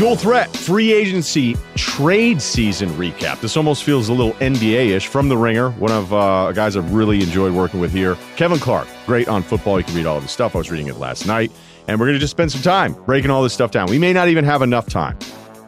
Dual 0.00 0.16
threat, 0.16 0.50
free 0.56 0.94
agency, 0.94 1.54
trade 1.76 2.40
season 2.40 2.88
recap. 2.92 3.42
This 3.42 3.58
almost 3.58 3.84
feels 3.84 4.08
a 4.08 4.14
little 4.14 4.32
NBA 4.36 4.96
ish 4.96 5.06
from 5.08 5.28
The 5.28 5.36
Ringer, 5.36 5.72
one 5.72 5.92
of 5.92 6.14
uh, 6.14 6.52
guys 6.52 6.74
I've 6.74 6.94
really 6.94 7.20
enjoyed 7.20 7.52
working 7.52 7.80
with 7.80 7.92
here. 7.92 8.16
Kevin 8.36 8.58
Clark, 8.58 8.88
great 9.04 9.28
on 9.28 9.42
football. 9.42 9.78
You 9.78 9.84
can 9.84 9.94
read 9.94 10.06
all 10.06 10.16
of 10.16 10.22
his 10.22 10.32
stuff. 10.32 10.54
I 10.54 10.58
was 10.58 10.70
reading 10.70 10.86
it 10.86 10.96
last 10.96 11.26
night. 11.26 11.52
And 11.86 12.00
we're 12.00 12.06
going 12.06 12.14
to 12.14 12.20
just 12.20 12.30
spend 12.30 12.50
some 12.50 12.62
time 12.62 12.94
breaking 13.04 13.30
all 13.30 13.42
this 13.42 13.52
stuff 13.52 13.72
down. 13.72 13.90
We 13.90 13.98
may 13.98 14.14
not 14.14 14.28
even 14.28 14.46
have 14.46 14.62
enough 14.62 14.86
time. 14.86 15.18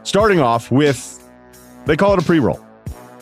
Starting 0.05 0.41
off 0.41 0.71
with, 0.71 1.23
they 1.85 1.99
call 1.99 2.15
it 2.15 2.19
a 2.19 2.25
pre 2.25 2.41
roll. 2.41 2.62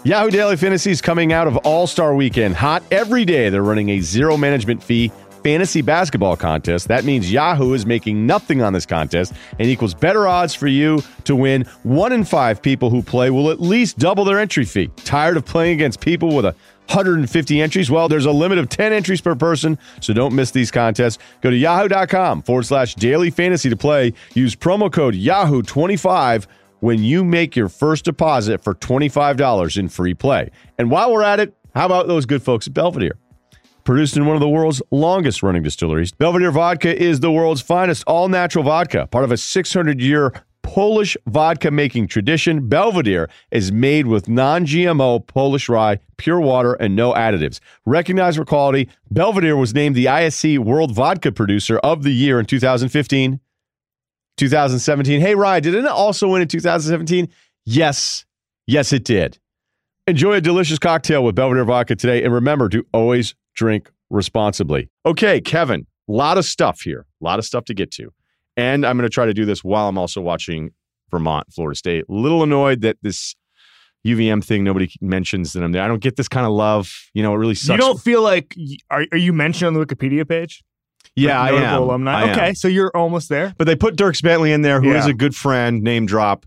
Yahoo 0.03 0.31
Daily 0.31 0.57
Fantasy 0.57 0.91
is 0.91 1.03
coming 1.03 1.31
out 1.31 1.47
of 1.47 1.59
All 1.59 1.87
Star 1.87 2.15
Weekend. 2.15 2.57
Hot 2.57 2.83
every 2.91 3.27
day. 3.27 3.51
They're 3.51 3.63
running 3.63 3.91
a 3.91 4.01
zero 4.01 4.39
management 4.39 4.83
fee 4.83 5.13
fantasy 5.45 5.83
basketball 5.83 6.37
contest. 6.37 6.89
That 6.89 7.05
means 7.05 7.31
Yahoo 7.31 7.75
is 7.75 7.85
making 7.85 8.27
nothing 8.27 8.63
on 8.63 8.73
this 8.73 8.87
contest 8.87 9.35
and 9.59 9.69
equals 9.69 9.93
better 9.93 10.27
odds 10.27 10.55
for 10.55 10.69
you 10.69 11.03
to 11.25 11.37
win. 11.37 11.67
One 11.83 12.13
in 12.13 12.25
five 12.25 12.63
people 12.63 12.89
who 12.89 13.03
play 13.03 13.29
will 13.29 13.51
at 13.51 13.61
least 13.61 13.99
double 13.99 14.25
their 14.25 14.39
entry 14.39 14.65
fee. 14.65 14.91
Tired 15.05 15.37
of 15.37 15.45
playing 15.45 15.75
against 15.75 16.01
people 16.01 16.35
with 16.35 16.47
a 16.47 16.55
150 16.89 17.61
entries? 17.61 17.91
Well, 17.91 18.09
there's 18.09 18.25
a 18.25 18.33
limit 18.33 18.57
of 18.57 18.69
10 18.71 18.93
entries 18.93 19.21
per 19.21 19.35
person, 19.35 19.79
so 20.01 20.13
don't 20.15 20.35
miss 20.35 20.51
these 20.51 20.71
contests. 20.71 21.23
Go 21.43 21.51
to 21.51 21.57
yahoo.com 21.57 22.43
forward 22.43 22.65
slash 22.65 22.95
daily 22.95 23.31
fantasy 23.31 23.69
to 23.69 23.77
play. 23.77 24.15
Use 24.35 24.57
promo 24.57 24.91
code 24.91 25.15
Yahoo25 25.15 26.47
when 26.81 27.03
you 27.03 27.25
make 27.25 27.57
your 27.57 27.69
first 27.69 28.05
deposit 28.05 28.63
for 28.63 28.75
$25 28.75 29.79
in 29.79 29.89
free 29.89 30.15
play. 30.15 30.51
And 30.79 30.91
while 30.91 31.13
we're 31.13 31.23
at 31.23 31.41
it, 31.41 31.55
how 31.75 31.87
about 31.87 32.09
those 32.09 32.27
good 32.27 32.43
folks 32.43 32.67
at 32.67 32.75
Belvedere? 32.75 33.17
Produced 33.85 34.17
in 34.17 34.27
one 34.27 34.37
of 34.37 34.41
the 34.41 34.49
world's 34.49 34.83
longest 34.91 35.43
running 35.43 35.63
distilleries, 35.63 36.13
Belvedere 36.13 36.51
Vodka 36.51 37.01
is 37.01 37.21
the 37.21 37.31
world's 37.31 37.63
finest 37.63 38.05
all 38.07 38.29
natural 38.29 38.65
vodka, 38.65 39.07
part 39.07 39.25
of 39.25 39.33
a 39.33 39.37
600 39.37 40.01
year 40.01 40.33
Polish 40.63 41.17
vodka 41.27 41.71
making 41.71 42.07
tradition. 42.07 42.69
Belvedere 42.69 43.29
is 43.51 43.73
made 43.73 44.07
with 44.07 44.29
non 44.29 44.67
GMO 44.67 45.27
Polish 45.27 45.69
rye, 45.69 45.99
pure 46.17 46.41
water, 46.41 46.75
and 46.75 46.95
no 46.95 47.13
additives. 47.13 47.59
Recognized 47.87 48.37
for 48.37 48.45
quality, 48.45 48.89
Belvedere 49.11 49.57
was 49.57 49.75
named 49.75 49.97
the 49.97 50.05
ISC 50.05 50.59
World 50.59 50.95
Vodka 50.95 51.33
Producer 51.33 51.79
of 51.79 52.03
the 52.03 52.13
Year 52.13 52.39
in 52.39 52.47
2015, 52.47 53.41
2017. 54.41 55.21
Hey, 55.21 55.35
Rye, 55.35 55.61
did 55.61 55.75
it 55.75 55.87
also 55.87 56.27
win 56.29 56.43
in 56.43 56.49
2017? 56.49 57.29
Yes. 57.67 58.25
Yes, 58.67 58.93
it 58.93 59.05
did. 59.05 59.39
Enjoy 60.07 60.33
a 60.33 60.41
delicious 60.41 60.79
cocktail 60.79 61.23
with 61.23 61.35
Belvedere 61.35 61.65
Vodka 61.65 61.95
today. 61.95 62.25
And 62.25 62.33
remember 62.33 62.69
to 62.71 62.85
always 62.93 63.35
drink 63.55 63.91
responsibly. 64.09 64.89
Okay, 65.05 65.41
Kevin, 65.41 65.87
a 66.09 66.13
lot 66.13 66.39
of 66.39 66.45
stuff 66.45 66.81
here, 66.81 67.07
a 67.21 67.25
lot 67.25 67.39
of 67.39 67.45
stuff 67.45 67.67
to 67.67 67.75
get 67.75 67.91
to. 67.93 68.13
And 68.57 68.85
I'm 68.85 68.97
going 68.97 69.09
to 69.09 69.13
try 69.13 69.27
to 69.27 69.35
do 69.35 69.45
this 69.45 69.63
while 69.63 69.89
I'm 69.89 69.99
also 69.99 70.21
watching 70.21 70.71
Vermont, 71.11 71.53
Florida 71.53 71.77
State. 71.77 72.05
A 72.09 72.13
little 72.13 72.43
annoyed 72.43 72.81
that 72.81 72.97
this 73.03 73.37
UVM 74.07 74.43
thing 74.43 74.65
nobody 74.65 74.91
mentions 75.01 75.53
that 75.53 75.63
I'm 75.63 75.73
there. 75.73 75.83
I 75.83 75.89
don't 75.89 76.03
get 76.03 76.17
this 76.17 76.29
kind 76.29 76.47
of 76.47 76.53
love. 76.53 76.91
You 77.13 77.23
know, 77.23 77.35
it 77.35 77.39
really 77.39 77.55
sucks. 77.55 77.77
You 77.77 77.77
don't 77.77 78.01
feel 78.01 78.23
like 78.23 78.57
are, 78.91 79.05
are 79.13 79.19
you 79.19 79.35
mentioned 79.35 79.69
on 79.69 79.75
the 79.75 79.85
Wikipedia 79.85 80.27
page? 80.27 80.65
Yeah, 81.17 81.41
I 81.41 81.51
am. 81.51 81.83
Alumni. 81.83 82.13
I 82.13 82.23
am. 82.25 82.31
okay, 82.31 82.55
so 82.55 82.69
you're 82.69 82.91
almost 82.97 83.29
there. 83.29 83.55
But 83.59 83.67
they 83.67 83.77
put 83.77 83.97
Dierks 83.97 84.23
Bentley 84.23 84.53
in 84.53 84.63
there, 84.63 84.81
who 84.81 84.93
is 84.95 85.05
Yeah. 85.07 85.11
a 85.11 85.15
good 85.15 85.35
friend, 85.35 85.83
name 85.83 86.07
drop, 86.07 86.47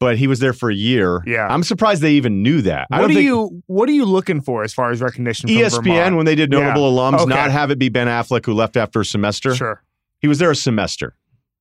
but 0.00 0.16
he 0.16 0.26
was 0.26 0.40
there 0.40 0.52
for 0.52 0.70
a 0.70 0.74
year. 0.74 1.22
Yeah. 1.26 1.46
I'm 1.48 1.62
surprised 1.62 2.02
they 2.02 2.12
even 2.12 2.42
knew 2.42 2.62
that. 2.62 2.86
I 2.90 2.96
What 2.96 3.02
don't 3.02 3.10
are 3.10 3.14
think 3.14 3.24
you 3.26 3.62
What 3.66 3.88
are 3.88 3.92
you 3.92 4.04
looking 4.04 4.40
for 4.40 4.64
as 4.64 4.72
far 4.74 4.90
as 4.90 5.00
recognition? 5.00 5.48
From 5.48 5.56
ESPN, 5.56 5.82
Vermont? 5.84 6.16
when 6.16 6.26
they 6.26 6.34
did 6.34 6.50
notable 6.50 6.90
Yeah. 6.94 6.98
alums, 7.02 7.20
Okay. 7.20 7.30
not 7.34 7.50
have 7.50 7.70
it 7.70 7.78
be 7.78 7.88
Ben 7.90 8.06
Affleck 8.08 8.46
who 8.46 8.54
left 8.54 8.76
after 8.76 9.00
a 9.00 9.04
semester. 9.04 9.54
Sure. 9.54 9.82
He 10.20 10.26
was 10.28 10.38
there 10.38 10.50
a 10.50 10.56
semester. 10.56 11.14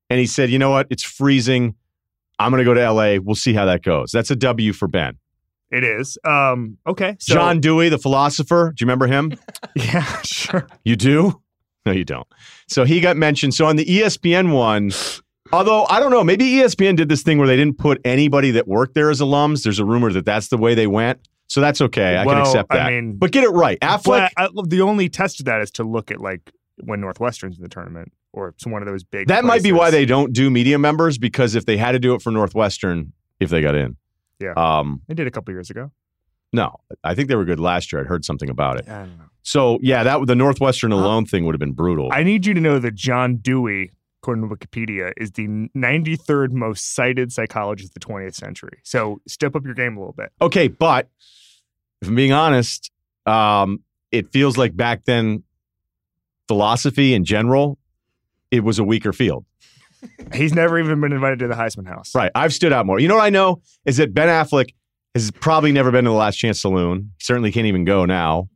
And 0.10 0.20
he 0.20 0.26
said, 0.26 0.50
you 0.50 0.58
know 0.58 0.70
what? 0.72 0.88
It's 0.90 1.04
freezing. 1.04 1.76
I'm 2.40 2.52
going 2.52 2.60
to 2.60 2.66
go 2.66 2.74
to 2.74 2.82
LA. 2.92 3.18
We'll 3.20 3.36
see 3.36 3.54
how 3.54 3.66
that 3.66 3.84
goes. 3.84 4.12
That's 4.12 4.32
a 4.32 4.36
W 4.36 4.72
for 4.74 4.88
Ben. 4.88 5.18
It 5.70 5.84
is. 5.84 6.18
Um. 6.24 6.78
Okay. 6.88 7.18
So, 7.20 7.34
John 7.34 7.60
Dewey, 7.60 7.90
the 7.90 7.98
philosopher. 7.98 8.72
Do 8.76 8.82
you 8.84 8.86
remember 8.88 9.06
him? 9.08 9.34
Yeah. 9.76 10.06
Sure. 10.24 10.66
You 10.86 10.96
do? 10.96 11.42
No, 11.88 11.94
you 11.94 12.04
don't. 12.06 12.28
So 12.68 12.84
he 12.84 13.00
got 13.00 13.18
mentioned. 13.18 13.54
So 13.54 13.66
on 13.66 13.76
the 13.78 13.86
ESPN 13.86 14.54
one, 14.54 14.92
although 15.54 15.86
I 15.90 16.00
don't 16.00 16.12
know, 16.12 16.24
maybe 16.24 16.46
ESPN 16.46 16.96
did 16.98 17.10
this 17.10 17.24
thing 17.24 17.38
where 17.38 17.48
they 17.48 17.56
didn't 17.56 17.78
put 17.78 18.02
anybody 18.06 18.52
that 18.52 18.68
worked 18.68 18.94
there 18.94 19.10
as 19.10 19.22
alums. 19.22 19.64
There's 19.64 19.80
a 19.80 19.86
rumor 19.86 20.12
that 20.12 20.26
that's 20.26 20.50
the 20.50 20.58
way 20.58 20.76
they 20.76 20.88
went. 20.88 21.20
So 21.48 21.62
that's 21.62 21.80
okay. 21.80 22.16
I 22.18 22.26
can 22.26 22.28
Well, 22.28 22.42
accept 22.42 22.68
I 22.74 22.78
that. 22.78 22.92
mean- 22.92 23.16
but 23.18 23.32
get 23.32 23.46
it 23.46 23.50
right. 23.52 23.80
Affleck. 23.80 24.04
But 24.04 24.34
I, 24.38 24.50
the 24.68 24.82
only 24.82 25.08
test 25.08 25.40
of 25.40 25.46
that 25.46 25.62
is 25.62 25.72
to 25.72 25.84
look 25.84 26.12
at 26.12 26.20
like 26.20 26.52
when 26.84 27.00
Northwestern's 27.00 27.56
in 27.58 27.64
the 27.64 27.70
tournament 27.70 28.12
or 28.34 28.50
it's 28.50 28.68
one 28.68 28.82
of 28.82 28.88
those 28.88 29.04
big. 29.06 29.30
that 29.30 29.46
might 29.46 29.64
be 29.64 29.72
why 29.72 29.90
they 29.90 30.06
don't 30.06 30.34
do 30.34 30.50
media 30.50 30.78
members 30.78 31.18
because 31.18 31.56
if 31.56 31.66
they 31.66 31.78
had 31.78 31.94
to 31.94 32.00
do 32.00 32.14
it 32.14 32.22
for 32.22 32.32
Northwestern, 32.32 33.14
if 33.40 33.50
they 33.50 33.62
got 33.62 33.76
in. 33.76 33.96
Yeah. 34.40 34.54
Um, 34.58 35.02
They 35.08 35.14
did 35.16 35.26
a 35.26 35.32
couple 35.32 35.54
years 35.54 35.70
ago. 35.70 35.92
no, 36.54 36.76
I 37.04 37.16
think 37.16 37.30
they 37.30 37.36
were 37.36 37.46
good 37.46 37.60
last 37.60 37.92
year. 37.94 38.02
I'd 38.02 38.08
heard 38.08 38.26
something 38.26 38.50
about 38.50 38.78
it. 38.80 38.88
I 38.90 39.00
don't 39.00 39.18
know. 39.18 39.24
So 39.48 39.80
yeah, 39.82 40.04
that 40.04 40.28
the 40.28 40.36
Northwestern 40.36 40.92
alone 40.92 41.26
thing 41.26 41.46
would 41.46 41.56
have 41.56 41.60
been 41.62 41.72
brutal. 41.72 42.10
I 42.12 42.22
need 42.24 42.46
you 42.46 42.54
to 42.54 42.60
know 42.60 42.80
that 42.80 42.96
John 42.96 43.38
Dewey, 43.38 43.94
according 44.22 44.48
to 44.48 44.54
Wikipedia, 44.54 45.14
is 45.16 45.32
the 45.32 45.48
93rd 45.48 46.52
most 46.52 46.94
cited 46.94 47.32
psychologist 47.32 47.92
of 47.92 48.02
the 48.02 48.06
20th 48.06 48.36
century. 48.36 48.80
So 48.84 49.22
step 49.26 49.56
up 49.56 49.64
your 49.64 49.74
game 49.74 49.96
a 49.96 50.02
little 50.02 50.16
bit. 50.18 50.34
Okay, 50.42 50.68
but 50.68 51.08
if 52.02 52.10
I'm 52.10 52.16
being 52.16 52.34
honest, 52.34 52.92
um, 53.26 53.82
it 54.12 54.34
feels 54.34 54.58
like 54.58 54.76
back 54.76 55.06
then, 55.06 55.44
philosophy 56.50 57.14
in 57.14 57.24
general, 57.24 57.80
it 58.52 58.66
was 58.66 58.80
a 58.80 58.84
weaker 58.84 59.14
field. 59.14 59.46
He's 60.34 60.54
never 60.54 60.78
even 60.78 61.00
been 61.00 61.14
invited 61.14 61.40
to 61.40 61.48
the 61.48 61.56
Heisman 61.56 61.88
House. 61.88 62.14
Right. 62.14 62.34
I've 62.36 62.54
stood 62.54 62.74
out 62.74 62.86
more. 62.86 63.00
You 63.00 63.08
know 63.08 63.16
what 63.16 63.24
I 63.24 63.30
know 63.30 63.62
is 63.86 63.96
that 63.96 64.14
Ben 64.14 64.28
Affleck 64.28 64.74
has 65.16 65.32
probably 65.32 65.72
never 65.72 65.90
been 65.90 66.04
to 66.04 66.10
the 66.10 66.18
Last 66.18 66.36
Chance 66.36 66.60
Saloon. 66.60 67.12
He 67.18 67.24
certainly 67.24 67.54
can't 67.54 67.68
even 67.68 67.86
go 67.86 68.04
now. 68.04 68.50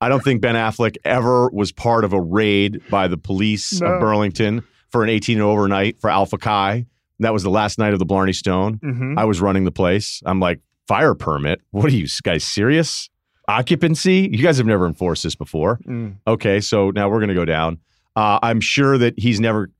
I 0.00 0.08
don't 0.08 0.22
think 0.22 0.40
Ben 0.42 0.54
Affleck 0.54 0.96
ever 1.04 1.48
was 1.50 1.72
part 1.72 2.04
of 2.04 2.12
a 2.12 2.20
raid 2.20 2.80
by 2.90 3.08
the 3.08 3.16
police 3.16 3.80
No. 3.80 3.86
of 3.86 4.00
Burlington 4.00 4.62
for 4.90 5.02
an 5.02 5.08
18 5.10 5.40
overnight 5.40 6.00
for 6.00 6.10
Alpha 6.10 6.36
Chi. 6.38 6.86
That 7.20 7.32
was 7.32 7.42
the 7.42 7.50
last 7.50 7.78
night 7.78 7.92
of 7.94 7.98
the 7.98 8.04
Blarney 8.04 8.34
Stone. 8.34 8.74
hmm 8.82 9.18
I 9.18 9.24
was 9.24 9.40
running 9.40 9.64
the 9.64 9.70
place. 9.72 10.22
I'm 10.26 10.38
like, 10.38 10.60
fire 10.86 11.14
permit? 11.14 11.62
What 11.70 11.86
are 11.86 11.96
you 11.96 12.06
guys 12.22 12.44
serious? 12.44 13.08
Occupancy? 13.48 14.28
You 14.32 14.42
guys 14.42 14.58
have 14.58 14.66
never 14.66 14.86
enforced 14.86 15.22
this 15.22 15.34
before. 15.34 15.78
Mm. 15.86 16.16
Okay, 16.26 16.60
so 16.60 16.90
now 16.90 17.08
we're 17.08 17.18
going 17.20 17.28
to 17.28 17.34
go 17.34 17.44
down. 17.44 17.78
Uh, 18.16 18.38
I'm 18.42 18.60
sure 18.60 18.98
that 18.98 19.18
he's 19.18 19.40
never. 19.40 19.70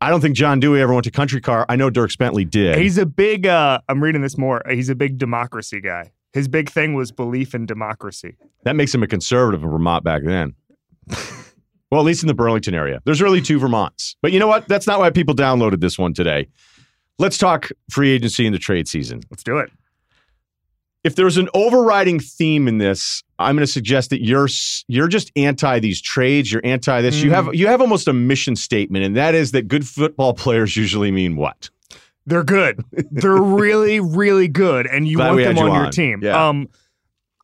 I 0.00 0.10
don't 0.10 0.20
think 0.20 0.36
John 0.36 0.60
Dewey 0.60 0.80
ever 0.80 0.92
went 0.92 1.04
to 1.04 1.10
Country 1.10 1.40
Car. 1.40 1.66
I 1.68 1.76
know 1.76 1.90
Dirk 1.90 2.10
Bentley 2.18 2.44
did. 2.44 2.78
He's 2.78 2.98
a 2.98 3.06
big, 3.06 3.46
uh, 3.46 3.80
I'm 3.88 4.02
reading 4.02 4.20
this 4.22 4.36
more. 4.38 4.62
He's 4.70 4.88
a 4.90 4.94
big 4.94 5.18
democracy 5.18 5.80
guy. 5.80 6.12
His 6.34 6.48
big 6.48 6.68
thing 6.70 6.94
was 6.94 7.10
belief 7.12 7.54
in 7.54 7.64
democracy. 7.66 8.36
That 8.66 8.74
makes 8.74 8.92
him 8.92 9.04
a 9.04 9.06
conservative 9.06 9.62
in 9.62 9.70
Vermont 9.70 10.02
back 10.02 10.24
then. 10.24 10.52
well, 11.90 12.00
at 12.00 12.04
least 12.04 12.24
in 12.24 12.26
the 12.26 12.34
Burlington 12.34 12.74
area. 12.74 13.00
There's 13.04 13.22
really 13.22 13.40
two 13.40 13.60
Vermonts. 13.60 14.16
But 14.22 14.32
you 14.32 14.40
know 14.40 14.48
what? 14.48 14.66
That's 14.66 14.88
not 14.88 14.98
why 14.98 15.10
people 15.10 15.36
downloaded 15.36 15.80
this 15.80 15.96
one 15.96 16.12
today. 16.12 16.48
Let's 17.20 17.38
talk 17.38 17.70
free 17.88 18.10
agency 18.10 18.44
in 18.44 18.52
the 18.52 18.58
trade 18.58 18.88
season. 18.88 19.20
Let's 19.30 19.44
do 19.44 19.58
it. 19.58 19.70
if 21.04 21.14
there's 21.14 21.36
an 21.36 21.48
overriding 21.54 22.18
theme 22.18 22.66
in 22.66 22.78
this, 22.78 23.22
I'm 23.38 23.54
going 23.54 23.64
to 23.64 23.72
suggest 23.72 24.10
that 24.10 24.24
you're 24.24 24.48
you're 24.88 25.06
just 25.06 25.30
anti 25.36 25.78
these 25.78 26.02
trades. 26.02 26.50
You're 26.50 26.66
anti 26.66 27.00
this. 27.02 27.22
You 27.22 27.30
have 27.30 27.54
you 27.54 27.68
have 27.68 27.80
almost 27.80 28.08
a 28.08 28.12
mission 28.12 28.56
statement, 28.56 29.04
and 29.04 29.14
that 29.14 29.36
is 29.36 29.52
that 29.52 29.68
good 29.68 29.86
football 29.86 30.34
players 30.44 30.76
usually 30.76 31.12
mean 31.12 31.36
what? 31.36 31.70
They're 32.26 32.42
good. 32.42 32.84
They're 32.90 33.32
really, 33.40 34.00
really 34.00 34.48
good, 34.48 34.88
and 34.88 35.06
you 35.06 35.18
Glad 35.18 35.28
want 35.28 35.38
them 35.38 35.56
had 35.56 35.64
on 35.64 35.72
you 35.72 35.82
your 35.82 35.90
team. 35.92 36.20
Yeah. 36.24 36.48
Um, 36.48 36.68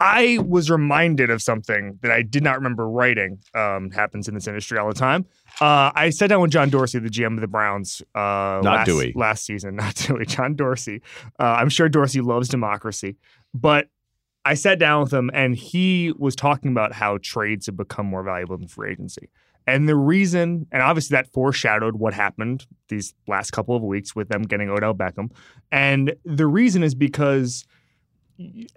I 0.04 0.38
was 0.44 0.68
reminded 0.68 1.30
of 1.30 1.40
something 1.40 2.00
that 2.02 2.10
I 2.10 2.22
did 2.22 2.42
not 2.42 2.56
remember 2.56 2.88
writing. 2.88 3.38
Um, 3.54 3.90
happens 3.92 4.26
in 4.26 4.34
this 4.34 4.48
industry 4.48 4.76
all 4.76 4.88
the 4.88 4.94
time. 4.94 5.26
Uh, 5.60 5.92
I 5.94 6.10
sat 6.10 6.26
down 6.28 6.40
with 6.40 6.50
John 6.50 6.70
Dorsey, 6.70 6.98
the 6.98 7.08
GM 7.08 7.34
of 7.34 7.40
the 7.40 7.46
Browns, 7.46 8.02
uh, 8.16 8.18
Not 8.18 8.64
last, 8.64 8.86
Dewey. 8.86 9.12
last 9.14 9.44
season. 9.46 9.76
Not 9.82 9.94
Dewey. 9.94 10.26
John 10.26 10.56
Dorsey. 10.56 11.02
Uh, 11.38 11.44
I'm 11.60 11.68
sure 11.68 11.88
Dorsey 11.88 12.20
loves 12.20 12.48
democracy, 12.48 13.16
but 13.54 13.88
I 14.44 14.54
sat 14.54 14.80
down 14.80 15.02
with 15.04 15.12
him, 15.14 15.30
and 15.32 15.54
he 15.54 16.12
was 16.18 16.34
talking 16.34 16.72
about 16.72 16.92
how 16.92 17.18
trades 17.22 17.66
have 17.66 17.76
become 17.76 18.06
more 18.06 18.24
valuable 18.24 18.58
than 18.58 18.66
free 18.66 18.90
agency. 18.90 19.28
And 19.68 19.88
the 19.88 19.94
reason, 19.94 20.66
and 20.72 20.82
obviously 20.82 21.14
that 21.14 21.28
foreshadowed 21.32 21.94
what 21.94 22.12
happened 22.12 22.66
these 22.88 23.14
last 23.28 23.52
couple 23.52 23.76
of 23.76 23.82
weeks 23.84 24.16
with 24.16 24.28
them 24.28 24.42
getting 24.42 24.68
Odell 24.68 24.94
Beckham. 24.94 25.30
And 25.70 26.16
the 26.24 26.48
reason 26.48 26.82
is 26.82 26.96
because 26.96 27.64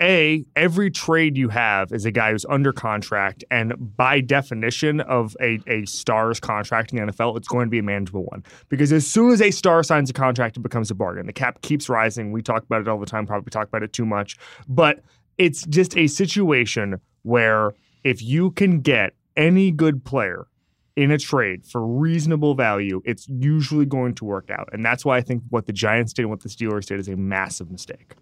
a 0.02 0.46
every 0.56 0.92
trade 0.92 1.38
you 1.38 1.50
have 1.50 1.92
is 1.92 2.06
a 2.06 2.12
guy 2.12 2.32
who's 2.32 2.46
under 2.46 2.72
contract, 2.72 3.44
and 3.52 3.74
by 3.96 4.22
definition 4.22 5.02
of 5.02 5.36
a, 5.42 5.60
a 5.68 5.86
star's 5.86 6.40
contract 6.40 6.94
in 6.94 7.06
the 7.06 7.12
NFL, 7.12 7.38
it's 7.38 7.48
going 7.48 7.68
to 7.68 7.70
be 7.70 7.80
a 7.80 7.84
manageable 7.84 8.26
one. 8.26 8.44
Because 8.70 8.92
as 8.92 9.06
soon 9.06 9.32
as 9.32 9.42
a 9.42 9.52
star 9.52 9.84
signs 9.84 10.10
a 10.10 10.14
contract, 10.14 10.58
it 10.58 10.62
becomes 10.62 10.92
a 10.92 10.96
bargain. 10.96 11.26
The 11.26 11.34
cap 11.34 11.62
keeps 11.62 11.90
rising. 11.90 12.32
We 12.32 12.42
talk 12.42 12.64
about 12.64 12.82
it 12.82 12.88
all 12.88 13.00
the 13.00 13.06
time. 13.06 13.26
Probably 13.26 13.50
talk 13.50 13.68
about 13.68 13.84
it 13.84 13.94
too 13.94 14.06
much, 14.06 14.38
but 14.68 15.04
it's 15.38 15.66
just 15.66 15.98
a 15.98 16.08
situation 16.08 17.00
where 17.24 17.74
if 18.04 18.22
you 18.22 18.52
can 18.52 18.82
get 18.82 19.14
any 19.36 19.72
good 19.72 20.06
player 20.06 20.48
in 20.96 21.12
a 21.12 21.18
trade 21.18 21.66
for 21.66 21.86
reasonable 21.86 22.56
value, 22.56 23.02
it's 23.06 23.28
usually 23.28 23.86
going 23.86 24.14
to 24.16 24.26
work 24.26 24.50
out. 24.50 24.70
And 24.72 24.86
that's 24.86 25.04
why 25.04 25.18
I 25.18 25.22
think 25.22 25.44
what 25.50 25.66
the 25.66 25.74
Giants 25.74 26.14
did 26.14 26.24
and 26.24 26.30
what 26.30 26.42
the 26.42 26.50
Steelers 26.50 26.86
did 26.86 27.00
is 27.00 27.08
a 27.08 27.18
massive 27.18 27.70
mistake. 27.70 28.16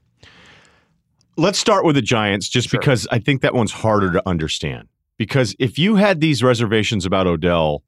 Let's 1.36 1.58
start 1.58 1.84
with 1.86 1.96
the 1.96 2.02
Giants 2.02 2.48
just 2.50 2.70
Sure. 2.70 2.80
because 2.80 3.08
I 3.12 3.20
think 3.20 3.42
that 3.42 3.54
one's 3.54 3.72
harder 3.72 4.12
to 4.12 4.22
understand. 4.28 4.88
Because 5.18 5.56
if 5.60 5.78
you 5.78 5.96
had 5.96 6.20
these 6.22 6.44
reservations 6.44 7.06
about 7.06 7.28
Odell 7.28 7.84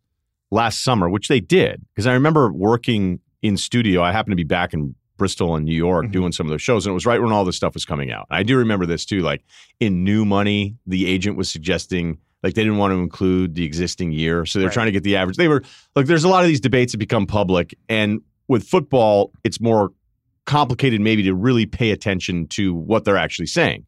last 0.51 0.83
summer, 0.83 1.09
which 1.09 1.27
they 1.27 1.39
did, 1.39 1.83
because 1.93 2.07
I 2.07 2.13
remember 2.13 2.51
working 2.51 3.19
in 3.41 3.57
studio, 3.57 4.01
I 4.01 4.11
happened 4.11 4.31
to 4.31 4.35
be 4.37 4.43
back 4.43 4.73
in 4.73 4.95
Bristol 5.17 5.55
and 5.55 5.65
New 5.65 5.75
York 5.75 6.07
Mhm. 6.07 6.11
doing 6.11 6.31
some 6.31 6.45
of 6.45 6.51
those 6.51 6.61
shows, 6.61 6.85
and 6.85 6.91
it 6.91 6.93
was 6.93 7.05
right 7.05 7.21
when 7.21 7.31
all 7.31 7.45
this 7.45 7.55
stuff 7.55 7.73
was 7.73 7.85
coming 7.85 8.11
out. 8.11 8.25
I 8.29 8.43
do 8.43 8.57
remember 8.57 8.85
this 8.85 9.05
too. 9.05 9.21
Like 9.21 9.43
in 9.79 10.03
new 10.03 10.25
money, 10.25 10.75
the 10.85 11.05
agent 11.05 11.37
was 11.37 11.49
suggesting 11.49 12.17
like 12.43 12.53
they 12.53 12.63
didn't 12.63 12.77
want 12.77 12.91
to 12.93 12.97
include 12.99 13.55
the 13.55 13.63
existing 13.63 14.11
year. 14.11 14.45
So 14.45 14.59
they're 14.59 14.67
Right. 14.67 14.73
trying 14.73 14.85
to 14.87 14.91
get 14.91 15.03
the 15.03 15.15
average. 15.15 15.37
They 15.37 15.47
were 15.47 15.63
like, 15.95 16.05
there's 16.05 16.23
a 16.25 16.27
lot 16.29 16.43
of 16.43 16.47
these 16.47 16.59
debates 16.59 16.91
that 16.91 16.97
become 16.99 17.25
public. 17.25 17.75
And 17.89 18.21
with 18.47 18.67
football, 18.67 19.31
it's 19.43 19.59
more 19.59 19.93
complicated 20.45 21.01
maybe 21.01 21.23
to 21.23 21.33
really 21.33 21.65
pay 21.65 21.91
attention 21.91 22.47
to 22.47 22.73
what 22.73 23.03
they're 23.03 23.17
actually 23.17 23.47
saying. 23.47 23.85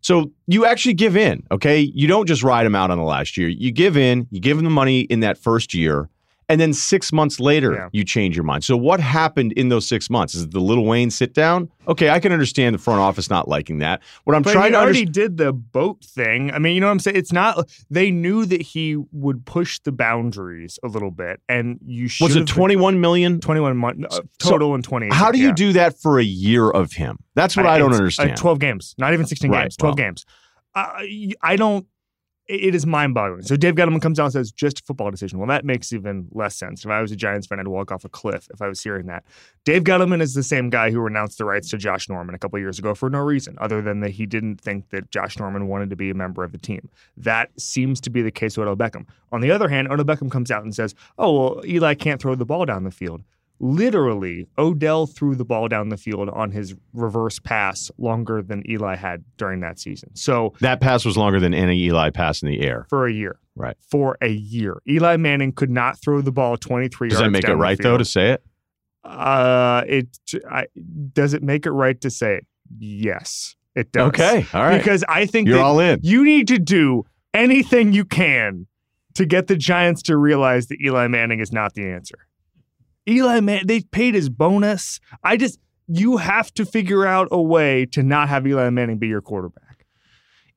So 0.00 0.30
you 0.46 0.66
actually 0.66 0.94
give 0.94 1.16
in, 1.16 1.42
okay? 1.50 1.80
You 1.80 2.06
don't 2.06 2.26
just 2.26 2.42
ride 2.42 2.64
them 2.64 2.74
out 2.74 2.90
on 2.90 2.98
the 2.98 3.04
last 3.04 3.38
year. 3.38 3.48
You 3.48 3.72
give 3.72 3.96
in, 3.96 4.26
you 4.30 4.38
give 4.38 4.58
them 4.58 4.64
the 4.64 4.70
money 4.70 5.00
in 5.00 5.20
that 5.20 5.38
first 5.38 5.72
year, 5.72 6.10
and 6.48 6.60
then 6.60 6.72
six 6.72 7.12
months 7.12 7.40
later, 7.40 7.72
Yeah. 7.72 7.88
you 7.92 8.04
change 8.04 8.36
your 8.36 8.44
mind. 8.44 8.64
So 8.64 8.76
what 8.76 9.00
happened 9.00 9.52
in 9.52 9.68
those 9.68 9.86
six 9.88 10.10
months? 10.10 10.34
Is 10.34 10.42
it 10.42 10.50
the 10.52 10.60
Lil 10.60 10.84
Wayne 10.84 11.10
sit 11.10 11.34
down? 11.34 11.68
Okay, 11.88 12.10
I 12.10 12.18
can 12.20 12.32
understand 12.32 12.74
the 12.74 12.78
front 12.78 13.00
office 13.00 13.28
not 13.30 13.46
liking 13.48 13.78
that. 13.78 14.02
What 14.24 14.34
I'm 14.36 14.42
But 14.42 14.52
trying 14.52 14.64
he 14.66 14.70
to 14.72 14.76
already 14.76 15.00
understand. 15.06 15.12
did 15.14 15.36
the 15.38 15.52
boat 15.52 16.02
thing. 16.04 16.50
I 16.52 16.58
mean, 16.58 16.74
you 16.74 16.80
know 16.80 16.86
what 16.86 16.92
I'm 16.92 16.98
saying? 16.98 17.16
It's 17.16 17.32
not. 17.32 17.68
They 17.90 18.10
knew 18.10 18.46
that 18.46 18.62
he 18.62 18.96
would 19.12 19.44
push 19.44 19.78
the 19.80 19.92
boundaries 19.92 20.78
a 20.82 20.88
little 20.88 21.10
bit, 21.10 21.40
and 21.48 21.78
you 21.84 22.08
should. 22.08 22.24
Was 22.24 22.36
it 22.36 22.46
21 22.46 23.00
million? 23.00 23.40
21 23.40 23.76
months 23.76 24.04
uh, 24.18 24.20
So, 24.40 24.50
total 24.50 24.74
in 24.74 24.82
20? 24.82 25.08
How 25.12 25.30
do 25.30 25.38
you 25.38 25.48
yeah. 25.48 25.52
do 25.54 25.72
that 25.74 25.98
for 26.00 26.18
a 26.18 26.24
year 26.24 26.70
of 26.70 26.92
him? 26.92 27.18
That's 27.34 27.56
what 27.56 27.66
I, 27.66 27.78
don't 27.78 27.90
it's, 27.90 27.96
uh, 27.98 28.02
understand. 28.02 28.36
12 28.38 28.58
games, 28.58 28.94
not 28.98 29.12
even 29.12 29.26
16 29.26 29.50
Right, 29.50 29.62
games, 29.64 29.76
12 29.76 29.98
well. 29.98 30.06
games. 30.06 30.24
I 30.74 31.30
I 31.42 31.56
don't. 31.56 31.86
It 32.46 32.74
is 32.74 32.84
mind 32.84 33.14
boggling. 33.14 33.40
So 33.42 33.56
Dave 33.56 33.74
Gettleman 33.74 34.02
comes 34.02 34.20
out 34.20 34.24
and 34.24 34.32
says, 34.34 34.52
just 34.52 34.80
a 34.80 34.82
football 34.82 35.10
decision. 35.10 35.38
Well, 35.38 35.48
that 35.48 35.64
makes 35.64 35.94
even 35.94 36.28
less 36.32 36.54
sense. 36.54 36.84
If 36.84 36.90
I 36.90 37.00
was 37.00 37.10
a 37.10 37.16
Giants 37.16 37.46
fan, 37.46 37.58
I'd 37.58 37.68
walk 37.68 37.90
off 37.90 38.04
a 38.04 38.10
cliff 38.10 38.48
if 38.52 38.60
I 38.60 38.68
was 38.68 38.82
hearing 38.82 39.06
that. 39.06 39.24
Dave 39.64 39.84
Gettleman 39.84 40.20
is 40.20 40.34
the 40.34 40.42
same 40.42 40.68
guy 40.68 40.90
who 40.90 41.00
renounced 41.00 41.38
the 41.38 41.46
rights 41.46 41.70
to 41.70 41.78
Josh 41.78 42.06
Norman 42.06 42.34
a 42.34 42.38
couple 42.38 42.58
years 42.58 42.78
ago 42.78 42.94
for 42.94 43.08
no 43.08 43.20
reason 43.20 43.56
other 43.62 43.80
than 43.80 44.00
that 44.00 44.10
he 44.10 44.26
didn't 44.26 44.60
think 44.60 44.90
that 44.90 45.10
Josh 45.10 45.38
Norman 45.38 45.68
wanted 45.68 45.88
to 45.88 45.96
be 45.96 46.10
a 46.10 46.14
member 46.14 46.44
of 46.44 46.52
the 46.52 46.58
team. 46.58 46.90
That 47.16 47.48
seems 47.58 47.98
to 48.02 48.10
be 48.10 48.20
the 48.20 48.30
case 48.30 48.58
with 48.58 48.68
Odell 48.68 48.90
Beckham. 48.90 49.06
On 49.32 49.40
the 49.40 49.50
other 49.50 49.68
hand, 49.68 49.88
Odell 49.88 50.04
Beckham 50.04 50.30
comes 50.30 50.50
out 50.50 50.64
and 50.64 50.74
says, 50.74 50.94
oh, 51.16 51.32
well, 51.32 51.66
Eli 51.66 51.94
can't 51.94 52.20
throw 52.20 52.34
the 52.34 52.44
ball 52.44 52.66
down 52.66 52.84
the 52.84 52.90
field. 52.90 53.22
Literally, 53.64 54.46
Odell 54.58 55.06
threw 55.06 55.34
the 55.34 55.44
ball 55.44 55.68
down 55.68 55.88
the 55.88 55.96
field 55.96 56.28
on 56.28 56.50
his 56.50 56.74
reverse 56.92 57.38
pass 57.38 57.90
longer 57.96 58.42
than 58.42 58.62
Eli 58.70 58.94
had 58.94 59.24
during 59.38 59.60
that 59.60 59.78
season. 59.78 60.10
So 60.14 60.52
that 60.60 60.82
pass 60.82 61.06
was 61.06 61.16
longer 61.16 61.40
than 61.40 61.54
any 61.54 61.82
Eli 61.84 62.10
pass 62.10 62.42
in 62.42 62.48
the 62.50 62.60
air. 62.60 62.84
for 62.90 63.06
a 63.06 63.12
year. 63.12 63.38
Right. 63.56 63.74
For 63.90 64.18
a 64.20 64.28
year. 64.28 64.82
Eli 64.86 65.16
Manning 65.16 65.50
could 65.52 65.70
not 65.70 65.98
throw 65.98 66.20
the 66.20 66.30
ball 66.30 66.58
23 66.58 67.08
Does 67.08 67.18
yards 67.18 67.26
that 67.26 67.30
make 67.30 67.48
it 67.48 67.54
right 67.54 67.78
though 67.80 67.96
to 67.96 68.04
say 68.04 68.32
it? 68.32 68.44
Uh, 69.02 69.82
it 69.86 70.08
I, 70.50 70.66
does 71.14 71.32
it 71.32 71.42
make 71.42 71.64
it 71.64 71.70
right 71.70 71.98
to 72.02 72.10
say 72.10 72.34
it? 72.34 72.46
Yes, 72.78 73.56
it 73.74 73.92
does. 73.92 74.08
Okay, 74.08 74.44
all 74.52 74.62
right. 74.62 74.76
Because 74.76 75.04
I 75.08 75.24
think 75.24 75.48
You're 75.48 75.62
all 75.62 75.80
in. 75.80 76.00
you 76.02 76.22
need 76.22 76.48
to 76.48 76.58
do 76.58 77.04
anything 77.32 77.94
you 77.94 78.04
can 78.04 78.66
to 79.14 79.24
get 79.24 79.46
the 79.46 79.56
Giants 79.56 80.02
to 80.02 80.18
realize 80.18 80.66
that 80.66 80.82
Eli 80.82 81.08
Manning 81.08 81.40
is 81.40 81.50
not 81.50 81.72
the 81.72 81.88
answer. 81.88 82.26
Eli 83.08 83.40
Man, 83.40 83.66
they 83.66 83.80
paid 83.80 84.14
his 84.14 84.28
bonus. 84.28 85.00
I 85.22 85.36
just 85.36 85.58
you 85.86 86.16
have 86.16 86.52
to 86.54 86.64
figure 86.64 87.04
out 87.06 87.28
a 87.30 87.40
way 87.40 87.86
to 87.86 88.02
not 88.02 88.28
have 88.28 88.46
Eli 88.46 88.70
Manning 88.70 88.98
be 88.98 89.08
your 89.08 89.20
quarterback. 89.20 89.84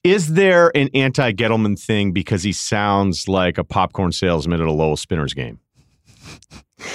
Is 0.04 0.34
there 0.34 0.72
an 0.76 0.90
anti 0.94 1.34
Gettleman 1.34 1.78
thing 1.78 2.14
because 2.14 2.44
he 2.44 2.54
sounds 2.54 3.28
like 3.28 3.58
a 3.58 3.64
popcorn 3.64 4.12
salesman 4.14 4.62
at 4.62 4.68
a 4.68 4.72
Lowell 4.72 4.96
Spinners 4.96 5.34
game? 5.34 5.60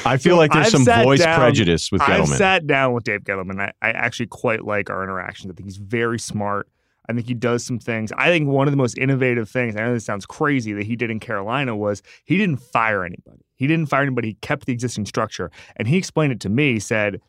I 0.04 0.16
feel 0.16 0.34
So 0.34 0.38
like 0.38 0.52
there's 0.52 0.74
I've 0.74 0.82
some 0.82 1.04
voice 1.04 1.20
down- 1.20 1.38
prejudice 1.38 1.90
with 1.92 2.00
Gettleman. 2.02 2.20
I've 2.20 2.28
sat 2.28 2.66
down 2.66 2.92
with 2.94 3.04
Dave 3.04 3.22
Gettleman. 3.24 3.60
I, 3.60 3.72
I 3.82 3.90
actually 3.90 4.26
quite 4.28 4.64
like 4.64 4.88
our 4.90 5.02
interactions. 5.02 5.50
I 5.50 5.54
think 5.54 5.66
he's 5.68 5.76
very 5.76 6.18
smart. 6.18 6.68
I 7.08 7.12
think 7.12 7.26
he 7.26 7.34
does 7.34 7.64
some 7.64 7.78
things. 7.78 8.12
I 8.12 8.28
think 8.28 8.48
one 8.48 8.68
of 8.68 8.72
the 8.72 8.76
most 8.76 8.96
innovative 8.96 9.48
things, 9.48 9.76
I 9.76 9.80
know 9.80 9.94
this 9.94 10.04
sounds 10.04 10.26
crazy, 10.26 10.72
that 10.72 10.84
he 10.84 10.96
did 10.96 11.10
in 11.10 11.20
Carolina 11.20 11.76
was 11.76 12.02
he 12.24 12.36
didn't 12.36 12.58
fire 12.58 13.04
anybody. 13.04 13.44
He 13.56 13.66
didn't 13.66 13.86
fire 13.86 14.02
anybody. 14.02 14.28
He 14.28 14.34
kept 14.34 14.66
the 14.66 14.72
existing 14.72 15.06
structure. 15.06 15.50
And 15.76 15.88
he 15.88 15.96
explained 15.96 16.32
it 16.32 16.40
to 16.40 16.48
me, 16.48 16.74
He 16.74 16.80
said, 16.80 17.20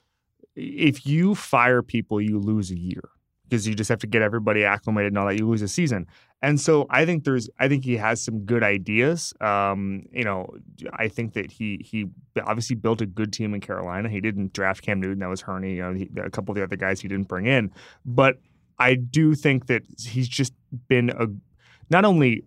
if 0.56 1.06
you 1.06 1.36
fire 1.36 1.82
people, 1.82 2.22
you 2.22 2.40
lose 2.40 2.70
a 2.72 2.78
year 2.78 3.10
because 3.44 3.68
you 3.68 3.76
just 3.76 3.90
have 3.90 4.00
to 4.00 4.08
get 4.08 4.22
everybody 4.22 4.64
acclimated 4.64 5.12
and 5.12 5.18
all 5.18 5.28
that. 5.28 5.38
You 5.38 5.48
lose 5.48 5.62
a 5.62 5.68
season. 5.68 6.08
And 6.42 6.60
so 6.60 6.88
I 6.90 7.06
think 7.06 7.24
there's, 7.24 7.50
I 7.60 7.68
think 7.68 7.86
he 7.86 7.96
has 7.98 8.22
some 8.22 8.40
good 8.42 8.64
ideas. 8.64 9.34
Um, 9.40 10.06
you 10.12 10.24
know, 10.24 10.50
I 10.94 11.08
think 11.08 11.34
that 11.34 11.52
he 11.52 11.80
he 11.84 12.08
obviously 12.44 12.76
built 12.76 13.00
a 13.02 13.06
good 13.06 13.32
team 13.32 13.54
in 13.54 13.62
Carolina. 13.62 14.10
He 14.10 14.20
didn't 14.20 14.54
draft 14.54 14.82
Cam 14.82 15.00
Newton. 15.00 15.20
That 15.20 15.30
was 15.30 15.42
Hurney. 15.42 15.76
You 15.76 15.84
know, 15.84 15.94
he, 15.94 16.10
a 16.18 16.30
couple 16.30 16.52
of 16.52 16.58
the 16.58 16.64
other 16.64 16.76
guys 16.76 17.00
he 17.00 17.08
didn't 17.08 17.28
bring 17.28 17.46
in. 17.46 17.72
But 18.06 18.40
I 18.84 18.96
do 18.96 19.34
think 19.34 19.68
that 19.68 19.84
he's 19.98 20.28
just 20.28 20.54
been 20.90 21.10
a 21.12 21.28
not 21.90 22.04
only 22.04 22.44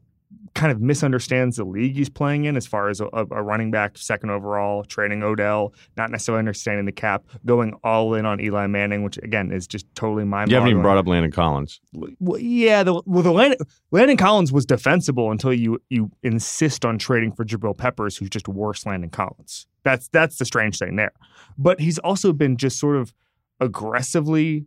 kind 0.55 0.71
of 0.71 0.81
misunderstands 0.81 1.57
the 1.57 1.65
league 1.65 1.95
he's 1.95 2.11
playing 2.11 2.45
in 2.45 2.57
as 2.57 2.67
far 2.67 2.89
as 2.91 3.01
a, 3.01 3.09
a 3.13 3.43
running 3.43 3.71
back 3.71 3.97
second 3.97 4.31
overall, 4.31 4.85
trading 4.85 5.23
Odell, 5.23 5.73
not 5.97 6.11
necessarily 6.11 6.39
understanding 6.39 6.85
the 6.85 6.93
cap, 6.93 7.25
going 7.47 7.73
all 7.83 8.15
in 8.15 8.27
on 8.27 8.39
Eli 8.41 8.67
Manning, 8.67 9.03
which 9.03 9.17
again 9.19 9.51
is 9.51 9.67
just 9.67 9.87
totally 9.95 10.25
mind. 10.25 10.51
you 10.51 10.57
haven't 10.57 10.71
even 10.71 10.83
brought 10.83 10.99
up 10.99 11.07
Landon 11.07 11.33
Collins. 11.33 11.81
Well, 12.21 12.39
yeah, 12.39 12.83
the, 12.83 13.03
well, 13.07 13.23
the 13.23 13.33
Landon, 13.33 13.59
Landon 13.91 14.19
Collins 14.19 14.53
was 14.53 14.67
defensible 14.67 15.31
until 15.31 15.55
you 15.55 15.81
you 15.89 16.11
insist 16.23 16.85
on 16.85 16.99
trading 16.99 17.33
for 17.33 17.47
Jabril 17.47 17.77
Peppers, 17.77 18.19
who's 18.19 18.31
just 18.31 18.47
worse 18.47 18.85
Landon 18.85 19.09
Collins. 19.09 19.67
That's 19.85 20.09
that's 20.09 20.37
the 20.37 20.45
strange 20.45 20.79
thing 20.79 20.97
there. 20.97 21.13
But 21.57 21.81
he's 21.81 21.99
also 21.99 22.35
been 22.35 22.59
just 22.59 22.79
sort 22.79 22.97
of 22.97 23.15
aggressively, 23.61 24.67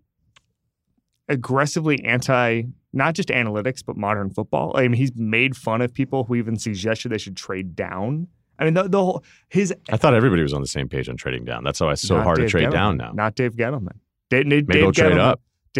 aggressively 1.30 2.04
anti 2.04 2.64
not 2.92 3.14
just 3.14 3.30
analytics 3.30 3.84
but 3.86 3.96
modern 3.96 4.30
football. 4.32 4.76
I 4.76 4.82
mean, 4.84 4.94
he's 4.94 5.12
made 5.16 5.56
fun 5.56 5.82
of 5.82 5.94
people 5.94 6.24
who 6.24 6.36
even 6.36 6.58
suggested 6.58 7.10
they 7.10 7.18
should 7.20 7.38
trade 7.38 7.76
down. 7.76 8.28
I 8.58 8.66
mean, 8.66 8.74
the, 8.74 8.84
the 8.90 8.98
whole 8.98 9.24
his 9.48 9.74
I 9.90 9.96
thought 9.98 10.14
everybody 10.14 10.42
was 10.42 10.54
on 10.54 10.62
the 10.62 10.68
same 10.68 10.90
page 10.90 11.08
on 11.08 11.16
trading 11.16 11.46
down. 11.46 11.64
That's 11.64 11.80
why 11.80 11.94
it's 11.94 12.02
so 12.02 12.20
hard 12.20 12.38
Dave 12.38 12.48
to 12.48 12.52
trade 12.52 12.68
Gettleman, 12.68 12.72
down 12.72 12.98
now. 12.98 13.12
Not 13.14 13.36
Dave 13.36 13.54
Gettleman. 13.56 14.00
Dave, 14.30 14.50
Dave, 14.50 14.68
Maybe 14.68 14.82
we'll 14.82 14.92
trade 14.92 15.18
up. 15.18 15.40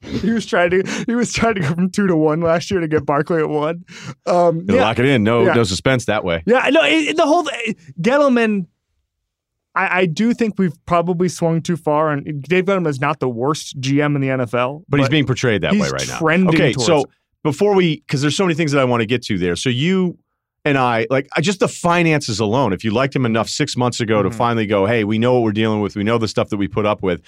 he 0.00 0.30
was 0.30 0.46
trying 0.46 0.70
to 0.70 1.04
he 1.06 1.14
was 1.14 1.32
trying 1.32 1.54
to 1.54 1.60
go 1.60 1.68
from 1.74 1.90
two 1.90 2.06
to 2.06 2.16
one 2.16 2.40
last 2.40 2.70
year 2.70 2.80
to 2.80 2.88
get 2.88 3.04
Barkley 3.06 3.40
at 3.40 3.48
one. 3.48 3.84
Um, 4.26 4.64
yeah, 4.68 4.82
Lock 4.82 4.98
it 4.98 5.06
in. 5.06 5.22
No, 5.24 5.44
Yeah. 5.44 5.54
no 5.54 5.64
suspense 5.64 6.04
that 6.06 6.24
way. 6.24 6.42
yeah, 6.46 6.68
no, 6.70 6.82
it, 6.84 7.08
it- 7.08 7.16
the 7.16 7.26
whole 7.26 7.44
Gettleman. 8.00 8.66
I, 9.76 10.00
I 10.00 10.06
do 10.06 10.32
think 10.34 10.54
we've 10.58 10.74
probably 10.86 11.28
swung 11.28 11.60
too 11.60 11.76
far, 11.76 12.10
and 12.10 12.42
Dave 12.42 12.66
Gettleman 12.66 12.86
is 12.88 13.00
not 13.00 13.18
the 13.20 13.28
worst 13.28 13.80
GM 13.80 14.14
in 14.14 14.20
the 14.20 14.28
NFL, 14.28 14.84
But, 14.88 15.00
he's 15.00 15.08
being 15.08 15.26
portrayed 15.26 15.62
that 15.62 15.72
way 15.72 15.88
right 15.90 16.06
now. 16.08 16.20
Okay, 16.48 16.72
towards 16.72 16.86
so 16.86 17.04
before 17.42 17.74
we, 17.74 17.96
because 18.00 18.20
there's 18.22 18.36
so 18.36 18.44
many 18.44 18.54
things 18.54 18.72
that 18.72 18.80
I 18.80 18.84
want 18.84 19.00
to 19.00 19.06
get 19.06 19.22
to 19.24 19.38
there. 19.38 19.56
So 19.56 19.68
you 19.70 20.16
and 20.64 20.78
I, 20.78 21.06
like, 21.10 21.28
I- 21.36 21.40
just 21.40 21.60
the 21.60 21.68
finances 21.68 22.40
alone. 22.40 22.72
If 22.72 22.84
you 22.84 22.90
liked 22.92 23.14
him 23.16 23.26
enough 23.26 23.48
six 23.48 23.76
months 23.76 24.00
ago 24.00 24.22
to 24.22 24.30
Mhm. 24.30 24.34
finally 24.34 24.66
go, 24.66 24.86
hey, 24.86 25.04
we 25.04 25.18
know 25.18 25.34
what 25.34 25.42
we're 25.42 25.52
dealing 25.52 25.80
with. 25.80 25.96
We 25.96 26.04
know 26.04 26.18
the 26.18 26.28
stuff 26.28 26.48
that 26.50 26.56
we 26.56 26.68
put 26.68 26.86
up 26.86 27.02
with. 27.02 27.20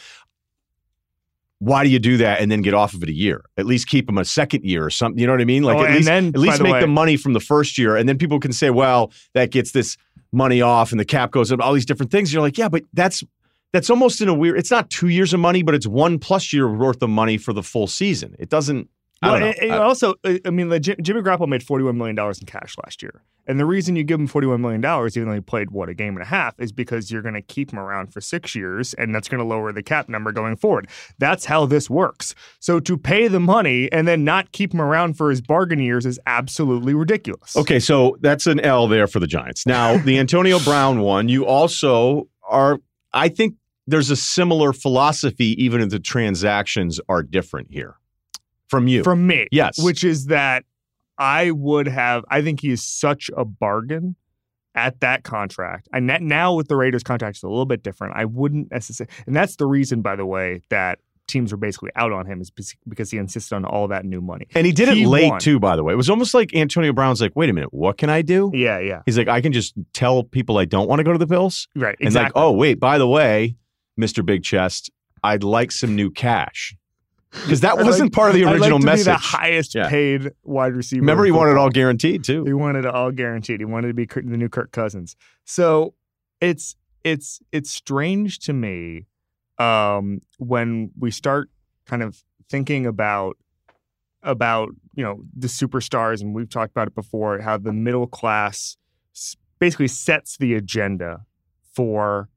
Why 1.58 1.84
do 1.84 1.90
you 1.90 1.98
do 1.98 2.18
that 2.18 2.40
and 2.40 2.50
then 2.50 2.60
get 2.60 2.74
off 2.74 2.92
of 2.92 3.02
it 3.02 3.08
a 3.08 3.14
year? 3.14 3.42
At 3.56 3.64
least 3.66 3.88
keep 3.88 4.08
him 4.08 4.18
a 4.18 4.24
second 4.24 4.64
year 4.64 4.84
or 4.84 4.90
something. 4.90 5.18
You 5.18 5.26
know 5.26 5.32
what 5.32 5.40
I 5.40 5.46
mean? 5.46 5.62
Like 5.62 5.78
Oh, 5.78 5.84
at 5.84 5.90
least 5.94 6.06
then, 6.06 6.28
at 6.28 6.36
least 6.38 6.58
the 6.58 6.64
make 6.64 6.74
way- 6.74 6.80
the 6.80 6.86
money 6.86 7.16
from 7.16 7.32
the 7.32 7.40
first 7.40 7.78
year, 7.78 7.96
and 7.96 8.06
then 8.08 8.18
people 8.18 8.38
can 8.40 8.52
say, 8.52 8.68
well, 8.70 9.10
that 9.32 9.50
gets 9.52 9.72
this 9.72 9.96
money 10.36 10.60
off, 10.60 10.92
and 10.92 11.00
the 11.00 11.04
cap 11.04 11.32
goes 11.32 11.50
up, 11.50 11.60
all 11.60 11.72
these 11.72 11.86
different 11.86 12.12
things. 12.12 12.32
You're 12.32 12.42
like, 12.42 12.58
yeah, 12.58 12.68
but 12.68 12.84
that's 12.92 13.24
that's 13.72 13.90
almost 13.90 14.20
in 14.20 14.28
a 14.28 14.34
weird. 14.34 14.58
It's 14.58 14.70
not 14.70 14.90
two 14.90 15.08
years 15.08 15.34
of 15.34 15.40
money, 15.40 15.62
but 15.62 15.74
it's 15.74 15.86
one 15.86 16.18
plus 16.18 16.52
year 16.52 16.72
worth 16.72 17.02
of 17.02 17.10
money 17.10 17.36
for 17.38 17.52
the 17.52 17.62
full 17.62 17.86
season. 17.86 18.36
It 18.38 18.48
doesn't. 18.48 18.88
I 19.22 19.30
Well, 19.32 19.42
and- 19.44 19.58
and 19.62 19.72
I- 19.72 19.78
also, 19.78 20.14
uh, 20.24 20.34
I 20.44 20.50
mean, 20.50 20.68
like, 20.68 20.82
Jimmy 20.82 21.22
Garoppolo 21.22 21.48
made 21.48 21.62
forty-one 21.62 21.96
million 21.96 22.14
dollars 22.16 22.38
in 22.38 22.46
cash 22.46 22.74
last 22.84 23.02
year, 23.02 23.22
and 23.46 23.58
the 23.58 23.64
reason 23.64 23.96
you 23.96 24.04
give 24.04 24.20
him 24.20 24.26
forty-one 24.26 24.60
million 24.60 24.82
dollars, 24.82 25.16
even 25.16 25.28
though 25.30 25.34
he 25.34 25.40
played 25.40 25.70
what 25.70 25.88
a 25.88 25.94
game 25.94 26.14
and 26.16 26.22
a 26.22 26.26
half, 26.26 26.54
is 26.60 26.70
because 26.70 27.10
you're 27.10 27.22
going 27.22 27.34
to 27.34 27.40
keep 27.40 27.72
him 27.72 27.78
around 27.78 28.12
for 28.12 28.20
six 28.20 28.54
years, 28.54 28.92
and 28.94 29.14
that's 29.14 29.26
going 29.28 29.38
to 29.38 29.44
lower 29.48 29.72
the 29.72 29.82
cap 29.82 30.10
number 30.10 30.32
going 30.32 30.54
forward. 30.56 30.88
That's 31.18 31.46
how 31.46 31.64
this 31.64 31.88
works. 31.88 32.34
So 32.60 32.78
to 32.80 32.98
pay 32.98 33.26
the 33.26 33.40
money 33.40 33.90
and 33.90 34.06
then 34.06 34.22
not 34.22 34.52
keep 34.52 34.74
him 34.74 34.82
around 34.82 35.16
for 35.16 35.30
his 35.30 35.40
bargain 35.40 35.78
years 35.78 36.04
is 36.04 36.20
absolutely 36.26 36.92
ridiculous. 36.92 37.56
Okay, 37.56 37.78
so 37.78 38.18
that's 38.20 38.46
an 38.46 38.60
L 38.60 38.86
there 38.86 39.06
for 39.06 39.18
the 39.18 39.26
Giants. 39.26 39.64
Now, 39.66 39.96
the 39.96 40.18
Antonio 40.26 40.58
Brown 40.60 41.00
one, 41.00 41.30
you 41.30 41.46
also 41.46 42.28
are, 42.46 42.80
I 43.14 43.30
think 43.30 43.54
there's 43.86 44.10
a 44.10 44.16
similar 44.16 44.72
philosophy, 44.74 45.54
even 45.64 45.80
if 45.80 45.88
the 45.88 46.00
transactions 46.00 47.00
are 47.08 47.22
different 47.22 47.68
here. 47.70 47.94
From 48.68 48.88
you. 48.88 49.02
from 49.02 49.26
me. 49.26 49.46
Yes. 49.50 49.82
Which 49.82 50.04
is 50.04 50.26
that 50.26 50.64
I 51.18 51.50
would 51.50 51.88
have, 51.88 52.24
I 52.30 52.42
think 52.42 52.60
he 52.60 52.70
is 52.70 52.82
such 52.82 53.30
a 53.36 53.44
bargain 53.44 54.16
at 54.74 55.00
that 55.00 55.24
contract. 55.24 55.88
And 55.92 56.10
that 56.10 56.20
now 56.22 56.54
with 56.54 56.68
the 56.68 56.76
Raiders 56.76 57.02
contract, 57.02 57.36
it's 57.36 57.42
a 57.42 57.48
little 57.48 57.64
bit 57.66 57.82
different. 57.82 58.14
I 58.16 58.24
wouldn't 58.26 58.70
necessarily, 58.70 59.12
and 59.26 59.34
that's 59.34 59.56
the 59.56 59.66
reason, 59.66 60.02
by 60.02 60.16
the 60.16 60.26
way, 60.26 60.62
that 60.68 60.98
teams 61.26 61.50
were 61.50 61.58
basically 61.58 61.90
out 61.96 62.12
on 62.12 62.24
him 62.26 62.40
is 62.40 62.52
because 62.86 63.10
he 63.10 63.18
insisted 63.18 63.54
on 63.56 63.64
all 63.64 63.88
that 63.88 64.04
new 64.04 64.20
money. 64.20 64.46
and 64.54 64.64
he 64.64 64.72
did 64.72 64.88
it 64.88 64.96
he 64.96 65.06
late 65.06 65.30
won. 65.30 65.40
too, 65.40 65.58
by 65.58 65.74
the 65.74 65.82
way. 65.82 65.92
It 65.92 65.96
was 65.96 66.08
almost 66.10 66.34
like 66.34 66.54
Antonio 66.54 66.92
Brown's 66.92 67.20
like, 67.20 67.34
wait 67.34 67.50
a 67.50 67.52
minute, 67.52 67.72
what 67.74 67.98
can 67.98 68.10
I 68.10 68.22
do? 68.22 68.50
Yeah, 68.54 68.78
yeah. 68.78 69.02
He's 69.06 69.18
like, 69.18 69.26
I 69.26 69.40
can 69.40 69.52
just 69.52 69.74
tell 69.92 70.22
people 70.22 70.58
I 70.58 70.66
don't 70.66 70.88
want 70.88 71.00
to 71.00 71.04
go 71.04 71.12
to 71.12 71.18
the 71.18 71.26
Bills. 71.26 71.66
Right. 71.74 71.96
And 71.98 72.06
Exactly. 72.08 72.40
like, 72.40 72.46
oh, 72.46 72.52
wait, 72.52 72.78
by 72.78 72.98
the 72.98 73.08
way, 73.08 73.56
Mr. 73.98 74.24
Big 74.24 74.44
Chest, 74.44 74.90
I'd 75.24 75.42
like 75.42 75.72
some 75.72 75.96
new 75.96 76.10
cash. 76.10 76.76
Because 77.42 77.60
that 77.60 77.76
wasn't 77.78 78.06
like- 78.06 78.12
part 78.12 78.30
of 78.30 78.34
the 78.36 78.44
I'd 78.44 78.54
original 78.54 78.78
like 78.78 78.80
to 78.80 78.86
message. 78.86 79.06
Be 79.06 79.10
the 79.12 79.16
highest 79.18 79.74
Yeah. 79.74 79.88
paid 79.88 80.30
wide 80.42 80.74
receiver. 80.74 81.00
Remember, 81.00 81.24
he 81.24 81.30
wanted 81.30 81.52
it 81.52 81.56
all 81.58 81.70
guaranteed 81.70 82.24
too. 82.24 82.44
He 82.44 82.52
wanted 82.52 82.84
it 82.84 82.94
all 82.94 83.10
guaranteed. 83.12 83.60
He 83.60 83.64
wanted 83.66 83.88
to 83.88 83.94
be 83.94 84.06
the 84.06 84.36
new 84.36 84.48
Kirk 84.48 84.72
Cousins. 84.72 85.16
So 85.44 85.94
it's 86.40 86.76
it's 87.04 87.40
it's 87.52 87.70
strange 87.70 88.38
to 88.40 88.52
me 88.52 89.06
um, 89.58 90.20
when 90.38 90.90
we 90.98 91.10
start 91.10 91.50
kind 91.86 92.02
of 92.02 92.22
thinking 92.50 92.84
about 92.86 93.36
about 94.22 94.70
you 94.94 95.04
know 95.04 95.22
the 95.36 95.46
superstars, 95.46 96.20
and 96.20 96.34
we've 96.34 96.50
talked 96.50 96.72
about 96.72 96.88
it 96.88 96.94
before. 96.94 97.40
How 97.40 97.56
the 97.58 97.72
middle 97.72 98.06
class 98.06 98.76
basically 99.58 99.88
sets 99.88 100.36
the 100.36 100.54
agenda 100.54 101.24
for 101.74 102.28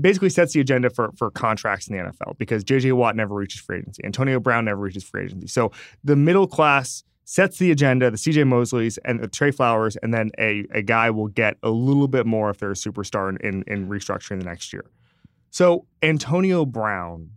basically 0.00 0.30
sets 0.30 0.52
the 0.52 0.60
agenda 0.60 0.90
for 0.90 1.10
for 1.16 1.30
contracts 1.30 1.88
in 1.88 1.96
the 1.96 2.02
NFL 2.02 2.38
because 2.38 2.64
JJ 2.64 2.92
Watt 2.92 3.16
never 3.16 3.34
reaches 3.34 3.60
free 3.60 3.78
agency, 3.78 4.04
Antonio 4.04 4.40
Brown 4.40 4.64
never 4.64 4.80
reaches 4.80 5.04
free 5.04 5.24
agency. 5.24 5.46
So 5.46 5.72
the 6.04 6.16
middle 6.16 6.46
class 6.46 7.04
sets 7.24 7.58
the 7.58 7.70
agenda, 7.70 8.10
the 8.10 8.16
CJ 8.16 8.44
Mosleys 8.44 8.98
and 9.04 9.20
the 9.20 9.28
Trey 9.28 9.52
Flowers, 9.52 9.96
and 10.02 10.12
then 10.12 10.32
a, 10.38 10.64
a 10.72 10.82
guy 10.82 11.10
will 11.10 11.28
get 11.28 11.56
a 11.62 11.70
little 11.70 12.08
bit 12.08 12.26
more 12.26 12.50
if 12.50 12.58
they're 12.58 12.72
a 12.72 12.74
superstar 12.74 13.28
in, 13.28 13.36
in, 13.46 13.64
in 13.68 13.88
restructuring 13.88 14.40
the 14.40 14.44
next 14.44 14.72
year. 14.72 14.84
So 15.50 15.86
Antonio 16.02 16.66
Brown 16.66 17.30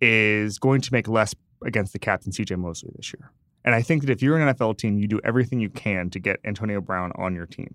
is 0.00 0.58
going 0.58 0.80
to 0.80 0.92
make 0.92 1.06
less 1.06 1.34
against 1.64 1.92
the 1.92 1.98
captain 1.98 2.32
CJ 2.32 2.56
Mosley 2.58 2.90
this 2.96 3.12
year. 3.12 3.30
And 3.62 3.74
I 3.74 3.82
think 3.82 4.02
that 4.02 4.10
if 4.10 4.22
you're 4.22 4.38
an 4.38 4.54
NFL 4.54 4.78
team, 4.78 4.98
you 4.98 5.06
do 5.06 5.20
everything 5.24 5.60
you 5.60 5.70
can 5.70 6.08
to 6.10 6.18
get 6.18 6.38
Antonio 6.44 6.80
Brown 6.80 7.12
on 7.16 7.34
your 7.34 7.46
team. 7.46 7.74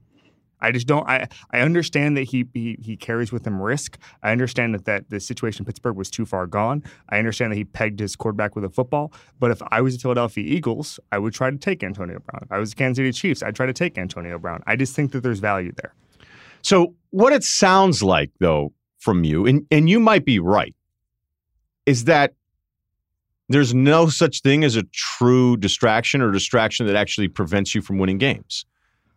I 0.61 0.71
just 0.71 0.87
don't. 0.87 1.07
I 1.07 1.27
I 1.51 1.61
understand 1.61 2.17
that 2.17 2.23
he 2.23 2.45
he, 2.53 2.77
he 2.81 2.95
carries 2.95 3.31
with 3.31 3.45
him 3.45 3.61
risk. 3.61 3.97
I 4.23 4.31
understand 4.31 4.73
that, 4.75 4.85
that 4.85 5.09
the 5.09 5.19
situation 5.19 5.61
in 5.61 5.65
Pittsburgh 5.65 5.95
was 5.95 6.09
too 6.09 6.25
far 6.25 6.47
gone. 6.47 6.83
I 7.09 7.17
understand 7.17 7.51
that 7.51 7.57
he 7.57 7.65
pegged 7.65 7.99
his 7.99 8.15
quarterback 8.15 8.55
with 8.55 8.65
a 8.65 8.69
football. 8.69 9.13
But 9.39 9.51
if 9.51 9.61
I 9.71 9.81
was 9.81 9.95
the 9.95 10.01
Philadelphia 10.01 10.43
Eagles, 10.45 10.99
I 11.11 11.17
would 11.17 11.33
try 11.33 11.49
to 11.49 11.57
take 11.57 11.83
Antonio 11.83 12.19
Brown. 12.19 12.43
If 12.43 12.51
I 12.51 12.57
was 12.57 12.71
the 12.71 12.75
Kansas 12.75 12.97
City 12.97 13.11
Chiefs, 13.11 13.43
I'd 13.43 13.55
try 13.55 13.65
to 13.65 13.73
take 13.73 13.97
Antonio 13.97 14.37
Brown. 14.39 14.61
I 14.67 14.75
just 14.75 14.95
think 14.95 15.11
that 15.11 15.21
there's 15.21 15.39
value 15.39 15.71
there. 15.81 15.93
So 16.61 16.95
what 17.09 17.33
it 17.33 17.43
sounds 17.43 18.03
like, 18.03 18.31
though, 18.39 18.73
from 18.99 19.23
you, 19.23 19.45
and, 19.47 19.65
and 19.71 19.89
you 19.89 19.99
might 19.99 20.25
be 20.25 20.39
right, 20.39 20.75
is 21.85 22.05
that 22.05 22.33
there's 23.49 23.73
no 23.73 24.07
such 24.07 24.41
thing 24.41 24.63
as 24.63 24.75
a 24.75 24.83
true 24.93 25.57
distraction 25.57 26.21
or 26.21 26.31
distraction 26.31 26.85
that 26.87 26.95
actually 26.95 27.27
prevents 27.27 27.75
you 27.75 27.81
from 27.81 27.97
winning 27.97 28.17
games. 28.17 28.65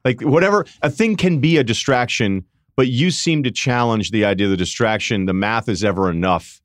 Like 0.04 0.20
whatever, 0.20 0.66
a 0.82 0.90
thing 0.90 1.16
can 1.16 1.40
be 1.40 1.56
a 1.56 1.64
distraction, 1.64 2.44
but 2.76 2.88
you 2.88 3.10
seem 3.10 3.42
to 3.44 3.50
challenge 3.50 4.10
the 4.10 4.24
idea 4.24 4.46
of 4.46 4.50
the 4.50 4.56
distraction. 4.56 5.26
The 5.26 5.32
math 5.32 5.68
is 5.68 5.82
ever 5.84 6.10
enough 6.10 6.60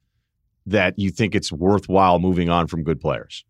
that 0.65 0.97
you 0.97 1.09
think 1.09 1.35
it's 1.35 1.51
worthwhile 1.51 2.19
moving 2.19 2.49
on 2.49 2.67
from 2.67 2.83
good 2.83 2.99
players. 2.99 3.45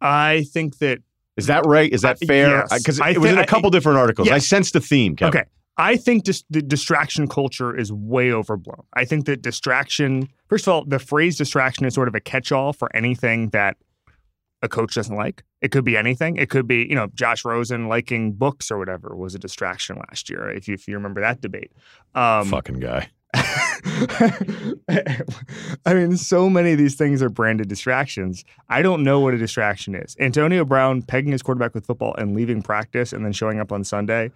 I 0.00 0.44
think 0.52 0.78
that 0.78 0.98
Is 1.36 1.46
that 1.46 1.64
right? 1.66 1.90
Is 1.92 2.02
that 2.02 2.18
fair? 2.18 2.66
Because 2.70 3.00
I 3.00 3.10
it 3.10 3.18
was 3.18 3.30
thi- 3.30 3.36
in 3.36 3.42
a 3.42 3.46
couple 3.46 3.70
different 3.70 3.98
articles. 3.98 4.28
I 4.28 4.38
sensed 4.38 4.72
the 4.72 4.80
theme, 4.80 5.16
Kevin. 5.16 5.40
Okay. 5.40 5.48
I 5.78 5.96
think 5.96 6.24
dis- 6.24 6.44
the 6.50 6.60
distraction 6.60 7.26
culture 7.28 7.74
is 7.74 7.90
way 7.90 8.30
overblown. 8.30 8.82
I 8.92 9.06
think 9.06 9.24
that 9.26 9.40
distraction, 9.40 10.28
first 10.48 10.66
of 10.66 10.72
all, 10.74 10.84
the 10.84 10.98
phrase 10.98 11.38
distraction 11.38 11.86
is 11.86 11.94
sort 11.94 12.08
of 12.08 12.14
a 12.14 12.20
catch 12.20 12.52
all 12.52 12.74
for 12.74 12.94
anything 12.94 13.48
that 13.50 13.76
a 14.60 14.68
coach 14.68 14.94
doesn't 14.94 15.16
like. 15.16 15.44
It 15.62 15.70
could 15.70 15.84
be 15.84 15.96
anything. 15.96 16.36
It 16.36 16.50
could 16.50 16.66
be, 16.66 16.86
you 16.88 16.94
know, 16.94 17.08
Josh 17.14 17.44
Rosen 17.44 17.88
liking 17.88 18.32
books 18.32 18.70
or 18.70 18.78
whatever 18.78 19.14
was 19.16 19.34
a 19.34 19.38
distraction 19.38 19.96
last 19.96 20.28
year, 20.28 20.50
if 20.50 20.68
you, 20.68 20.74
if 20.74 20.88
you 20.88 20.94
remember 20.94 21.20
that 21.20 21.40
debate. 21.40 21.72
Um, 22.14 22.48
Fucking 22.48 22.80
guy. 22.80 23.08
I 23.34 25.14
mean, 25.94 26.16
so 26.16 26.50
many 26.50 26.72
of 26.72 26.78
these 26.78 26.96
things 26.96 27.22
are 27.22 27.30
branded 27.30 27.68
distractions. 27.68 28.44
I 28.68 28.82
don't 28.82 29.04
know 29.04 29.20
what 29.20 29.34
a 29.34 29.38
distraction 29.38 29.94
is. 29.94 30.16
Antonio 30.20 30.64
Brown 30.64 31.02
pegging 31.02 31.32
his 31.32 31.42
quarterback 31.42 31.74
with 31.74 31.86
football 31.86 32.14
and 32.16 32.34
leaving 32.34 32.60
practice 32.60 33.12
and 33.12 33.24
then 33.24 33.32
showing 33.32 33.58
up 33.58 33.72
on 33.72 33.84
Sunday 33.84 34.30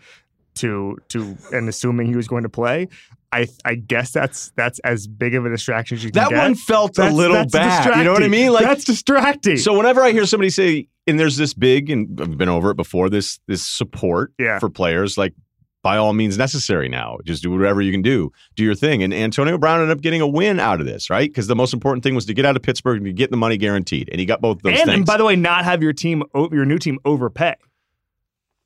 to 0.54 0.96
to 1.08 1.36
and 1.52 1.68
assuming 1.68 2.06
he 2.06 2.16
was 2.16 2.28
going 2.28 2.42
to 2.42 2.48
play. 2.48 2.88
I 3.32 3.48
I 3.64 3.74
guess 3.74 4.12
that's 4.12 4.52
that's 4.56 4.78
as 4.80 5.06
big 5.06 5.34
of 5.34 5.44
a 5.44 5.50
distraction 5.50 5.96
as 5.96 6.04
you 6.04 6.10
can 6.10 6.20
That 6.22 6.30
get. 6.30 6.38
one 6.38 6.54
felt 6.54 6.98
a 6.98 7.10
little 7.10 7.36
that's 7.36 7.52
bad. 7.52 7.96
You 7.98 8.04
know 8.04 8.12
what 8.12 8.22
I 8.22 8.28
mean? 8.28 8.52
Like 8.52 8.64
that's 8.64 8.84
distracting. 8.84 9.56
So 9.58 9.76
whenever 9.76 10.00
I 10.02 10.12
hear 10.12 10.26
somebody 10.26 10.50
say, 10.50 10.88
and 11.06 11.18
there's 11.20 11.36
this 11.36 11.52
big, 11.54 11.90
and 11.90 12.20
I've 12.20 12.38
been 12.38 12.48
over 12.48 12.70
it 12.70 12.76
before, 12.76 13.10
this 13.10 13.38
this 13.46 13.66
support 13.66 14.32
Yeah. 14.38 14.58
for 14.58 14.68
players, 14.70 15.18
like 15.18 15.34
by 15.82 15.96
all 15.98 16.12
means 16.12 16.36
necessary 16.36 16.88
now. 16.88 17.18
Just 17.24 17.42
do 17.44 17.50
whatever 17.52 17.80
you 17.80 17.92
can 17.92 18.02
do. 18.02 18.32
Do 18.56 18.64
your 18.64 18.74
thing. 18.74 19.04
And 19.04 19.14
Antonio 19.14 19.56
Brown 19.56 19.80
ended 19.80 19.96
up 19.96 20.02
getting 20.02 20.20
a 20.20 20.26
win 20.26 20.58
out 20.58 20.80
of 20.80 20.86
this, 20.86 21.08
right? 21.10 21.30
Because 21.30 21.46
the 21.46 21.54
most 21.54 21.72
important 21.72 22.02
thing 22.02 22.14
was 22.16 22.24
to 22.26 22.34
get 22.34 22.44
out 22.44 22.56
of 22.56 22.62
Pittsburgh 22.62 22.96
and 22.96 23.06
to 23.06 23.12
get 23.12 23.30
the 23.30 23.36
money 23.36 23.56
guaranteed. 23.56 24.08
And 24.10 24.18
he 24.18 24.26
got 24.26 24.40
both 24.40 24.62
those 24.62 24.72
and, 24.72 24.78
things. 24.86 24.94
and 24.96 25.06
by 25.06 25.16
the 25.16 25.24
way, 25.24 25.36
not 25.36 25.64
have 25.64 25.82
your 25.84 25.92
team 25.92 26.24
your 26.34 26.64
new 26.64 26.78
team 26.78 26.98
overpay. 27.04 27.54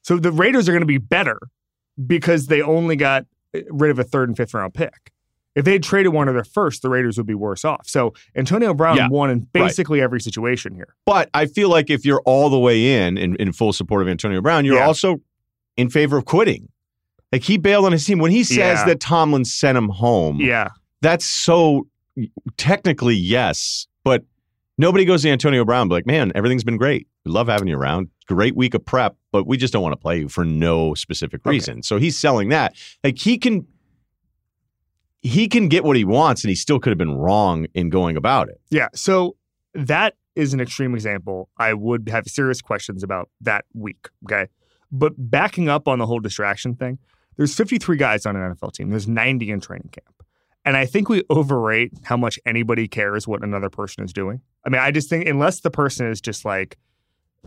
So 0.02 0.16
the 0.18 0.32
Raiders 0.32 0.66
are 0.68 0.72
going 0.72 0.80
to 0.80 0.86
be 0.86 0.96
better 0.98 1.38
because 2.06 2.46
they 2.46 2.62
only 2.62 2.96
got 2.96 3.26
rid 3.70 3.90
of 3.90 3.98
a 3.98 4.04
third 4.04 4.28
and 4.28 4.36
fifth 4.36 4.54
round 4.54 4.74
pick. 4.74 5.12
If 5.56 5.64
they 5.64 5.72
had 5.72 5.82
traded 5.82 6.12
one 6.12 6.28
of 6.28 6.34
their 6.34 6.44
first, 6.44 6.80
the 6.82 6.88
Raiders 6.88 7.16
would 7.16 7.26
be 7.26 7.34
worse 7.34 7.64
off. 7.64 7.88
So 7.88 8.14
Antonio 8.36 8.72
Brown 8.72 8.96
Yeah, 8.96 9.08
won 9.08 9.30
in 9.30 9.40
basically 9.52 10.00
every 10.00 10.20
situation 10.20 10.74
here. 10.74 10.94
but 11.04 11.28
I 11.34 11.46
feel 11.46 11.68
like 11.68 11.90
if 11.90 12.04
you're 12.04 12.22
all 12.24 12.48
the 12.50 12.58
way 12.58 13.04
in, 13.04 13.18
in, 13.18 13.34
in 13.36 13.52
full 13.52 13.72
support 13.72 14.00
of 14.02 14.08
Antonio 14.08 14.40
Brown, 14.40 14.64
you're 14.64 14.76
Yeah. 14.76 14.86
also 14.86 15.20
in 15.76 15.90
favor 15.90 16.16
of 16.18 16.24
quitting. 16.24 16.68
Like 17.32 17.42
he 17.42 17.58
bailed 17.58 17.84
on 17.84 17.92
his 17.92 18.06
team. 18.06 18.18
When 18.20 18.30
he 18.30 18.44
says 18.44 18.78
Yeah. 18.78 18.84
that 18.86 19.00
Tomlin 19.00 19.44
sent 19.44 19.76
him 19.76 19.88
home, 19.88 20.40
Yeah, 20.40 20.68
that's 21.00 21.24
so 21.24 21.88
technically 22.56 23.16
yes, 23.16 23.86
nobody 24.80 25.04
goes 25.04 25.22
to 25.22 25.28
Antonio 25.30 25.64
Brown 25.64 25.82
and 25.82 25.90
be 25.90 25.94
like, 25.94 26.06
man, 26.06 26.32
everything's 26.34 26.64
been 26.64 26.76
great. 26.76 27.06
We 27.24 27.30
love 27.32 27.48
having 27.48 27.68
you 27.68 27.76
around. 27.76 28.08
Great 28.26 28.56
week 28.56 28.74
of 28.74 28.84
prep, 28.84 29.16
but 29.32 29.46
we 29.46 29.56
just 29.56 29.72
don't 29.72 29.82
want 29.82 29.92
to 29.92 29.96
play 29.98 30.20
you 30.20 30.28
for 30.28 30.44
no 30.44 30.94
specific 30.94 31.40
Okay. 31.42 31.50
reason. 31.50 31.82
So 31.82 31.98
he's 31.98 32.18
selling 32.18 32.48
that. 32.48 32.74
Like 33.04 33.18
he 33.18 33.38
can 33.38 33.66
he 35.22 35.48
can 35.48 35.68
get 35.68 35.84
what 35.84 35.96
he 35.96 36.04
wants 36.04 36.42
and 36.42 36.48
he 36.48 36.54
still 36.54 36.78
could 36.80 36.90
have 36.90 36.98
been 36.98 37.14
wrong 37.16 37.66
in 37.74 37.90
going 37.90 38.16
about 38.16 38.48
it. 38.48 38.60
yeah. 38.70 38.88
So 38.94 39.36
that 39.74 40.14
is 40.34 40.54
an 40.54 40.60
extreme 40.60 40.94
example. 40.94 41.48
I 41.58 41.74
would 41.74 42.08
have 42.08 42.26
serious 42.26 42.62
questions 42.62 43.02
about 43.02 43.28
that 43.42 43.64
week. 43.74 44.08
Okay, 44.24 44.46
but 44.90 45.12
backing 45.18 45.68
up 45.68 45.86
on 45.88 45.98
the 45.98 46.06
whole 46.06 46.20
distraction 46.20 46.74
thing, 46.74 46.98
there's 47.36 47.54
53 47.54 47.96
guys 47.96 48.24
on 48.26 48.34
an 48.36 48.54
NFL 48.54 48.72
team. 48.72 48.90
There's 48.90 49.08
90 49.08 49.50
in 49.50 49.60
training 49.60 49.90
camp. 49.92 50.19
And 50.64 50.76
I 50.76 50.84
think 50.86 51.08
we 51.08 51.24
overrate 51.30 51.92
how 52.02 52.16
much 52.16 52.38
anybody 52.44 52.86
cares 52.86 53.26
what 53.26 53.42
another 53.42 53.70
person 53.70 54.04
is 54.04 54.12
doing. 54.12 54.40
I 54.64 54.68
mean, 54.68 54.80
I 54.80 54.90
just 54.90 55.08
think 55.08 55.26
unless 55.26 55.60
the 55.60 55.70
person 55.70 56.06
is 56.06 56.20
just 56.20 56.44
like, 56.44 56.76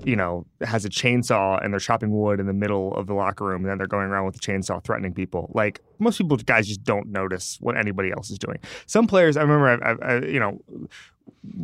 you 0.04 0.16
know, 0.16 0.48
has 0.62 0.86
a 0.86 0.90
chainsaw 0.90 1.64
and 1.64 1.72
they're 1.72 1.80
chopping 1.80 2.10
wood 2.10 2.40
in 2.40 2.48
the 2.48 2.54
middle 2.54 2.96
of 2.96 3.06
the 3.06 3.14
locker 3.14 3.46
room 3.46 3.62
and 3.62 3.70
then 3.70 3.78
they're 3.78 3.86
going 3.86 4.08
around 4.08 4.26
with 4.26 4.34
the 4.34 4.40
chainsaw 4.40 4.84
threatening 4.84 5.14
people. 5.14 5.52
Like 5.54 5.82
most 6.00 6.18
people, 6.18 6.36
guys 6.38 6.68
just 6.68 6.84
don't 6.84 7.08
notice 7.10 7.58
what 7.62 7.78
anybody 7.78 8.12
else 8.12 8.32
is 8.32 8.40
doing. 8.40 8.58
Some 8.88 9.06
players, 9.06 9.38
I 9.38 9.44
remember, 9.44 9.86
I, 9.86 9.92
I, 9.92 10.14
I, 10.16 10.26
you 10.26 10.40
know, 10.40 10.60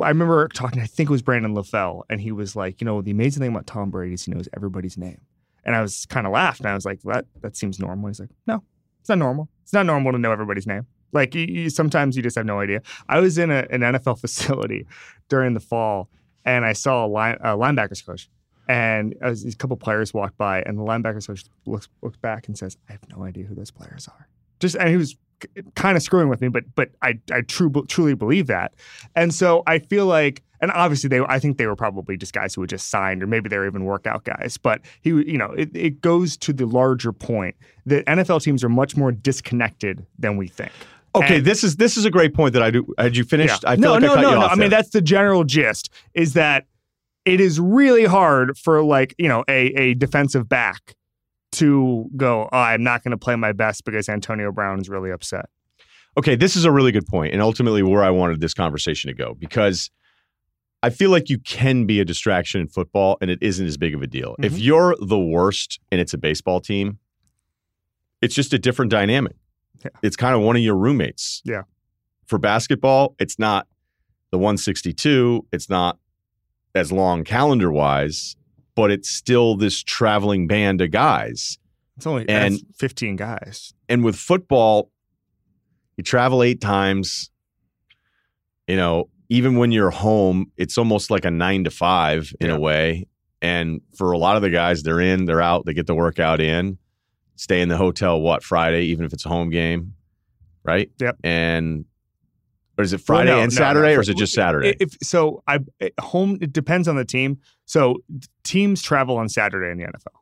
I 0.01 0.09
remember 0.09 0.47
talking, 0.49 0.81
I 0.81 0.85
think 0.85 1.09
it 1.09 1.11
was 1.11 1.23
Brandon 1.23 1.55
LaFell, 1.55 2.03
and 2.09 2.21
he 2.21 2.31
was 2.31 2.55
like, 2.55 2.79
you 2.79 2.85
know, 2.85 3.01
the 3.01 3.11
amazing 3.11 3.41
thing 3.41 3.51
about 3.51 3.65
Tom 3.65 3.89
Brady 3.89 4.13
is 4.13 4.23
he 4.23 4.31
knows 4.31 4.47
everybody's 4.55 4.97
name. 4.97 5.21
And 5.63 5.75
I 5.75 5.81
was 5.81 6.05
kind 6.05 6.27
of 6.27 6.33
laughed 6.33 6.59
and 6.59 6.69
I 6.69 6.75
was 6.75 6.85
like, 6.85 7.01
that, 7.03 7.25
that 7.41 7.57
seems 7.57 7.79
normal. 7.79 8.07
He's 8.07 8.19
like, 8.19 8.29
no, 8.45 8.63
it's 8.99 9.09
not 9.09 9.17
normal. 9.17 9.49
It's 9.63 9.73
not 9.73 9.87
normal 9.87 10.11
to 10.11 10.19
know 10.19 10.31
everybody's 10.31 10.67
name. 10.67 10.85
Like 11.11 11.35
you, 11.35 11.45
you, 11.45 11.69
sometimes 11.69 12.15
you 12.15 12.23
just 12.23 12.35
have 12.35 12.45
no 12.45 12.59
idea. 12.59 12.81
I 13.07 13.19
was 13.19 13.37
in 13.37 13.51
a, 13.51 13.65
an 13.69 13.81
NFL 13.81 14.19
facility 14.21 14.85
during 15.27 15.53
the 15.53 15.59
fall, 15.59 16.09
and 16.45 16.65
I 16.65 16.73
saw 16.73 17.05
a, 17.05 17.07
line, 17.07 17.37
a 17.41 17.57
linebackers 17.57 18.05
coach, 18.05 18.29
and 18.67 19.15
as 19.21 19.45
a 19.45 19.55
couple 19.55 19.75
players 19.77 20.13
walked 20.13 20.37
by, 20.37 20.61
and 20.61 20.77
the 20.77 20.83
linebackers 20.83 21.27
coach 21.27 21.45
looks 21.65 21.87
looks 22.01 22.17
back 22.17 22.47
and 22.47 22.57
says, 22.57 22.77
"I 22.87 22.93
have 22.93 23.01
no 23.09 23.23
idea 23.23 23.45
who 23.45 23.55
those 23.55 23.71
players 23.71 24.07
are." 24.07 24.27
Just 24.59 24.75
and 24.75 24.89
he 24.89 24.97
was 24.97 25.15
kind 25.75 25.95
of 25.97 26.03
screwing 26.03 26.29
with 26.29 26.41
me, 26.41 26.49
but 26.49 26.63
but 26.75 26.89
I 27.01 27.19
I 27.31 27.41
true, 27.41 27.71
truly 27.87 28.13
believe 28.13 28.47
that, 28.47 28.73
and 29.15 29.33
so 29.33 29.63
I 29.67 29.79
feel 29.79 30.05
like. 30.05 30.43
And 30.61 30.71
obviously, 30.71 31.07
they 31.07 31.21
I 31.21 31.39
think 31.39 31.57
they 31.57 31.67
were 31.67 31.75
probably 31.77 32.17
just 32.17 32.33
guys 32.33 32.53
who 32.53 32.59
had 32.59 32.69
just 32.69 32.89
signed, 32.89 33.23
or 33.23 33.27
maybe 33.27 33.47
they 33.47 33.57
were 33.57 33.65
even 33.65 33.85
workout 33.85 34.25
guys. 34.25 34.57
But 34.61 34.81
he, 34.99 35.11
you 35.11 35.37
know, 35.37 35.53
it, 35.53 35.73
it 35.73 36.01
goes 36.01 36.35
to 36.35 36.51
the 36.51 36.65
larger 36.65 37.13
point 37.13 37.55
that 37.85 38.05
NFL 38.07 38.43
teams 38.43 38.61
are 38.61 38.67
much 38.67 38.97
more 38.97 39.13
disconnected 39.13 40.05
than 40.17 40.35
we 40.35 40.49
think. 40.49 40.73
Okay, 41.15 41.37
And- 41.37 41.45
this 41.45 41.63
is 41.63 41.77
this 41.77 41.97
is 41.97 42.05
a 42.05 42.11
great 42.11 42.33
point 42.33 42.53
that 42.53 42.61
I 42.61 42.71
do. 42.71 42.85
Had 42.97 43.17
you 43.17 43.23
finished? 43.23 43.63
I 43.65 43.75
feel 43.75 43.81
no, 43.81 43.91
like 43.93 44.01
no, 44.01 44.11
I 44.11 44.15
cut 44.15 44.21
no, 44.21 44.31
no. 44.41 44.45
I 44.47 44.55
mean, 44.55 44.69
that's 44.69 44.89
the 44.89 45.01
general 45.01 45.43
gist. 45.43 45.89
Is 46.13 46.33
that 46.33 46.65
it 47.25 47.41
is 47.41 47.59
really 47.59 48.05
hard 48.05 48.57
for 48.57 48.83
like 48.83 49.15
you 49.17 49.27
know 49.27 49.43
a 49.47 49.67
a 49.73 49.93
defensive 49.95 50.47
back 50.47 50.95
to 51.53 52.09
go. 52.15 52.47
Oh, 52.51 52.57
I'm 52.57 52.83
not 52.83 53.03
going 53.03 53.11
to 53.11 53.17
play 53.17 53.35
my 53.35 53.51
best 53.53 53.85
because 53.85 54.07
Antonio 54.07 54.51
Brown 54.51 54.79
is 54.79 54.87
really 54.89 55.09
upset. 55.11 55.45
Okay, 56.17 56.35
this 56.35 56.55
is 56.55 56.65
a 56.65 56.71
really 56.71 56.91
good 56.91 57.07
point, 57.07 57.33
and 57.33 57.41
ultimately 57.41 57.81
where 57.81 58.03
I 58.03 58.09
wanted 58.11 58.39
this 58.41 58.53
conversation 58.53 59.07
to 59.09 59.13
go 59.15 59.35
because 59.35 59.89
I 60.83 60.89
feel 60.91 61.09
like 61.11 61.29
you 61.29 61.39
can 61.39 61.85
be 61.85 61.99
a 61.99 62.05
distraction 62.05 62.61
in 62.61 62.67
football, 62.67 63.17
and 63.21 63.31
it 63.31 63.39
isn't 63.41 63.65
as 63.65 63.77
big 63.77 63.95
of 63.95 64.01
a 64.01 64.07
deal. 64.07 64.35
If 64.39 64.53
Mhm. 64.53 64.61
you're 64.63 64.95
the 65.01 65.19
worst 65.19 65.79
and 65.91 65.99
it's 65.99 66.13
a 66.13 66.17
baseball 66.17 66.61
team, 66.61 66.99
it's 68.21 68.35
just 68.35 68.53
a 68.53 68.59
different 68.59 68.91
dynamic. 68.91 69.35
Yeah. 69.83 69.89
It's 70.01 70.15
kind 70.15 70.35
of 70.35 70.41
one 70.41 70.55
of 70.55 70.61
your 70.61 70.75
roommates. 70.75 71.41
Yeah. 71.45 71.63
For 72.27 72.37
basketball, 72.37 73.15
it's 73.19 73.39
not 73.39 73.67
the 74.31 74.37
162. 74.37 75.45
It's 75.51 75.69
not 75.69 75.97
as 76.75 76.91
long 76.91 77.23
calendar 77.23 77.71
wise, 77.71 78.35
but 78.75 78.91
it's 78.91 79.09
still 79.09 79.55
this 79.55 79.81
traveling 79.81 80.47
band 80.47 80.81
of 80.81 80.91
guys. 80.91 81.57
It's 81.97 82.05
only 82.05 82.27
And- 82.29 82.59
15 82.77 83.15
guys. 83.15 83.73
And 83.89 84.03
with 84.03 84.15
football, 84.15 84.91
you 85.97 86.03
travel 86.03 86.43
eight 86.43 86.61
times. 86.61 87.31
You 88.67 88.75
know, 88.75 89.09
even 89.29 89.57
when 89.57 89.71
you're 89.71 89.89
home, 89.89 90.51
it's 90.57 90.77
almost 90.77 91.09
like 91.11 91.25
a 91.25 91.31
nine 91.31 91.63
to 91.63 91.71
five 91.71 92.31
in 92.39 92.47
Yeah. 92.49 92.55
a 92.55 92.59
way. 92.59 93.07
And 93.41 93.81
for 93.97 94.11
a 94.11 94.17
lot 94.17 94.35
of 94.35 94.41
the 94.41 94.49
guys, 94.49 94.83
they're 94.83 94.99
in, 95.01 95.25
they're 95.25 95.41
out, 95.41 95.65
they 95.65 95.73
get 95.73 95.87
the 95.87 95.95
workout 95.95 96.39
in, 96.41 96.77
stay 97.39 97.61
in 97.61 97.69
the 97.69 97.77
hotel, 97.77 98.19
what, 98.19 98.43
Friday, 98.43 98.85
even 98.85 99.05
if 99.05 99.13
it's 99.13 99.25
a 99.25 99.29
home 99.29 99.49
game, 99.49 99.93
right? 100.63 100.91
Yep. 100.99 101.17
And, 101.23 101.85
or 102.77 102.83
is 102.83 102.91
it 102.91 102.97
Well, 102.97 103.17
Friday 103.17 103.31
no, 103.31 103.41
and 103.41 103.51
Saturday, 103.51 103.93
no. 103.93 103.97
or 103.97 104.01
is 104.01 104.09
it 104.09 104.17
just 104.17 104.33
Saturday? 104.33 104.75
If 104.79 104.97
so, 105.01 105.43
I 105.47 105.59
home. 105.99 106.37
It 106.41 106.53
depends 106.53 106.87
on 106.87 106.95
the 106.95 107.05
team. 107.05 107.39
So 107.65 108.03
teams 108.43 108.81
travel 108.81 109.17
on 109.17 109.29
Saturday 109.29 109.71
in 109.71 109.77
the 109.77 109.85
NFL, 109.85 110.19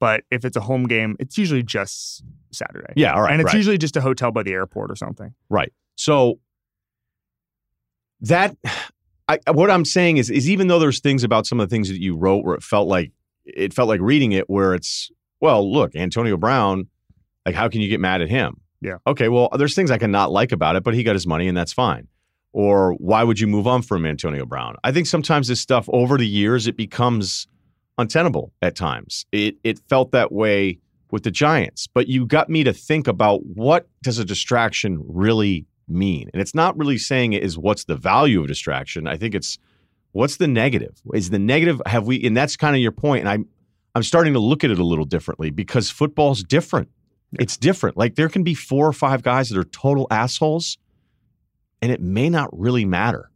but 0.00 0.24
if 0.30 0.44
it's 0.44 0.56
a 0.56 0.60
home 0.60 0.86
game, 0.86 1.16
it's 1.18 1.36
usually 1.36 1.62
just 1.62 2.24
Saturday. 2.52 2.92
yeah, 2.96 3.14
all 3.14 3.22
right. 3.22 3.32
and 3.32 3.40
it's 3.40 3.48
right. 3.48 3.56
usually 3.56 3.78
just 3.78 3.96
a 3.96 4.00
hotel 4.00 4.30
by 4.30 4.42
the 4.42 4.52
airport 4.52 4.90
or 4.90 4.96
something. 4.96 5.34
Right. 5.48 5.72
So 5.96 6.38
that 8.20 8.56
I, 9.28 9.38
what 9.50 9.70
I'm 9.70 9.84
saying 9.84 10.16
is 10.16 10.30
is 10.30 10.48
even 10.50 10.68
though 10.68 10.78
there's 10.78 11.00
things 11.00 11.24
about 11.24 11.46
some 11.46 11.60
of 11.60 11.68
the 11.68 11.74
things 11.74 11.88
that 11.88 12.00
you 12.00 12.16
wrote 12.16 12.44
where 12.44 12.54
it 12.54 12.62
felt 12.62 12.88
like 12.88 13.12
it 13.44 13.74
felt 13.74 13.88
like 13.88 14.00
reading 14.00 14.32
it 14.32 14.48
where 14.48 14.74
it's 14.74 15.10
well, 15.42 15.70
look, 15.70 15.94
Antonio 15.96 16.38
Brown, 16.38 16.86
like 17.44 17.56
how 17.56 17.68
can 17.68 17.82
you 17.82 17.88
get 17.88 18.00
mad 18.00 18.22
at 18.22 18.30
him? 18.30 18.60
Yeah. 18.80 18.98
Okay, 19.06 19.28
well, 19.28 19.50
there's 19.58 19.74
things 19.74 19.90
I 19.90 19.98
can 19.98 20.12
not 20.12 20.30
like 20.30 20.52
about 20.52 20.76
it, 20.76 20.84
but 20.84 20.94
he 20.94 21.02
got 21.02 21.14
his 21.14 21.26
money 21.26 21.48
and 21.48 21.56
that's 21.56 21.72
fine. 21.72 22.08
Or 22.52 22.94
why 22.94 23.24
would 23.24 23.40
you 23.40 23.46
move 23.46 23.66
on 23.66 23.82
from 23.82 24.06
Antonio 24.06 24.46
Brown? 24.46 24.76
I 24.84 24.92
think 24.92 25.06
sometimes 25.06 25.48
this 25.48 25.60
stuff 25.60 25.88
over 25.92 26.16
the 26.16 26.26
years 26.26 26.66
it 26.66 26.76
becomes 26.76 27.48
untenable 27.98 28.52
at 28.62 28.76
times. 28.76 29.26
It 29.32 29.56
it 29.64 29.80
felt 29.88 30.12
that 30.12 30.30
way 30.32 30.78
with 31.10 31.24
the 31.24 31.30
Giants, 31.30 31.88
but 31.92 32.08
you 32.08 32.24
got 32.24 32.48
me 32.48 32.62
to 32.64 32.72
think 32.72 33.06
about 33.06 33.44
what 33.44 33.88
does 34.02 34.18
a 34.18 34.24
distraction 34.24 35.02
really 35.06 35.66
mean? 35.88 36.30
And 36.32 36.40
it's 36.40 36.54
not 36.54 36.76
really 36.78 36.98
saying 36.98 37.32
it 37.32 37.42
is 37.42 37.58
what's 37.58 37.84
the 37.84 37.96
value 37.96 38.42
of 38.42 38.48
distraction. 38.48 39.06
I 39.06 39.16
think 39.16 39.34
it's 39.34 39.58
what's 40.12 40.36
the 40.36 40.46
negative? 40.46 41.00
Is 41.14 41.30
the 41.30 41.38
negative 41.38 41.82
have 41.86 42.06
we 42.06 42.22
and 42.24 42.36
that's 42.36 42.56
kind 42.56 42.76
of 42.76 42.82
your 42.82 42.92
point 42.92 43.26
and 43.26 43.46
I'm 43.94 44.02
starting 44.02 44.32
to 44.32 44.38
look 44.38 44.64
at 44.64 44.70
it 44.70 44.78
a 44.78 44.84
little 44.84 45.04
differently 45.04 45.50
because 45.50 45.90
football's 45.90 46.42
different. 46.42 46.88
It's 47.38 47.56
different. 47.56 47.96
Like 47.96 48.14
there 48.14 48.28
can 48.28 48.42
be 48.42 48.54
four 48.54 48.86
or 48.86 48.92
five 48.92 49.22
guys 49.22 49.48
that 49.50 49.58
are 49.58 49.64
total 49.64 50.06
assholes 50.10 50.78
and 51.80 51.90
it 51.92 52.00
may 52.00 52.28
not 52.30 52.48
really 52.58 52.84
matter. 52.84 53.30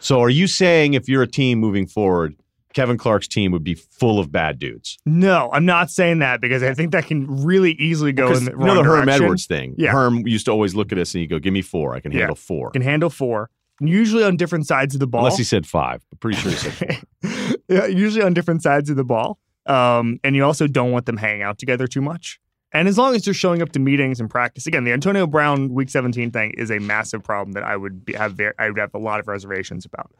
So 0.00 0.20
are 0.20 0.30
you 0.30 0.46
saying 0.46 0.94
if 0.94 1.08
you're 1.08 1.22
a 1.22 1.26
team 1.26 1.58
moving 1.58 1.86
forward, 1.86 2.34
Kevin 2.72 2.96
Clark's 2.96 3.28
team 3.28 3.52
would 3.52 3.64
be 3.64 3.74
full 3.74 4.18
of 4.18 4.30
bad 4.32 4.58
dudes? 4.58 4.96
No, 5.04 5.50
I'm 5.52 5.66
not 5.66 5.90
saying 5.90 6.20
that 6.20 6.40
because 6.40 6.62
I 6.62 6.72
think 6.72 6.92
that 6.92 7.06
can 7.06 7.26
really 7.44 7.72
easily 7.72 8.12
go 8.12 8.26
in 8.26 8.28
Because 8.32 8.44
the 8.46 8.50
you 8.52 8.56
wrong 8.56 8.66
know 8.68 8.74
the 8.76 8.82
Herm 8.84 9.04
direction. 9.06 9.24
Edwards 9.24 9.46
thing. 9.46 9.74
Yeah. 9.76 9.92
Herm 9.92 10.26
used 10.26 10.46
to 10.46 10.52
always 10.52 10.74
look 10.74 10.92
at 10.92 10.98
us 10.98 11.14
and 11.14 11.20
he'd 11.20 11.26
go, 11.28 11.38
"Give 11.38 11.52
me 11.52 11.62
four. 11.62 11.94
I 11.94 12.00
can 12.00 12.12
Yeah. 12.12 12.20
handle 12.20 12.36
four. 12.36 12.70
Can 12.70 12.82
handle 12.82 13.10
four, 13.10 13.50
usually 13.80 14.24
on 14.24 14.36
different 14.36 14.66
sides 14.66 14.94
of 14.94 15.00
the 15.00 15.06
ball. 15.06 15.20
Unless 15.22 15.38
he 15.38 15.44
said 15.44 15.66
five, 15.66 16.02
but 16.10 16.20
pretty 16.20 16.38
sure 16.38 16.50
he 16.52 16.56
said 16.56 16.72
four. 17.22 17.56
yeah, 17.68 17.86
usually 17.86 18.24
on 18.24 18.32
different 18.34 18.62
sides 18.62 18.88
of 18.88 18.96
the 18.96 19.04
ball. 19.04 19.38
Um, 19.70 20.18
and 20.24 20.34
you 20.34 20.44
also 20.44 20.66
don't 20.66 20.90
want 20.90 21.06
them 21.06 21.16
hanging 21.16 21.42
out 21.42 21.58
together 21.58 21.86
too 21.86 22.00
much. 22.00 22.40
And 22.72 22.88
as 22.88 22.98
long 22.98 23.14
as 23.14 23.24
they're 23.24 23.34
showing 23.34 23.62
up 23.62 23.70
to 23.72 23.78
meetings 23.78 24.20
and 24.20 24.28
practice, 24.28 24.66
again, 24.66 24.82
the 24.82 24.92
Antonio 24.92 25.28
Brown 25.28 25.72
Week 25.72 25.88
17 25.88 26.32
thing 26.32 26.50
is 26.56 26.70
a 26.70 26.80
massive 26.80 27.22
problem 27.22 27.52
that 27.52 27.62
I 27.62 27.76
would 27.76 28.04
be, 28.04 28.14
have 28.14 28.34
ver- 28.34 28.54
I 28.58 28.68
would 28.68 28.78
have 28.78 28.94
a 28.94 28.98
lot 28.98 29.20
of 29.20 29.28
reservations 29.28 29.84
about. 29.84 30.10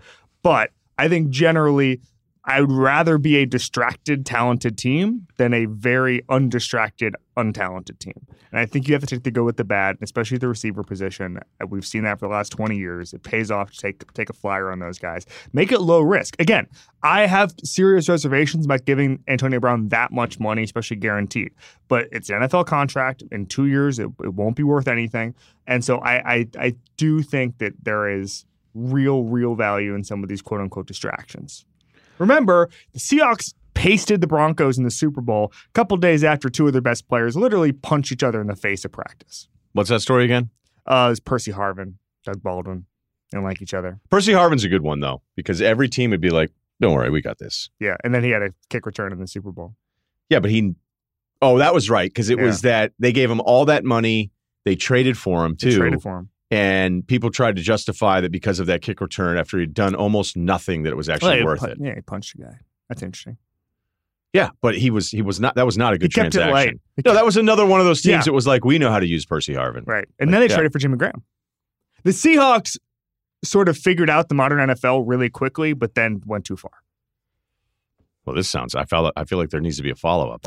But 0.43 0.71
I 0.99 1.09
think 1.09 1.31
generally, 1.31 2.01
I 2.45 2.63
would 2.63 2.73
rather 2.73 3.19
be 3.19 3.37
a 3.37 3.47
distracted, 3.47 4.25
talented 4.25 4.79
team 4.79 5.27
than 5.37 5.53
a 5.53 5.67
very 5.67 6.23
undistracted, 6.31 7.15
untalented 7.37 7.99
team. 7.99 8.27
And 8.51 8.59
I 8.59 8.67
think 8.67 8.89
you 8.89 8.95
have 8.95 9.03
to 9.03 9.07
take 9.07 9.25
the 9.25 9.31
go 9.31 9.45
with 9.45 9.57
the 9.59 9.65
bad, 9.65 9.99
especially 10.01 10.39
the 10.39 10.49
receiver 10.49 10.83
position. 10.83 11.39
Uh, 11.61 11.67
We've 11.67 11.87
seen 11.87 12.03
that 12.05 12.19
for 12.19 12.27
the 12.27 12.33
last 12.33 12.51
20 12.51 12.77
years. 12.77 13.13
It 13.13 13.23
pays 13.23 13.51
off 13.51 13.73
to 13.73 13.79
take 13.79 14.13
take 14.15 14.31
a 14.31 14.33
flyer 14.33 14.73
on 14.73 14.79
those 14.79 14.99
guys. 14.99 15.27
Make 15.53 15.71
it 15.71 15.81
low 15.81 16.01
risk. 16.01 16.35
Again, 16.41 16.67
I 17.03 17.27
have 17.27 17.55
serious 17.63 18.09
reservations 18.09 18.65
about 18.65 18.87
giving 18.87 19.23
Antonio 19.29 19.61
Brown 19.61 19.89
that 19.89 20.11
much 20.11 20.41
money, 20.41 20.63
especially 20.63 20.97
guaranteed. 20.97 21.53
But 21.89 22.09
it's 22.11 22.31
an 22.31 22.41
NFL 22.41 22.67
contract. 22.67 23.23
In 23.31 23.47
two 23.47 23.67
years, 23.67 23.99
it, 23.99 24.09
it 24.25 24.35
won't 24.35 24.57
be 24.57 24.63
worth 24.63 24.89
anything. 24.89 25.35
And 25.67 25.85
so 25.85 25.99
I, 25.99 26.35
I 26.35 26.47
I 26.59 26.75
do 26.97 27.23
think 27.23 27.59
that 27.59 27.75
there 27.83 28.09
is 28.09 28.47
real, 28.75 29.25
real 29.25 29.55
value 29.55 29.95
in 29.95 30.05
some 30.05 30.23
of 30.23 30.29
these 30.29 30.43
quote 30.43 30.61
unquote 30.61 30.87
distractions. 30.87 31.67
Remember, 32.21 32.69
the 32.93 33.01
Seahawks 33.01 33.55
pasted 33.75 34.21
the 34.21 34.27
Broncos 34.27 34.79
in 34.79 34.85
the 34.85 34.91
Super 34.91 35.21
Bowl 35.23 35.53
a 35.55 35.73
couple 35.73 35.97
days 35.97 36.23
after 36.23 36.49
two 36.49 36.67
of 36.67 36.73
their 36.73 36.83
best 36.83 37.09
players 37.09 37.35
literally 37.35 37.73
punched 37.73 38.13
each 38.13 38.23
other 38.23 38.41
in 38.41 38.47
the 38.47 38.55
face 38.55 38.85
at 38.85 38.93
practice. 38.93 39.49
What's 39.73 39.89
that 39.89 40.01
story 40.01 40.25
again? 40.25 40.51
Uh, 40.87 41.09
it's 41.11 41.21
Percy 41.21 41.51
Harvin, 41.51 41.95
Doug 42.25 42.43
Baldwin, 42.43 42.85
and 43.33 43.43
like 43.43 43.63
each 43.63 43.75
other. 43.75 43.99
Percy 44.11 44.33
Harvin's 44.33 44.65
a 44.65 44.69
good 44.69 44.83
one 44.83 45.01
though, 45.01 45.23
because 45.35 45.63
every 45.63 45.89
team 45.89 46.11
would 46.11 46.21
be 46.21 46.31
like, 46.31 46.51
"Don't 46.81 46.95
worry, 46.95 47.11
we 47.11 47.23
got 47.23 47.39
this." 47.39 47.71
Yeah, 47.81 47.97
and 48.05 48.15
then 48.15 48.23
he 48.23 48.31
had 48.31 48.43
a 48.43 48.51
kick 48.69 48.87
return 48.87 49.13
in 49.13 49.19
the 49.19 49.27
Super 49.27 49.51
Bowl. 49.53 49.75
Yeah, 50.29 50.41
but 50.41 50.51
he. 50.51 50.75
Oh, 51.43 51.57
that 51.59 51.73
was 51.73 51.89
right 51.89 52.11
because 52.11 52.29
it 52.29 52.39
was 52.39 52.63
that 52.63 52.93
they 52.99 53.13
gave 53.13 53.31
him 53.31 53.41
all 53.41 53.65
that 53.65 53.85
money. 53.85 54.31
They 54.67 54.77
traded 54.77 55.17
for 55.17 55.47
him 55.47 55.57
They 55.59 55.71
too, 55.71 55.79
traded 55.79 56.03
for 56.03 56.19
him. 56.19 56.29
And 56.51 57.07
people 57.07 57.31
tried 57.31 57.57
to 57.57 57.63
justify 57.63 58.21
that 58.21 58.33
because 58.33 58.59
of 58.61 58.67
that 58.67 58.83
kick 58.83 59.01
return 59.01 59.37
after 59.39 59.59
he'd 59.59 59.73
done 59.75 59.95
almost 59.95 60.37
nothing 60.37 60.83
that 60.83 60.91
it 60.91 60.97
was 60.97 61.09
actually 61.09 61.37
Well, 61.39 61.47
worth 61.47 61.61
pun- 61.61 61.71
it. 61.71 61.79
Yeah, 61.81 61.95
he 61.95 62.01
punched 62.01 62.35
a 62.35 62.39
guy. 62.39 62.59
That's 62.89 63.03
interesting. 63.03 63.37
Yeah, 64.33 64.51
but 64.61 64.77
he 64.77 64.91
was 64.91 65.11
he 65.11 65.23
was 65.23 65.41
not. 65.41 65.57
That 65.57 65.67
was 65.67 65.77
not 65.77 65.93
a 65.93 65.95
He 65.95 65.99
good 65.99 66.15
kept 66.15 66.29
it 66.29 66.39
transaction. 66.39 66.53
light. 66.53 66.81
He 66.97 67.03
No, 67.05 67.15
that 67.15 67.25
was 67.25 67.37
another 67.37 67.67
one 67.67 67.81
of 67.81 67.87
those 67.87 68.01
teams 68.03 68.11
Yeah. 68.13 68.23
that 68.23 68.33
was 68.33 68.47
like, 68.47 68.65
we 68.65 68.79
know 68.79 68.91
how 68.91 69.01
to 69.01 69.07
use 69.07 69.27
Percy 69.27 69.55
Harvin. 69.55 69.85
right. 69.87 70.07
And 70.21 70.31
Like, 70.31 70.33
then 70.33 70.41
they 70.41 70.47
yeah. 70.49 70.55
traded 70.55 70.73
for 70.73 70.79
Jimmy 70.79 70.97
Graham. 70.97 71.23
The 72.05 72.11
Seahawks 72.13 72.77
sort 73.43 73.69
of 73.69 73.77
figured 73.77 74.09
out 74.09 74.29
the 74.29 74.35
modern 74.37 74.59
NFL 74.71 75.03
really 75.07 75.31
quickly, 75.31 75.73
but 75.73 75.95
then 75.97 76.23
went 76.27 76.45
too 76.45 76.57
far. 76.57 76.71
Well, 78.25 78.37
this 78.37 78.49
sounds. 78.49 78.75
I 78.75 78.85
felt. 78.85 79.13
I 79.17 79.25
feel 79.25 79.39
like 79.39 79.51
there 79.51 79.61
needs 79.61 79.79
to 79.79 79.83
be 79.83 79.91
a 79.91 79.95
follow 79.97 80.31
up. 80.31 80.43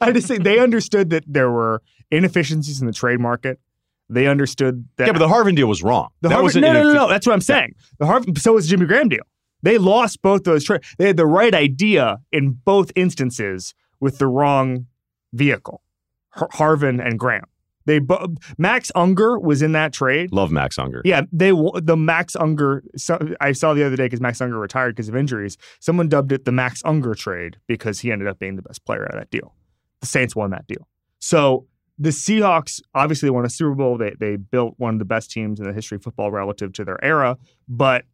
I 0.00 0.12
just 0.12 0.28
think 0.28 0.44
they 0.44 0.58
understood 0.60 1.10
that 1.10 1.24
there 1.26 1.50
were 1.50 1.82
inefficiencies 2.10 2.80
in 2.80 2.86
the 2.86 2.92
trade 2.92 3.18
market. 3.20 3.58
They 4.08 4.26
understood 4.26 4.88
that 4.96 5.06
yeah, 5.06 5.12
but 5.12 5.18
the 5.18 5.28
Harvin 5.28 5.56
deal 5.56 5.66
was 5.66 5.82
wrong. 5.82 6.08
The 6.20 6.28
that 6.28 6.42
was 6.42 6.54
no, 6.54 6.72
no, 6.72 6.82
no, 6.82 6.92
no. 6.92 7.08
That's 7.08 7.26
what 7.26 7.32
I'm 7.32 7.40
saying. 7.40 7.74
The 7.98 8.06
Harvin, 8.06 8.38
so 8.38 8.52
was 8.52 8.66
the 8.66 8.70
Jimmy 8.70 8.86
Graham 8.86 9.08
deal. 9.08 9.24
They 9.62 9.78
lost 9.78 10.22
both 10.22 10.44
those 10.44 10.64
trades. 10.64 10.86
They 10.98 11.08
had 11.08 11.16
the 11.16 11.26
right 11.26 11.54
idea 11.54 12.18
in 12.30 12.52
both 12.52 12.92
instances 12.94 13.74
with 13.98 14.18
the 14.18 14.26
wrong 14.26 14.86
vehicle. 15.32 15.82
Har- 16.30 16.50
Harvin 16.50 17.04
and 17.04 17.18
Graham. 17.18 17.46
They 17.86 18.00
bo- 18.00 18.34
Max 18.58 18.90
Unger 18.94 19.38
was 19.38 19.62
in 19.62 19.72
that 19.72 19.92
trade. 19.92 20.32
Love 20.32 20.50
Max 20.50 20.78
Unger. 20.78 21.02
Yeah, 21.04 21.22
they 21.32 21.50
the 21.50 21.96
Max 21.96 22.36
Unger. 22.36 22.82
So, 22.96 23.34
I 23.40 23.52
saw 23.52 23.74
the 23.74 23.84
other 23.84 23.96
day 23.96 24.06
because 24.06 24.20
Max 24.20 24.40
Unger 24.40 24.58
retired 24.58 24.94
because 24.96 25.08
of 25.08 25.16
injuries. 25.16 25.56
Someone 25.80 26.08
dubbed 26.08 26.32
it 26.32 26.44
the 26.44 26.52
Max 26.52 26.82
Unger 26.84 27.14
trade 27.14 27.58
because 27.66 28.00
he 28.00 28.10
ended 28.10 28.28
up 28.28 28.38
being 28.38 28.56
the 28.56 28.62
best 28.62 28.84
player 28.84 29.04
out 29.04 29.14
of 29.14 29.20
that 29.20 29.30
deal. 29.30 29.54
The 30.00 30.06
Saints 30.06 30.34
won 30.36 30.50
that 30.50 30.66
deal. 30.66 30.86
So 31.20 31.66
the 31.98 32.10
Seahawks 32.10 32.80
obviously 32.94 33.30
won 33.30 33.44
a 33.44 33.50
Super 33.50 33.74
Bowl. 33.74 33.96
They 33.96 34.14
they 34.18 34.36
built 34.36 34.74
one 34.78 34.94
of 34.94 34.98
the 34.98 35.04
best 35.04 35.30
teams 35.30 35.60
in 35.60 35.66
the 35.66 35.72
history 35.72 35.96
of 35.96 36.02
football 36.02 36.30
relative 36.30 36.72
to 36.74 36.84
their 36.84 37.02
era, 37.04 37.38
but 37.68 38.04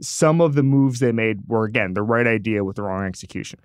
some 0.00 0.40
of 0.40 0.54
the 0.54 0.62
moves 0.62 1.00
they 1.00 1.12
made 1.12 1.40
were 1.46 1.64
again 1.64 1.94
the 1.94 2.02
right 2.02 2.26
idea 2.26 2.64
with 2.64 2.76
the 2.76 2.82
wrong 2.82 3.04
execution. 3.04 3.58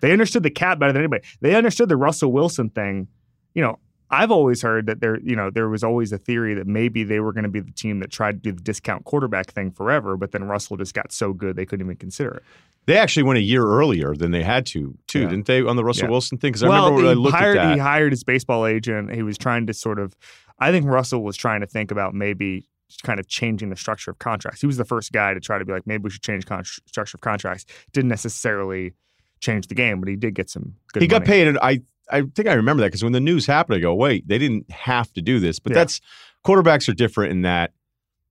They 0.00 0.12
understood 0.12 0.42
the 0.42 0.50
cap 0.50 0.78
better 0.78 0.92
than 0.92 1.02
anybody. 1.02 1.24
They 1.40 1.54
understood 1.54 1.88
the 1.88 1.96
Russell 1.96 2.32
Wilson 2.32 2.70
thing. 2.70 3.08
You 3.54 3.62
know, 3.62 3.78
I've 4.10 4.30
always 4.30 4.60
heard 4.62 4.86
that 4.86 5.00
there, 5.00 5.20
you 5.20 5.36
know, 5.36 5.50
there 5.50 5.68
was 5.68 5.84
always 5.84 6.10
a 6.12 6.18
theory 6.18 6.54
that 6.54 6.66
maybe 6.66 7.04
they 7.04 7.20
were 7.20 7.32
going 7.32 7.44
to 7.44 7.50
be 7.50 7.60
the 7.60 7.70
team 7.72 8.00
that 8.00 8.10
tried 8.10 8.42
to 8.42 8.50
do 8.50 8.52
the 8.52 8.62
discount 8.62 9.04
quarterback 9.04 9.52
thing 9.52 9.70
forever, 9.70 10.16
but 10.16 10.32
then 10.32 10.44
Russell 10.44 10.76
just 10.76 10.94
got 10.94 11.12
so 11.12 11.32
good 11.32 11.54
they 11.56 11.64
couldn't 11.66 11.86
even 11.86 11.96
consider 11.96 12.30
it. 12.30 12.42
They 12.86 12.96
actually 12.96 13.22
went 13.22 13.38
a 13.38 13.42
year 13.42 13.64
earlier 13.64 14.14
than 14.16 14.32
they 14.32 14.42
had 14.42 14.66
to, 14.66 14.96
too, 15.06 15.20
Yeah. 15.20 15.24
did 15.26 15.30
didn't 15.30 15.46
they, 15.46 15.62
on 15.62 15.76
the 15.76 15.84
Russell 15.84 16.06
Yeah. 16.06 16.10
Wilson 16.10 16.38
thing? 16.38 16.50
Because 16.50 16.64
I 16.64 16.66
remember 16.66 16.96
when 16.96 17.06
I 17.06 17.12
looked 17.12 17.36
hired, 17.36 17.56
at 17.58 17.62
that. 17.68 17.74
he 17.74 17.78
hired 17.78 18.10
his 18.12 18.24
baseball 18.24 18.66
agent. 18.66 19.14
He 19.14 19.22
was 19.22 19.38
trying 19.38 19.66
to 19.66 19.74
sort 19.74 19.98
of, 20.00 20.16
I 20.58 20.72
think 20.72 20.86
Russell 20.86 21.22
was 21.22 21.36
trying 21.36 21.60
to 21.60 21.66
think 21.66 21.90
about 21.92 22.12
maybe 22.14 22.66
kind 23.04 23.20
of 23.20 23.28
changing 23.28 23.70
the 23.70 23.76
structure 23.76 24.10
of 24.10 24.18
contracts. 24.18 24.60
He 24.60 24.66
was 24.66 24.76
the 24.76 24.84
first 24.84 25.12
guy 25.12 25.34
to 25.34 25.40
try 25.40 25.58
to 25.58 25.64
be 25.64 25.72
like, 25.72 25.86
maybe 25.86 26.02
we 26.04 26.10
should 26.10 26.22
change 26.22 26.46
con- 26.46 26.64
structure 26.64 27.16
of 27.16 27.20
contracts. 27.20 27.64
Didn't 27.92 28.08
necessarily 28.08 28.94
change 29.38 29.68
the 29.68 29.74
game, 29.76 30.00
but 30.00 30.08
he 30.08 30.16
did 30.16 30.34
get 30.34 30.50
some 30.50 30.74
good 30.92 31.02
he 31.02 31.06
got 31.06 31.22
money. 31.22 31.26
paid, 31.26 31.46
and 31.48 31.58
I 31.62 31.82
I 32.12 32.22
think 32.34 32.48
I 32.48 32.54
remember 32.54 32.82
that 32.82 32.88
because 32.88 33.02
when 33.04 33.12
the 33.12 33.20
news 33.20 33.46
happened, 33.46 33.76
I 33.76 33.80
go, 33.80 33.94
wait, 33.94 34.26
they 34.28 34.38
didn't 34.38 34.70
have 34.70 35.12
to 35.14 35.22
do 35.22 35.38
this, 35.40 35.58
but 35.58 35.70
Yeah. 35.72 35.78
that's 35.80 36.00
quarterbacks 36.44 36.88
are 36.88 36.94
different 36.94 37.32
in 37.32 37.42
that 37.42 37.72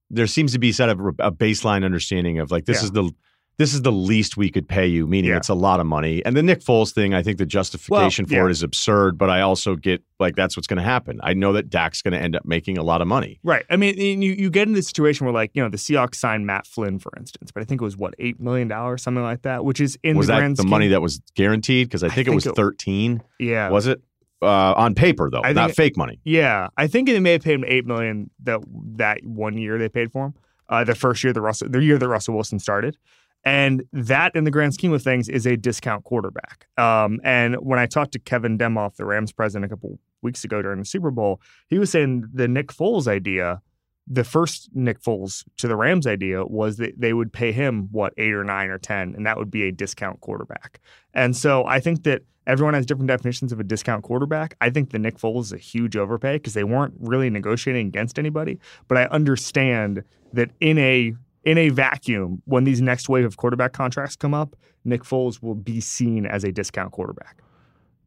there 0.10 0.28
seems 0.28 0.52
to 0.54 0.60
be 0.60 0.72
sort 0.72 0.90
of 0.90 1.00
a 1.20 1.32
baseline 1.32 1.86
understanding 1.86 2.40
of 2.40 2.52
like 2.52 2.66
this 2.66 2.78
Yeah. 2.80 2.86
is 2.86 2.92
the 2.92 3.12
this 3.60 3.74
is 3.76 3.84
the 3.84 3.92
least 3.92 4.38
we 4.38 4.50
could 4.50 4.68
pay 4.68 4.88
you, 4.88 5.06
meaning 5.06 5.30
Yeah. 5.30 5.38
it's 5.38 5.50
a 5.50 5.54
lot 5.54 5.80
of 5.80 5.86
money. 5.86 6.26
And 6.26 6.36
the 6.36 6.42
Nick 6.42 6.62
Foles 6.62 6.92
thing, 6.94 7.14
I 7.14 7.22
think 7.22 7.38
the 7.38 7.46
justification 7.46 8.24
Well, 8.24 8.30
for 8.30 8.36
yeah. 8.36 8.46
it 8.48 8.52
is 8.52 8.64
absurd, 8.64 9.18
but 9.18 9.30
I 9.30 9.42
also 9.42 9.76
get 9.76 10.02
like 10.20 10.36
that's 10.36 10.58
what's 10.58 10.66
going 10.66 10.78
to 10.78 10.84
happen. 10.84 11.20
I 11.22 11.34
know 11.34 11.54
that 11.54 11.70
Dak's 11.70 12.02
going 12.02 12.14
to 12.14 12.20
end 12.20 12.36
up 12.36 12.46
making 12.46 12.78
a 12.78 12.84
lot 12.84 13.02
of 13.02 13.08
money. 13.08 13.40
Right. 13.44 13.66
I 13.70 13.76
mean, 13.76 14.00
and 14.00 14.24
you, 14.24 14.32
you 14.32 14.50
get 14.50 14.64
into 14.68 14.78
the 14.78 14.82
situation 14.84 15.26
where, 15.28 15.34
like, 15.34 15.52
you 15.54 15.62
know, 15.62 15.70
the 15.70 15.78
Seahawks 15.78 16.16
signed 16.16 16.48
Matt 16.48 16.66
Flynn, 16.66 16.98
for 17.00 17.12
instance, 17.18 17.52
but 17.52 17.62
I 17.62 17.66
think 17.66 17.82
it 17.82 17.84
was 17.84 17.98
what 17.98 18.16
eight 18.18 18.40
million 18.40 18.68
dollars, 18.70 19.04
something 19.04 19.24
like 19.24 19.42
that, 19.44 19.64
which 19.66 19.80
is 19.82 20.00
in 20.04 20.18
was 20.18 20.28
the 20.28 20.34
that 20.40 20.56
the 20.58 20.64
money 20.64 20.88
that 20.88 21.02
was 21.02 21.20
guaranteed? 21.36 21.88
Because 21.90 22.02
I 22.04 22.08
I 22.08 22.10
think 22.12 22.28
it 22.30 22.34
was 22.34 22.48
it- 22.48 22.56
thirteen. 22.56 23.22
Yeah. 23.40 23.70
Was 23.70 23.86
it 23.88 24.02
uh, 24.42 24.74
on 24.78 24.96
paper 24.96 25.30
though, 25.30 25.42
I 25.44 25.52
not 25.52 25.68
think- 25.72 25.76
fake 25.76 25.98
money? 25.98 26.22
Yeah, 26.24 26.70
I 26.78 26.88
think 26.88 27.10
they 27.10 27.20
may 27.20 27.34
have 27.34 27.42
paid 27.44 27.56
him 27.56 27.66
eight 27.68 27.86
million 27.86 28.30
that 28.44 28.62
that 28.96 29.26
one 29.26 29.58
year 29.58 29.78
they 29.78 29.90
paid 29.90 30.14
for 30.14 30.28
him. 30.28 30.34
Uh, 30.70 30.84
the 30.86 30.96
first 30.96 31.24
year 31.26 31.34
the 31.34 31.42
Russell, 31.42 31.68
the 31.70 31.84
year 31.84 31.98
that 31.98 32.08
Russell 32.08 32.36
Wilson 32.36 32.60
started, 32.60 32.96
and 33.44 33.84
that 33.94 34.36
in 34.36 34.44
the 34.44 34.52
grand 34.52 34.74
scheme 34.74 34.94
of 34.94 35.02
things 35.02 35.30
is 35.30 35.46
a 35.46 35.56
discount 35.56 36.04
quarterback. 36.04 36.68
Um, 36.78 37.20
and 37.24 37.56
when 37.56 37.80
I 37.80 37.86
talked 37.86 38.12
to 38.14 38.20
Kevin 38.20 38.58
Demoff, 38.58 38.96
the 38.96 39.06
Rams 39.06 39.32
president, 39.32 39.66
a 39.66 39.76
couple 39.76 40.00
weeks 40.22 40.44
ago 40.44 40.62
during 40.62 40.80
the 40.80 40.86
Super 40.86 41.12
Bowl, 41.12 41.42
he 41.68 41.80
was 41.80 41.90
saying 41.90 42.26
the 42.34 42.48
Nick 42.48 42.68
Foles 42.68 43.08
idea, 43.08 43.62
the 44.08 44.24
first 44.24 44.70
Nick 44.74 45.02
Foles 45.02 45.46
to 45.58 45.68
the 45.68 45.76
Rams 45.76 46.08
idea 46.08 46.44
was 46.46 46.78
that 46.78 47.00
they 47.00 47.14
would 47.14 47.32
pay 47.32 47.52
him 47.52 47.90
what 47.92 48.14
eight 48.18 48.34
or 48.34 48.44
nine 48.44 48.70
or 48.70 48.78
ten, 48.80 49.14
and 49.16 49.26
that 49.26 49.38
would 49.38 49.52
be 49.52 49.64
a 49.64 49.72
discount 49.72 50.20
quarterback. 50.22 50.80
And 51.14 51.36
so 51.38 51.66
I 51.66 51.80
think 51.80 52.04
that 52.04 52.24
everyone 52.48 52.74
has 52.74 52.86
different 52.86 53.08
definitions 53.08 53.52
of 53.52 53.60
a 53.60 53.64
discount 53.64 54.04
quarterback. 54.04 54.56
I 54.60 54.72
think 54.72 54.90
the 54.90 55.00
Nick 55.00 55.18
Foles 55.18 55.42
is 55.42 55.54
a 55.54 55.58
huge 55.58 55.96
overpay 55.96 56.38
because 56.38 56.56
they 56.56 56.64
weren't 56.64 56.96
really 57.00 57.30
negotiating 57.30 57.88
against 57.88 58.18
anybody. 58.18 58.60
But 58.88 58.98
I 58.98 59.06
understand 59.06 60.04
that 60.34 60.50
in 60.60 60.80
a 60.80 61.14
in 61.44 61.58
a 61.58 61.70
vacuum, 61.70 62.42
when 62.46 62.64
these 62.64 62.82
next 62.82 63.10
wave 63.10 63.26
of 63.26 63.38
quarterback 63.38 63.74
contracts 63.74 64.16
come 64.16 64.34
up, 64.34 64.56
Nick 64.86 65.04
Foles 65.04 65.42
will 65.42 65.56
be 65.56 65.80
seen 65.82 66.26
as 66.26 66.44
a 66.44 66.52
discount 66.52 66.92
quarterback. 66.92 67.42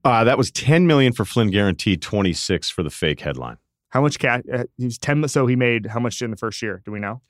Uh, 0.05 0.25
that 0.25 0.37
was 0.37 0.51
ten 0.51 0.87
million 0.87 1.13
for 1.13 1.25
Flynn, 1.25 1.51
guaranteed 1.51 2.03
twenty 2.03 2.33
six 2.33 2.69
for 2.71 2.83
the 2.83 2.91
fake 2.91 3.21
headline. 3.21 3.57
How 3.91 4.01
much 4.03 4.19
cash? 4.19 4.43
Uh, 4.53 4.65
he's 4.77 4.99
ten. 4.99 5.27
So 5.29 5.47
he 5.47 5.55
made 5.57 5.87
how 5.87 6.01
much 6.01 6.21
in 6.23 6.31
the 6.31 6.37
first 6.37 6.61
year? 6.63 6.83
Do 6.85 6.91
we 6.93 6.99
know? 7.01 7.21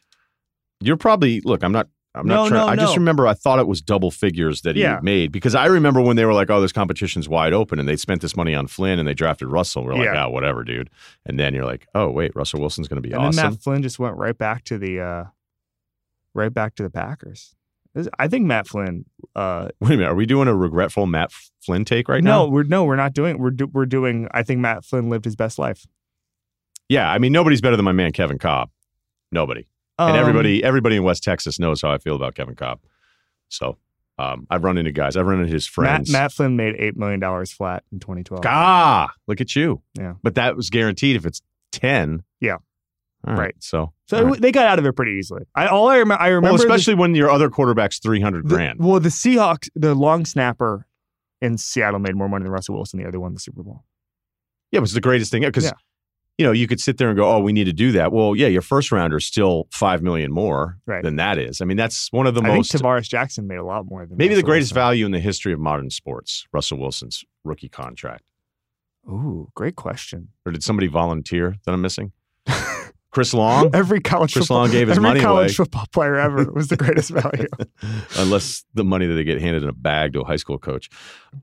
You're 0.80 0.96
probably 0.96 1.40
look. 1.42 1.62
I'm 1.62 1.72
not. 1.72 1.88
I'm 2.14 2.26
not 2.26 2.34
No, 2.44 2.48
trying. 2.50 2.66
no, 2.66 2.72
I 2.72 2.76
just 2.76 2.92
no. 2.92 2.96
remember 3.00 3.26
I 3.26 3.32
thought 3.32 3.58
it 3.58 3.66
was 3.66 3.80
double 3.80 4.10
figures 4.10 4.60
that 4.62 4.76
he 4.76 4.82
Yeah. 4.82 5.00
made 5.02 5.32
because 5.32 5.54
I 5.54 5.64
remember 5.64 5.98
when 6.02 6.16
they 6.16 6.26
were 6.26 6.34
like, 6.34 6.50
"Oh, 6.50 6.60
this 6.60 6.70
competition's 6.72 7.26
wide 7.26 7.54
open," 7.54 7.78
and 7.78 7.88
they 7.88 7.96
spent 7.96 8.20
this 8.20 8.36
money 8.36 8.54
on 8.54 8.66
Flynn 8.66 8.98
and 8.98 9.08
they 9.08 9.14
drafted 9.14 9.48
Russell. 9.48 9.84
We're 9.84 9.94
like, 9.94 10.04
Yeah. 10.04 10.26
"Ah, 10.26 10.28
whatever, 10.28 10.62
dude." 10.62 10.90
And 11.24 11.38
then 11.40 11.54
you're 11.54 11.64
like, 11.64 11.86
"Oh, 11.94 12.10
wait, 12.10 12.32
Russell 12.36 12.60
Wilson's 12.60 12.86
going 12.88 13.00
to 13.02 13.06
be 13.08 13.14
and 13.14 13.22
awesome." 13.24 13.50
Matt 13.52 13.62
Flynn 13.62 13.82
just 13.82 13.98
went 13.98 14.16
right 14.18 14.36
back 14.36 14.64
to 14.64 14.76
the 14.76 15.00
uh, 15.00 15.24
right 16.34 16.52
back 16.52 16.74
to 16.76 16.82
the 16.82 16.90
Packers. 16.90 17.54
This- 17.94 18.08
I 18.18 18.28
think 18.28 18.46
Matt 18.46 18.66
Flynn. 18.66 19.04
Uh, 19.36 19.68
Wait 19.80 19.94
a 19.94 19.96
minute, 19.96 20.10
are 20.10 20.14
we 20.14 20.26
doing 20.26 20.48
a 20.48 20.54
regretful 20.54 21.06
Matt 21.06 21.32
Flynn 21.64 21.84
take 21.84 22.08
right 22.08 22.22
no, 22.22 22.30
now? 22.30 22.44
No, 22.44 22.50
we're 22.50 22.62
no, 22.64 22.84
we're 22.84 22.96
not 22.96 23.12
doing. 23.12 23.38
We're 23.38 23.50
do, 23.50 23.66
we're 23.66 23.86
doing. 23.86 24.28
I 24.32 24.42
think 24.42 24.60
Matt 24.60 24.84
Flynn 24.84 25.10
lived 25.10 25.24
his 25.24 25.36
best 25.36 25.58
life. 25.58 25.86
Yeah, 26.88 27.10
I 27.10 27.18
mean, 27.18 27.32
nobody's 27.32 27.60
better 27.60 27.76
than 27.76 27.84
my 27.84 27.92
man 27.92 28.12
Kevin 28.12 28.38
Kolb. 28.38 28.70
Nobody, 29.30 29.66
and 29.98 30.10
Um, 30.10 30.16
everybody, 30.16 30.62
everybody 30.62 30.96
in 30.96 31.04
West 31.04 31.22
Texas 31.24 31.58
knows 31.58 31.80
how 31.80 31.90
I 31.90 31.98
feel 31.98 32.16
about 32.16 32.34
Kevin 32.34 32.54
Kolb. 32.54 32.80
So, 33.48 33.78
um, 34.18 34.46
I've 34.50 34.62
run 34.62 34.76
into 34.76 34.92
guys. 34.92 35.16
I've 35.16 35.26
run 35.26 35.40
into 35.40 35.52
his 35.52 35.66
Matt, 35.66 35.72
friends. 35.72 36.12
Matt 36.12 36.32
Flynn 36.32 36.56
made 36.56 36.76
eight 36.78 36.96
million 36.96 37.20
dollars 37.20 37.50
flat 37.50 37.84
in 37.92 37.98
2012. 37.98 38.44
Ah, 38.46 39.12
look 39.26 39.40
at 39.40 39.56
you. 39.56 39.80
Yeah. 39.98 40.14
But 40.22 40.34
that 40.34 40.56
was 40.56 40.68
guaranteed 40.70 41.16
if 41.16 41.24
it's 41.24 41.40
10. 41.72 42.22
Yeah. 42.40 42.58
All 43.26 43.34
Right. 43.34 43.54
So, 43.60 43.92
So 44.08 44.24
right. 44.24 44.40
they 44.40 44.50
got 44.52 44.66
out 44.66 44.78
of 44.78 44.86
it 44.86 44.92
pretty 44.94 45.12
easily. 45.12 45.44
I 45.54 45.66
all 45.68 45.88
I, 45.88 45.98
rem- 45.98 46.10
I 46.12 46.28
remember, 46.28 46.48
well, 46.54 46.56
the- 46.58 46.64
especially 46.64 46.94
when 46.94 47.14
your 47.14 47.30
other 47.30 47.48
quarterback's 47.50 47.98
300 48.00 48.48
the- 48.48 48.54
grand. 48.54 48.80
well, 48.80 48.98
the 49.00 49.08
Seahawks, 49.10 49.68
the 49.76 49.94
long 49.94 50.24
snapper 50.24 50.86
in 51.40 51.56
Seattle 51.58 52.00
made 52.00 52.16
more 52.16 52.28
money 52.28 52.42
than 52.44 52.52
Russell 52.52 52.74
Wilson. 52.74 53.00
The 53.00 53.06
other 53.06 53.20
won 53.20 53.34
the 53.34 53.40
Super 53.40 53.62
Bowl. 53.62 53.84
yeah, 54.72 54.78
it 54.78 54.80
was 54.80 54.92
the 54.92 55.00
greatest 55.00 55.30
thing 55.30 55.42
because, 55.42 55.64
Yeah. 55.64 55.72
you 56.38 56.46
know, 56.46 56.52
you 56.52 56.66
could 56.66 56.80
sit 56.80 56.96
there 56.98 57.08
and 57.10 57.16
go, 57.16 57.30
oh, 57.30 57.40
we 57.40 57.52
need 57.52 57.64
to 57.64 57.72
do 57.72 57.92
that. 57.92 58.10
Well, 58.12 58.34
yeah, 58.34 58.46
your 58.48 58.62
first 58.62 58.90
rounder 58.90 59.18
is 59.18 59.26
still 59.26 59.68
5 59.70 60.02
million 60.02 60.32
more 60.32 60.78
Right. 60.86 61.02
than 61.04 61.16
that 61.16 61.38
is. 61.38 61.60
I 61.60 61.64
mean, 61.64 61.76
that's 61.76 62.10
one 62.10 62.26
of 62.26 62.34
the 62.34 62.42
I 62.42 62.48
most, 62.56 62.72
think 62.72 62.82
Tarvaris 62.82 63.08
Jackson 63.08 63.46
made 63.46 63.58
a 63.58 63.64
lot 63.64 63.84
more 63.86 64.04
than 64.06 64.16
maybe 64.16 64.34
the 64.34 64.42
greatest 64.42 64.72
Wilson. 64.72 64.82
value 64.82 65.06
in 65.06 65.12
the 65.12 65.20
history 65.20 65.52
of 65.52 65.60
modern 65.60 65.90
sports, 65.90 66.46
Russell 66.52 66.78
Wilson's 66.78 67.22
rookie 67.44 67.68
contract. 67.68 68.22
Ooh, 69.08 69.48
great 69.54 69.76
question. 69.76 70.28
Or 70.46 70.52
did 70.52 70.62
somebody 70.62 70.86
volunteer 70.86 71.56
that 71.66 71.72
I'm 71.72 71.80
missing? 71.82 72.12
Chris 73.12 73.32
Long? 73.32 73.70
Every 73.74 74.00
college 74.00 74.32
Chris 74.32 74.46
football, 74.46 74.62
Long 74.62 74.70
gave 74.70 74.88
his 74.88 74.96
every 74.98 75.08
money 75.08 75.20
college 75.20 75.50
away. 75.50 75.54
football 75.54 75.86
player 75.92 76.16
ever 76.16 76.50
was 76.50 76.68
the 76.68 76.76
greatest 76.76 77.10
value. 77.10 77.46
Unless 78.18 78.64
the 78.74 78.84
money 78.84 79.06
that 79.06 79.14
they 79.14 79.22
get 79.24 79.40
handed 79.40 79.62
in 79.62 79.68
a 79.68 79.72
bag 79.74 80.14
to 80.14 80.22
a 80.22 80.24
high 80.24 80.36
school 80.36 80.58
coach. 80.58 80.88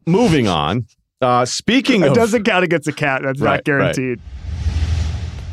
Moving 0.05 0.47
on. 0.47 0.87
Uh, 1.21 1.45
speaking 1.45 2.01
of 2.01 2.07
It 2.07 2.09
of 2.11 2.15
doesn't 2.15 2.43
count 2.43 2.63
against 2.63 2.87
a 2.87 2.91
cat. 2.91 3.21
That's 3.23 3.39
Right, 3.39 3.55
not 3.55 3.63
guaranteed. 3.65 4.19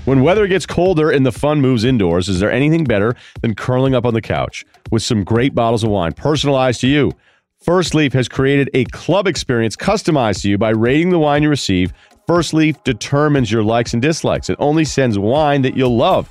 When 0.07 0.23
weather 0.23 0.47
gets 0.47 0.67
colder 0.67 1.11
and 1.11 1.27
the 1.27 1.33
fun 1.33 1.61
moves 1.61 1.83
indoors, 1.85 2.29
is 2.29 2.39
there 2.39 2.51
anything 2.51 2.85
better 2.85 3.17
than 3.43 3.55
curling 3.55 3.95
up 3.95 4.05
on 4.07 4.15
the 4.15 4.23
couch 4.23 4.65
with 4.93 5.03
some 5.03 5.25
great 5.25 5.55
bottles 5.55 5.83
of 5.83 5.91
wine 5.91 6.13
personalized 6.13 6.81
to 6.83 6.87
you? 6.87 7.13
First 7.61 7.95
Leaf 7.95 8.13
has 8.13 8.29
created 8.29 8.71
a 8.73 8.85
club 8.87 9.27
experience 9.27 9.75
customized 9.75 10.43
to 10.43 10.49
you 10.51 10.59
by 10.59 10.71
rating 10.71 11.11
the 11.11 11.19
wine 11.19 11.43
you 11.43 11.49
receive. 11.49 11.93
First 12.27 12.55
Leaf 12.55 12.83
determines 12.83 13.53
your 13.53 13.63
likes 13.63 13.93
and 13.93 14.03
dislikes. 14.03 14.51
It 14.51 14.57
only 14.59 14.85
sends 14.85 15.17
wine 15.17 15.63
that 15.63 15.77
you'll 15.77 15.97
love. 15.97 16.29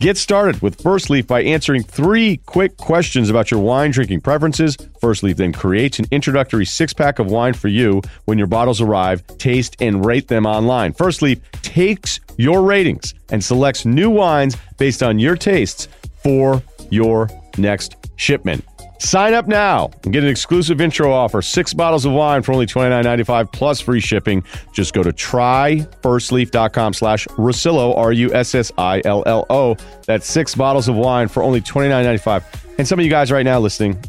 Get 0.00 0.16
started 0.16 0.60
with 0.62 0.80
First 0.80 1.10
Leaf 1.10 1.26
by 1.26 1.42
answering 1.42 1.82
three 1.82 2.38
quick 2.46 2.76
questions 2.78 3.28
about 3.28 3.50
your 3.50 3.60
wine 3.60 3.90
drinking 3.90 4.22
preferences. 4.22 4.76
First 5.00 5.22
Leaf 5.22 5.36
then 5.36 5.52
creates 5.52 5.98
an 5.98 6.06
introductory 6.10 6.64
six 6.64 6.92
pack 6.94 7.18
of 7.18 7.30
wine 7.30 7.52
for 7.52 7.68
you 7.68 8.00
when 8.24 8.38
your 8.38 8.46
bottles 8.46 8.80
arrive. 8.80 9.24
Taste 9.38 9.76
and 9.80 10.04
rate 10.04 10.28
them 10.28 10.46
online. 10.46 10.94
First 10.94 11.20
Leaf 11.20 11.40
takes 11.62 12.20
your 12.38 12.62
ratings 12.62 13.14
and 13.30 13.44
selects 13.44 13.84
new 13.84 14.10
wines 14.10 14.56
based 14.78 15.02
on 15.02 15.18
your 15.18 15.36
tastes 15.36 15.88
for 16.22 16.62
your 16.90 17.28
next 17.58 17.96
shipment. 18.16 18.64
Sign 19.04 19.34
up 19.34 19.46
now 19.46 19.90
and 20.02 20.14
get 20.14 20.22
an 20.22 20.30
exclusive 20.30 20.80
intro 20.80 21.12
offer. 21.12 21.42
Six 21.42 21.74
bottles 21.74 22.06
of 22.06 22.12
wine 22.12 22.42
for 22.42 22.52
only 22.52 22.64
$29.95 22.64 23.52
plus 23.52 23.78
free 23.78 24.00
shipping. 24.00 24.42
Just 24.72 24.94
go 24.94 25.02
to 25.02 25.12
tryfirstleaf.com 25.12 26.94
slash 26.94 27.26
Russillo, 27.28 27.94
R-U-S-S-I-L-L-O. 27.98 29.76
That's 30.06 30.26
six 30.26 30.54
bottles 30.54 30.88
of 30.88 30.96
wine 30.96 31.28
for 31.28 31.42
only 31.42 31.60
$29.95. 31.60 32.78
And 32.78 32.88
some 32.88 32.98
of 32.98 33.04
you 33.04 33.10
guys 33.10 33.30
right 33.30 33.44
now 33.44 33.60
listening, 33.60 34.02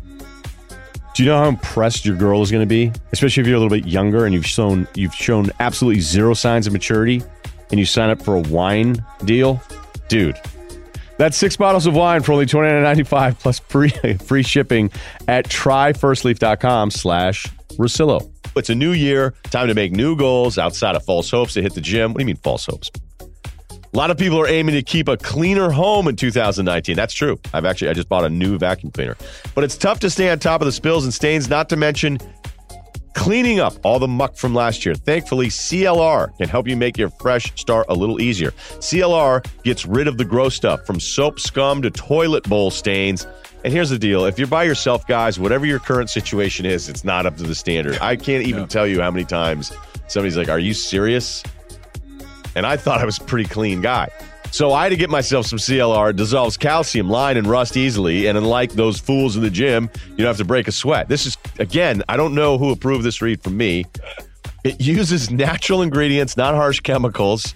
do 1.13 1.23
you 1.23 1.29
know 1.29 1.39
how 1.39 1.49
impressed 1.49 2.05
your 2.05 2.15
girl 2.15 2.41
is 2.41 2.49
going 2.49 2.63
to 2.63 2.65
be? 2.65 2.93
Especially 3.11 3.41
if 3.41 3.47
you're 3.47 3.57
a 3.57 3.59
little 3.59 3.77
bit 3.77 3.85
younger 3.85 4.23
and 4.23 4.33
you've 4.33 4.45
shown 4.45 4.87
you've 4.95 5.13
shown 5.13 5.51
absolutely 5.59 5.99
zero 5.99 6.33
signs 6.33 6.67
of 6.67 6.73
maturity 6.73 7.21
and 7.69 7.81
you 7.81 7.85
sign 7.85 8.09
up 8.09 8.21
for 8.21 8.35
a 8.35 8.41
wine 8.41 9.05
deal? 9.25 9.61
Dude, 10.07 10.39
that's 11.17 11.37
six 11.37 11.55
bottles 11.55 11.85
of 11.85 11.95
wine 11.95 12.21
for 12.21 12.33
only 12.33 12.45
twenty 12.45 12.71
nine 12.71 12.83
ninety 12.83 13.03
five 13.03 13.37
plus 13.39 13.59
free 13.59 13.89
free 14.25 14.43
shipping 14.43 14.91
at 15.27 15.45
tryfirstleaf.com 15.45 16.91
slash 16.91 17.47
Russillo. 17.73 18.31
It's 18.55 18.69
a 18.69 18.75
new 18.75 18.93
year, 18.93 19.33
time 19.45 19.67
to 19.67 19.73
make 19.73 19.91
new 19.91 20.15
goals 20.15 20.57
outside 20.57 20.95
of 20.95 21.03
false 21.03 21.29
hopes 21.29 21.53
to 21.55 21.61
hit 21.61 21.73
the 21.73 21.81
gym. 21.81 22.13
What 22.13 22.19
do 22.19 22.23
you 22.23 22.27
mean 22.27 22.37
false 22.37 22.65
hopes? 22.65 22.89
A 23.21 23.97
lot 23.97 24.11
of 24.11 24.17
people 24.17 24.37
are 24.41 24.47
aiming 24.47 24.75
to 24.75 24.81
keep 24.81 25.07
a 25.07 25.15
cleaner 25.15 25.69
home 25.71 26.09
in 26.09 26.17
2019. 26.17 26.97
That's 26.97 27.13
true. 27.13 27.39
I've 27.53 27.63
actually 27.63 27.87
I 27.89 27.93
just 27.93 28.09
bought 28.09 28.25
a 28.25 28.29
new 28.29 28.57
vacuum 28.57 28.91
cleaner. 28.91 29.15
But 29.53 29.63
it's 29.63 29.77
tough 29.77 30.01
to 30.01 30.09
stay 30.09 30.29
on 30.29 30.39
top 30.39 30.59
of 30.59 30.65
the 30.65 30.73
spills 30.73 31.05
and 31.05 31.13
stains, 31.13 31.49
not 31.49 31.69
to 31.69 31.77
mention 31.77 32.17
cleaning 33.15 33.59
up 33.59 33.73
all 33.83 33.97
the 33.97 34.07
muck 34.07 34.35
from 34.35 34.53
last 34.53 34.85
year. 34.85 34.93
Thankfully, 34.93 35.47
CLR 35.47 36.37
can 36.37 36.47
help 36.47 36.67
you 36.67 36.77
make 36.77 36.97
your 36.97 37.09
fresh 37.09 37.51
start 37.59 37.87
a 37.89 37.95
little 37.95 38.21
easier. 38.21 38.51
CLR 38.51 39.43
gets 39.63 39.85
rid 39.85 40.07
of 40.07 40.17
the 40.17 40.25
gross 40.25 40.53
stuff 40.53 40.85
from 40.85 40.99
soap 40.99 41.39
scum 41.39 41.81
to 41.81 41.89
toilet 41.89 42.43
bowl 42.43 42.69
stains. 42.69 43.25
And 43.63 43.73
here's 43.73 43.89
the 43.89 43.97
deal 43.97 44.25
if 44.25 44.37
you're 44.37 44.47
by 44.47 44.63
yourself, 44.63 45.07
guys, 45.07 45.39
whatever 45.39 45.65
your 45.65 45.79
current 45.79 46.11
situation 46.11 46.67
is, 46.67 46.87
it's 46.87 47.03
not 47.03 47.25
up 47.25 47.37
to 47.37 47.43
the 47.43 47.55
standard. 47.55 47.97
I 47.99 48.15
can't 48.15 48.45
even 48.45 48.67
tell 48.67 48.85
you 48.85 49.01
how 49.01 49.09
many 49.09 49.25
times 49.25 49.71
somebody's 50.07 50.37
like, 50.37 50.49
Are 50.49 50.59
you 50.59 50.75
serious? 50.75 51.41
And 52.55 52.65
I 52.65 52.77
thought 52.77 53.01
I 53.01 53.05
was 53.05 53.17
a 53.17 53.23
pretty 53.23 53.49
clean 53.49 53.81
guy. 53.81 54.09
So 54.51 54.71
I 54.71 54.83
had 54.83 54.89
to 54.89 54.95
get 54.95 55.09
myself 55.09 55.47
some 55.47 55.59
CLR. 55.59 56.11
It 56.11 56.15
dissolves 56.15 56.55
calcium, 56.55 57.09
line, 57.09 57.35
and 57.35 57.45
rust 57.45 57.75
easily. 57.75 58.27
And 58.27 58.37
unlike 58.37 58.71
those 58.71 58.99
fools 58.99 59.35
in 59.35 59.41
the 59.41 59.49
gym, 59.49 59.89
you 60.11 60.17
don't 60.17 60.27
have 60.27 60.37
to 60.37 60.45
break 60.45 60.69
a 60.69 60.71
sweat. 60.71 61.09
This 61.09 61.25
is, 61.25 61.34
again, 61.59 62.03
I 62.09 62.17
don't 62.17 62.33
know 62.33 62.57
who 62.57 62.71
approved 62.71 63.03
this 63.03 63.21
read 63.21 63.41
from 63.41 63.57
me. 63.57 63.85
It 64.63 64.81
uses 64.81 65.29
natural 65.29 65.81
ingredients, 65.81 66.37
not 66.37 66.55
harsh 66.55 66.79
chemicals. 66.79 67.53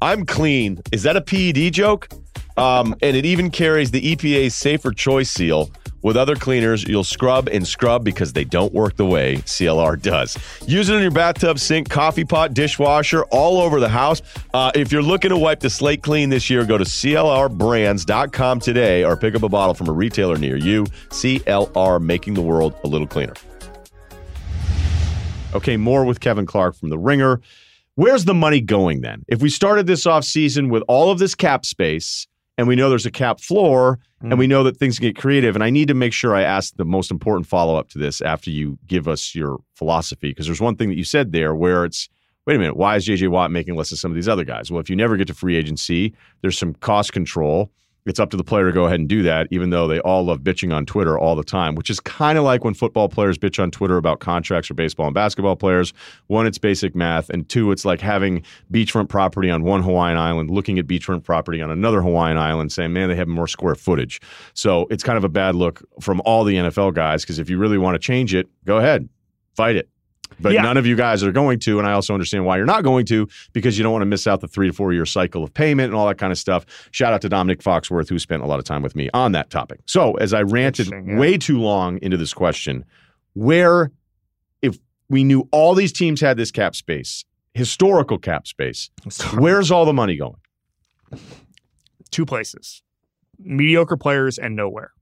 I'm 0.00 0.24
clean. 0.24 0.80
Is 0.92 1.02
that 1.02 1.16
a 1.16 1.20
PED 1.20 1.72
joke? 1.72 2.08
Um, 2.56 2.94
and 3.02 3.16
it 3.16 3.26
even 3.26 3.50
carries 3.50 3.90
the 3.90 4.16
EPA's 4.16 4.54
Safer 4.54 4.92
Choice 4.92 5.30
seal. 5.30 5.70
With 6.06 6.16
other 6.16 6.36
cleaners, 6.36 6.84
you'll 6.84 7.02
scrub 7.02 7.48
and 7.48 7.66
scrub 7.66 8.04
because 8.04 8.32
they 8.32 8.44
don't 8.44 8.72
work 8.72 8.94
the 8.94 9.04
way 9.04 9.38
CLR 9.38 10.00
does. 10.00 10.38
Use 10.64 10.88
it 10.88 10.94
in 10.94 11.02
your 11.02 11.10
bathtub, 11.10 11.58
sink, 11.58 11.90
coffee 11.90 12.24
pot, 12.24 12.54
dishwasher, 12.54 13.24
all 13.24 13.60
over 13.60 13.80
the 13.80 13.88
house. 13.88 14.22
Uh, 14.54 14.70
if 14.76 14.92
you're 14.92 15.02
looking 15.02 15.30
to 15.30 15.36
wipe 15.36 15.58
the 15.58 15.68
slate 15.68 16.04
clean 16.04 16.28
this 16.28 16.48
year, 16.48 16.64
go 16.64 16.78
to 16.78 16.84
CLRbrands.com 16.84 18.60
today 18.60 19.02
or 19.02 19.16
pick 19.16 19.34
up 19.34 19.42
a 19.42 19.48
bottle 19.48 19.74
from 19.74 19.88
a 19.88 19.92
retailer 19.92 20.38
near 20.38 20.54
you. 20.54 20.84
CLR, 21.08 22.00
making 22.00 22.34
the 22.34 22.42
world 22.42 22.76
a 22.84 22.86
little 22.86 23.08
cleaner. 23.08 23.34
Okay, 25.54 25.76
more 25.76 26.04
with 26.04 26.20
Kevin 26.20 26.46
Clark 26.46 26.76
from 26.76 26.90
The 26.90 26.98
Ringer. 26.98 27.40
Where's 27.96 28.26
the 28.26 28.34
money 28.34 28.60
going 28.60 29.00
then? 29.00 29.24
If 29.26 29.42
we 29.42 29.48
started 29.48 29.88
this 29.88 30.06
off 30.06 30.22
season 30.22 30.68
with 30.68 30.84
all 30.86 31.10
of 31.10 31.18
this 31.18 31.34
cap 31.34 31.66
space, 31.66 32.28
and 32.58 32.66
we 32.66 32.76
know 32.76 32.88
there's 32.88 33.06
a 33.06 33.10
cap 33.10 33.40
floor, 33.40 33.98
mm. 34.22 34.30
and 34.30 34.38
we 34.38 34.46
know 34.46 34.62
that 34.62 34.76
things 34.76 34.98
get 34.98 35.16
creative, 35.16 35.54
and 35.54 35.62
I 35.62 35.70
need 35.70 35.88
to 35.88 35.94
make 35.94 36.12
sure 36.12 36.34
I 36.34 36.42
ask 36.42 36.74
the 36.76 36.84
most 36.84 37.10
important 37.10 37.46
follow 37.46 37.76
up 37.76 37.88
to 37.90 37.98
this 37.98 38.20
after 38.20 38.50
you 38.50 38.78
give 38.86 39.08
us 39.08 39.34
your 39.34 39.58
philosophy, 39.74 40.28
because 40.28 40.46
there's 40.46 40.60
one 40.60 40.76
thing 40.76 40.88
that 40.88 40.96
you 40.96 41.04
said 41.04 41.32
there 41.32 41.54
where 41.54 41.84
it's 41.84 42.08
wait 42.46 42.54
a 42.54 42.58
minute, 42.58 42.76
why 42.76 42.94
is 42.96 43.06
JJ 43.06 43.28
Watt 43.28 43.50
making 43.50 43.74
less 43.74 43.90
than 43.90 43.96
some 43.96 44.10
of 44.10 44.14
these 44.14 44.28
other 44.28 44.44
guys? 44.44 44.70
Well, 44.70 44.80
if 44.80 44.88
you 44.88 44.94
never 44.96 45.16
get 45.16 45.26
to 45.26 45.34
free 45.34 45.56
agency, 45.56 46.14
there's 46.42 46.56
some 46.56 46.74
cost 46.74 47.12
control 47.12 47.70
it's 48.06 48.20
up 48.20 48.30
to 48.30 48.36
the 48.36 48.44
player 48.44 48.66
to 48.66 48.72
go 48.72 48.86
ahead 48.86 49.00
and 49.00 49.08
do 49.08 49.22
that, 49.24 49.48
even 49.50 49.70
though 49.70 49.88
they 49.88 49.98
all 50.00 50.24
love 50.24 50.40
bitching 50.40 50.72
on 50.74 50.86
Twitter 50.86 51.18
all 51.18 51.34
the 51.34 51.44
time, 51.44 51.74
which 51.74 51.90
is 51.90 52.00
kind 52.00 52.38
of 52.38 52.44
like 52.44 52.64
when 52.64 52.72
football 52.72 53.08
players 53.08 53.36
bitch 53.36 53.60
on 53.60 53.70
Twitter 53.70 53.96
about 53.96 54.20
contracts 54.20 54.68
for 54.68 54.74
baseball 54.74 55.06
and 55.06 55.14
basketball 55.14 55.56
players. 55.56 55.92
One, 56.28 56.46
it's 56.46 56.58
basic 56.58 56.94
math, 56.94 57.28
and 57.30 57.48
two, 57.48 57.72
it's 57.72 57.84
like 57.84 58.00
having 58.00 58.42
beachfront 58.72 59.08
property 59.08 59.50
on 59.50 59.64
one 59.64 59.82
Hawaiian 59.82 60.18
island, 60.18 60.50
looking 60.50 60.78
at 60.78 60.86
beachfront 60.86 61.24
property 61.24 61.60
on 61.60 61.70
another 61.70 62.00
Hawaiian 62.00 62.38
island, 62.38 62.72
saying, 62.72 62.92
man, 62.92 63.08
they 63.08 63.16
have 63.16 63.28
more 63.28 63.48
square 63.48 63.74
footage. 63.74 64.20
So 64.54 64.86
it's 64.90 65.02
kind 65.02 65.18
of 65.18 65.24
a 65.24 65.28
bad 65.28 65.56
look 65.56 65.82
from 66.00 66.22
all 66.24 66.44
the 66.44 66.54
NFL 66.54 66.94
guys 66.94 67.22
because 67.22 67.38
if 67.38 67.50
you 67.50 67.58
really 67.58 67.78
want 67.78 67.96
to 67.96 67.98
change 67.98 68.34
it, 68.34 68.48
go 68.64 68.78
ahead, 68.78 69.08
fight 69.54 69.76
it. 69.76 69.88
But 70.40 70.52
yeah. 70.52 70.62
none 70.62 70.76
of 70.76 70.86
you 70.86 70.96
guys 70.96 71.22
are 71.22 71.32
going 71.32 71.58
to, 71.60 71.78
and 71.78 71.86
I 71.86 71.92
also 71.92 72.12
understand 72.12 72.44
why 72.44 72.56
you're 72.56 72.66
not 72.66 72.84
going 72.84 73.06
to 73.06 73.28
because 73.52 73.78
you 73.78 73.82
don't 73.82 73.92
want 73.92 74.02
to 74.02 74.06
miss 74.06 74.26
out 74.26 74.40
the 74.40 74.48
three 74.48 74.66
to 74.66 74.72
four 74.72 74.92
year 74.92 75.06
cycle 75.06 75.42
of 75.42 75.52
payment 75.54 75.86
and 75.86 75.94
all 75.94 76.06
that 76.06 76.18
kind 76.18 76.32
of 76.32 76.38
stuff. 76.38 76.66
Shout 76.90 77.12
out 77.12 77.22
to 77.22 77.28
Domonique 77.28 77.62
Foxworth 77.62 78.08
who 78.08 78.18
spent 78.18 78.42
a 78.42 78.46
lot 78.46 78.58
of 78.58 78.64
time 78.64 78.82
with 78.82 78.94
me 78.94 79.08
on 79.14 79.32
that 79.32 79.50
topic. 79.50 79.80
So 79.86 80.14
as 80.14 80.34
I 80.34 80.42
ranted 80.42 80.90
yeah. 80.90 81.16
way 81.18 81.38
too 81.38 81.58
long 81.58 81.98
into 82.02 82.16
this 82.16 82.34
question, 82.34 82.84
where 83.34 83.90
if 84.62 84.78
we 85.08 85.24
knew 85.24 85.48
all 85.52 85.74
these 85.74 85.92
teams 85.92 86.20
had 86.20 86.36
this 86.36 86.50
cap 86.50 86.74
space, 86.74 87.24
historical 87.54 88.18
cap 88.18 88.46
space, 88.46 88.90
where's 89.34 89.70
all 89.70 89.84
the 89.84 89.92
money 89.92 90.16
going? 90.16 90.40
Two 92.10 92.26
places: 92.26 92.82
mediocre 93.38 93.96
players 93.96 94.38
and 94.38 94.56
nowhere. 94.56 94.92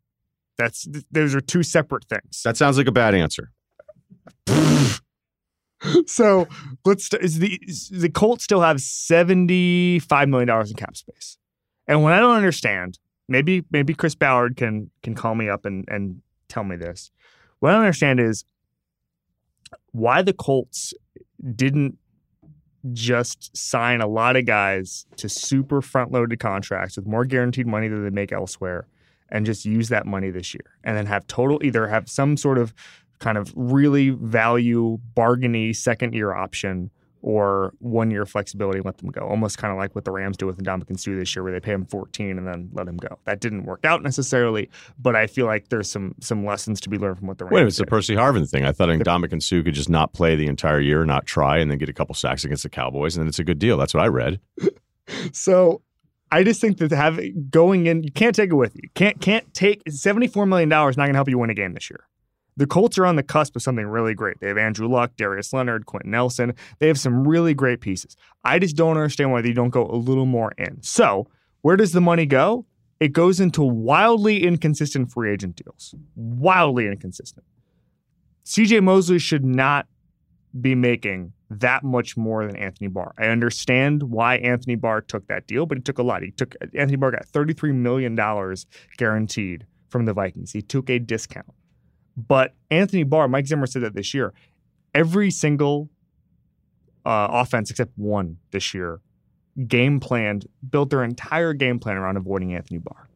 That's 0.56 0.86
those 1.10 1.34
are 1.34 1.40
two 1.40 1.62
separate 1.62 2.04
things. 2.04 2.42
That 2.44 2.56
sounds 2.56 2.78
like 2.78 2.86
a 2.86 2.92
bad 2.92 3.14
answer. 3.14 3.50
so 6.06 6.48
let's 6.84 7.12
is 7.14 7.38
the 7.38 7.60
the 7.90 8.08
Colts 8.08 8.44
still 8.44 8.60
have 8.60 8.80
seventy 8.80 9.98
five 9.98 10.28
million 10.28 10.48
dollars 10.48 10.70
in 10.70 10.76
cap 10.76 10.96
space, 10.96 11.38
and 11.86 12.02
what 12.02 12.12
I 12.12 12.18
don't 12.18 12.36
understand, 12.36 12.98
maybe 13.28 13.64
maybe 13.70 13.94
Chris 13.94 14.14
Ballard 14.14 14.56
can 14.56 14.90
can 15.02 15.14
call 15.14 15.34
me 15.34 15.48
up 15.48 15.64
and 15.64 15.84
and 15.88 16.20
tell 16.48 16.64
me 16.64 16.76
this. 16.76 17.10
What 17.60 17.70
I 17.70 17.72
don't 17.74 17.82
understand 17.82 18.20
is 18.20 18.44
why 19.92 20.22
the 20.22 20.32
Colts 20.32 20.92
didn't 21.54 21.98
just 22.92 23.56
sign 23.56 24.00
a 24.00 24.06
lot 24.06 24.36
of 24.36 24.44
guys 24.44 25.06
to 25.16 25.28
super 25.28 25.80
front 25.80 26.12
loaded 26.12 26.38
contracts 26.38 26.96
with 26.96 27.06
more 27.06 27.24
guaranteed 27.24 27.66
money 27.66 27.88
than 27.88 28.04
they 28.04 28.10
make 28.10 28.30
elsewhere 28.30 28.86
and 29.30 29.46
just 29.46 29.64
use 29.64 29.88
that 29.88 30.06
money 30.06 30.30
this 30.30 30.52
year 30.52 30.76
and 30.84 30.96
then 30.96 31.06
have 31.06 31.26
total 31.26 31.58
either 31.64 31.88
have 31.88 32.08
some 32.08 32.36
sort 32.36 32.58
of 32.58 32.74
kind 33.18 33.38
of 33.38 33.52
really 33.56 34.10
value 34.10 34.98
bargainy 35.16 35.74
second 35.74 36.14
year 36.14 36.32
option 36.32 36.90
or 37.24 37.72
one 37.78 38.10
year 38.10 38.26
flexibility 38.26 38.78
and 38.80 38.84
let 38.84 38.98
them 38.98 39.08
go. 39.08 39.22
Almost 39.22 39.56
kind 39.56 39.72
of 39.72 39.78
like 39.78 39.94
what 39.94 40.04
the 40.04 40.10
Rams 40.10 40.36
do 40.36 40.44
with 40.44 40.58
Ndamukong 40.58 41.00
Suh 41.00 41.14
this 41.14 41.34
year, 41.34 41.42
where 41.42 41.52
they 41.52 41.58
pay 41.58 41.72
him 41.72 41.86
14 41.86 42.36
and 42.36 42.46
then 42.46 42.68
let 42.74 42.86
him 42.86 42.98
go. 42.98 43.18
That 43.24 43.40
didn't 43.40 43.64
work 43.64 43.86
out 43.86 44.02
necessarily, 44.02 44.68
but 44.98 45.16
I 45.16 45.26
feel 45.26 45.46
like 45.46 45.70
there's 45.70 45.90
some 45.90 46.14
some 46.20 46.44
lessons 46.44 46.82
to 46.82 46.90
be 46.90 46.98
learned 46.98 47.16
from 47.16 47.28
what 47.28 47.38
the 47.38 47.46
Rams 47.46 47.54
Wait, 47.54 47.66
it's 47.66 47.78
the 47.78 47.86
Percy 47.86 48.14
Harvin 48.14 48.48
thing. 48.48 48.66
I 48.66 48.72
thought 48.72 48.90
Ndamukong 48.90 49.42
Suh 49.42 49.62
could 49.62 49.72
just 49.72 49.88
not 49.88 50.12
play 50.12 50.36
the 50.36 50.46
entire 50.46 50.80
year, 50.80 51.06
not 51.06 51.24
try, 51.24 51.56
and 51.56 51.70
then 51.70 51.78
get 51.78 51.88
a 51.88 51.94
couple 51.94 52.14
sacks 52.14 52.44
against 52.44 52.62
the 52.62 52.68
Cowboys, 52.68 53.16
and 53.16 53.22
then 53.22 53.28
it's 53.28 53.38
a 53.38 53.44
good 53.44 53.58
deal. 53.58 53.78
That's 53.78 53.94
what 53.94 54.02
I 54.02 54.08
read. 54.08 54.38
so 55.32 55.80
I 56.30 56.44
just 56.44 56.60
think 56.60 56.76
that 56.76 56.90
having 56.90 57.48
going 57.48 57.86
in, 57.86 58.02
you 58.02 58.12
can't 58.12 58.36
take 58.36 58.50
it 58.50 58.54
with 58.54 58.76
you. 58.76 58.90
Can't 58.94 59.18
can't 59.22 59.54
take 59.54 59.82
seventy 59.88 60.26
four 60.26 60.44
million 60.44 60.68
dollars 60.68 60.98
not 60.98 61.04
going 61.04 61.14
to 61.14 61.18
help 61.18 61.30
you 61.30 61.38
win 61.38 61.48
a 61.48 61.54
game 61.54 61.72
this 61.72 61.88
year. 61.88 62.06
The 62.56 62.66
Colts 62.66 62.98
are 62.98 63.06
on 63.06 63.16
the 63.16 63.22
cusp 63.22 63.56
of 63.56 63.62
something 63.62 63.86
really 63.86 64.14
great. 64.14 64.38
They 64.40 64.48
have 64.48 64.58
Andrew 64.58 64.88
Luck, 64.88 65.12
Darius 65.16 65.52
Leonard, 65.52 65.86
Quenton 65.86 66.12
Nelson. 66.12 66.54
They 66.78 66.86
have 66.86 66.98
some 66.98 67.26
really 67.26 67.52
great 67.54 67.80
pieces. 67.80 68.16
I 68.44 68.58
just 68.58 68.76
don't 68.76 68.96
understand 68.96 69.32
why 69.32 69.42
they 69.42 69.52
don't 69.52 69.70
go 69.70 69.86
a 69.86 69.96
little 69.96 70.26
more 70.26 70.52
in. 70.56 70.82
So, 70.82 71.26
where 71.62 71.76
does 71.76 71.92
the 71.92 72.00
money 72.00 72.26
go? 72.26 72.66
It 73.00 73.12
goes 73.12 73.40
into 73.40 73.62
wildly 73.62 74.44
inconsistent 74.44 75.10
free 75.10 75.32
agent 75.32 75.56
deals. 75.56 75.94
Wildly 76.14 76.86
inconsistent. 76.86 77.44
CJ 78.44 78.82
Mosley 78.82 79.18
should 79.18 79.44
not 79.44 79.86
be 80.60 80.74
making 80.74 81.32
that 81.50 81.82
much 81.82 82.16
more 82.16 82.46
than 82.46 82.56
Anthony 82.56 82.88
Barr. 82.88 83.14
I 83.18 83.26
understand 83.26 84.04
why 84.04 84.36
Anthony 84.36 84.76
Barr 84.76 85.00
took 85.00 85.26
that 85.26 85.46
deal, 85.46 85.66
but 85.66 85.78
he 85.78 85.82
took 85.82 85.98
a 85.98 86.02
lot. 86.02 86.22
He 86.22 86.30
took 86.30 86.54
Anthony 86.74 86.96
Barr 86.96 87.10
got 87.10 87.26
$33 87.26 87.74
million 87.74 88.14
guaranteed 88.96 89.66
from 89.88 90.04
the 90.04 90.12
Vikings. 90.12 90.52
He 90.52 90.62
took 90.62 90.88
a 90.88 90.98
discount. 90.98 91.46
But 92.16 92.54
Anthony 92.70 93.02
Barr, 93.02 93.28
Mike 93.28 93.46
Zimmer 93.46 93.66
said 93.66 93.82
that 93.82 93.94
this 93.94 94.14
year, 94.14 94.32
every 94.94 95.30
single 95.30 95.88
uh, 97.04 97.28
offense 97.30 97.70
except 97.70 97.92
one 97.96 98.38
this 98.50 98.72
year 98.72 99.00
game 99.68 100.00
planned, 100.00 100.46
built 100.68 100.90
their 100.90 101.04
entire 101.04 101.52
game 101.52 101.78
plan 101.78 101.96
around 101.96 102.16
avoiding 102.16 102.54
Anthony 102.54 102.78
Barr. 102.78 103.08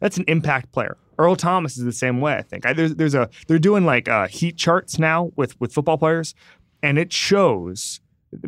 That's 0.00 0.16
an 0.16 0.24
impact 0.26 0.72
player. 0.72 0.96
Earl 1.18 1.36
Thomas 1.36 1.76
is 1.76 1.84
the 1.84 1.92
same 1.92 2.20
way. 2.20 2.34
I 2.34 2.42
think 2.42 2.66
I, 2.66 2.72
there's 2.72 2.94
there's 2.96 3.14
a 3.14 3.28
they're 3.46 3.58
doing 3.58 3.84
like 3.84 4.08
uh, 4.08 4.26
heat 4.26 4.56
charts 4.56 4.98
now 4.98 5.30
with 5.36 5.58
with 5.60 5.72
football 5.72 5.98
players, 5.98 6.34
and 6.82 6.98
it 6.98 7.12
shows 7.12 8.00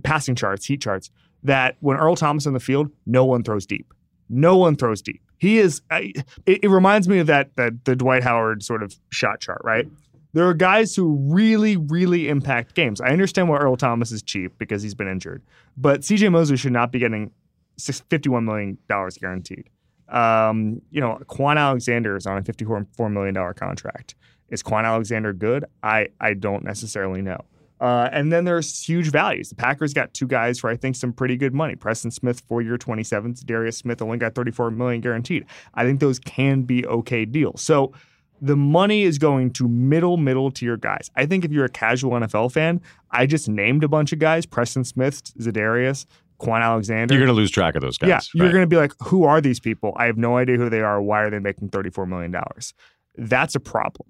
passing 0.03 0.35
charts, 0.35 0.67
heat 0.67 0.81
charts 0.81 1.11
that 1.43 1.77
when 1.81 1.97
Earl 1.97 2.17
Thomas 2.17 2.45
is 2.45 2.47
in 2.49 2.55
the 2.55 2.61
field, 2.61 2.91
no 3.07 3.25
one 3.25 3.45
throws 3.45 3.67
deep. 3.67 3.93
No 4.29 4.57
one 4.57 4.77
throws 4.77 5.03
deep. 5.03 5.23
He 5.39 5.59
is. 5.59 5.83
it, 5.91 6.25
it 6.47 6.71
reminds 6.71 7.09
me 7.09 7.19
of 7.19 7.27
that 7.27 7.55
that 7.57 7.85
the 7.85 7.95
Dwight 7.97 8.23
Howard 8.23 8.63
sort 8.63 8.83
of 8.83 8.95
shot 9.11 9.41
chart, 9.41 9.61
right? 9.65 9.87
There 10.33 10.49
are 10.49 10.55
guys 10.55 10.97
who 10.97 11.17
really, 11.31 11.77
really 11.77 12.29
impact 12.29 12.75
games. 12.75 13.01
I 13.01 13.11
understand 13.11 13.49
why 13.49 13.59
Earl 13.59 13.77
Thomas 13.77 14.11
is 14.11 14.21
cheap 14.21 14.59
because 14.59 14.83
he's 14.83 14.95
been 14.95 15.07
injured, 15.07 15.43
but 15.77 16.01
CJ 16.01 16.33
Mosley 16.33 16.57
should 16.57 16.73
not 16.73 16.91
be 16.91 16.99
getting 16.99 17.31
$51 17.79 18.45
million 18.45 18.79
guaranteed. 18.89 19.71
Um, 20.09 20.83
you 20.91 21.01
know, 21.01 21.21
Kwon 21.27 21.57
Alexander 21.57 22.17
is 22.17 22.27
on 22.27 22.39
a 22.39 22.43
$54 22.43 23.13
million 23.13 23.55
contract. 23.55 24.17
Is 24.49 24.63
Kwon 24.63 24.85
Alexander 24.85 25.33
good? 25.33 25.65
I, 25.83 26.09
I 26.21 26.35
don't 26.35 26.65
necessarily 26.65 27.23
know. 27.23 27.39
Uh, 27.81 28.09
and 28.13 28.33
then 28.33 28.45
there's 28.45 28.83
huge 28.83 29.11
values. 29.11 29.49
The 29.49 29.57
Packers 29.57 29.93
got 29.93 30.15
two 30.15 30.27
guys 30.27 30.59
for 30.59 30.71
I 30.71 30.77
think 30.77 30.97
some 30.97 31.13
pretty 31.13 31.37
good 31.37 31.53
money. 31.53 31.75
Preston 31.75 32.11
Smith, 32.11 32.41
four 32.41 32.63
year 32.63 32.79
27. 32.79 33.37
Darius 33.45 33.77
Smith 33.77 34.01
only 34.01 34.17
got 34.17 34.35
34 34.35 34.71
million 34.71 35.01
guaranteed. 35.01 35.45
I 35.75 35.85
think 35.85 36.01
those 36.01 36.19
can 36.19 36.63
be 36.63 36.87
okay 36.87 37.25
deals. 37.25 37.63
So 37.63 37.93
the 38.41 38.57
money 38.57 39.03
is 39.03 39.19
going 39.19 39.53
to 39.55 39.69
middle 39.69 40.17
middle 40.17 40.51
tier 40.51 40.77
guys. 40.77 41.11
I 41.17 41.27
think 41.27 41.45
if 41.45 41.51
you're 41.53 41.65
a 41.65 41.71
casual 41.71 42.13
NFL 42.13 42.53
fan, 42.53 42.81
I 43.11 43.27
just 43.27 43.49
named 43.49 43.85
a 43.85 43.89
bunch 43.89 44.13
of 44.13 44.19
guys: 44.19 44.47
Preston 44.47 44.85
Smith, 44.85 45.23
Za'Darius, 45.39 46.07
Kwon 46.41 46.61
Alexander. 46.61 47.15
You're 47.15 47.21
going 47.21 47.35
to 47.35 47.41
lose 47.41 47.51
track 47.51 47.75
of 47.75 47.83
those 47.83 47.99
guys. 47.99 48.09
Yeah, 48.09 48.21
you're 48.35 48.53
going 48.53 48.63
to 48.63 48.69
be 48.69 48.77
like, 48.77 48.93
who 49.01 49.25
are 49.25 49.41
these 49.41 49.61
people? 49.61 49.95
I 49.97 50.07
have 50.07 50.19
no 50.19 50.37
idea 50.37 50.57
who 50.57 50.69
they 50.69 50.81
are. 50.81 51.01
Why 51.01 51.23
are 51.23 51.31
they 51.31 51.39
making 51.39 51.71
34 51.71 52.07
million 52.07 52.31
dollars? 52.31 52.75
That's 53.17 53.55
a 53.55 53.61
problem. 53.61 54.09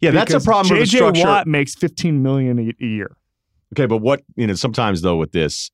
Yeah, 0.00 0.10
that's 0.10 0.34
a 0.34 0.40
problem. 0.40 0.76
JJ 0.76 1.24
Watt 1.24 1.46
makes 1.46 1.74
15 1.74 2.22
million 2.22 2.58
a, 2.58 2.84
a 2.84 2.86
year. 2.86 3.16
Okay, 3.74 3.86
but 3.86 3.98
what 3.98 4.22
you 4.36 4.46
know? 4.46 4.54
Sometimes 4.54 5.02
though, 5.02 5.16
with 5.16 5.32
this, 5.32 5.70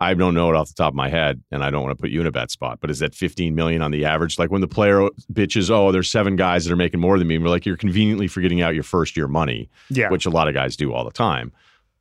I 0.00 0.14
don't 0.14 0.34
know 0.34 0.50
it 0.50 0.56
off 0.56 0.68
the 0.68 0.74
top 0.74 0.92
of 0.92 0.94
my 0.94 1.08
head, 1.08 1.42
and 1.50 1.64
I 1.64 1.70
don't 1.70 1.82
want 1.82 1.96
to 1.96 2.00
put 2.00 2.10
you 2.10 2.20
in 2.20 2.26
a 2.26 2.30
bad 2.30 2.50
spot. 2.50 2.78
But 2.80 2.90
is 2.90 2.98
that 2.98 3.14
15 3.14 3.54
million 3.54 3.82
on 3.82 3.90
the 3.90 4.04
average? 4.04 4.38
Like 4.38 4.50
when 4.50 4.60
the 4.60 4.68
player 4.68 5.08
bitches, 5.32 5.70
oh, 5.70 5.90
there's 5.90 6.10
seven 6.10 6.36
guys 6.36 6.64
that 6.64 6.72
are 6.72 6.76
making 6.76 7.00
more 7.00 7.18
than 7.18 7.26
me. 7.26 7.36
And 7.36 7.44
we're 7.44 7.50
like, 7.50 7.64
you're 7.66 7.76
conveniently 7.76 8.28
forgetting 8.28 8.60
out 8.60 8.74
your 8.74 8.84
first 8.84 9.16
year 9.16 9.28
money, 9.28 9.68
yeah, 9.90 10.10
which 10.10 10.26
a 10.26 10.30
lot 10.30 10.46
of 10.46 10.54
guys 10.54 10.76
do 10.76 10.92
all 10.92 11.04
the 11.04 11.10
time. 11.10 11.52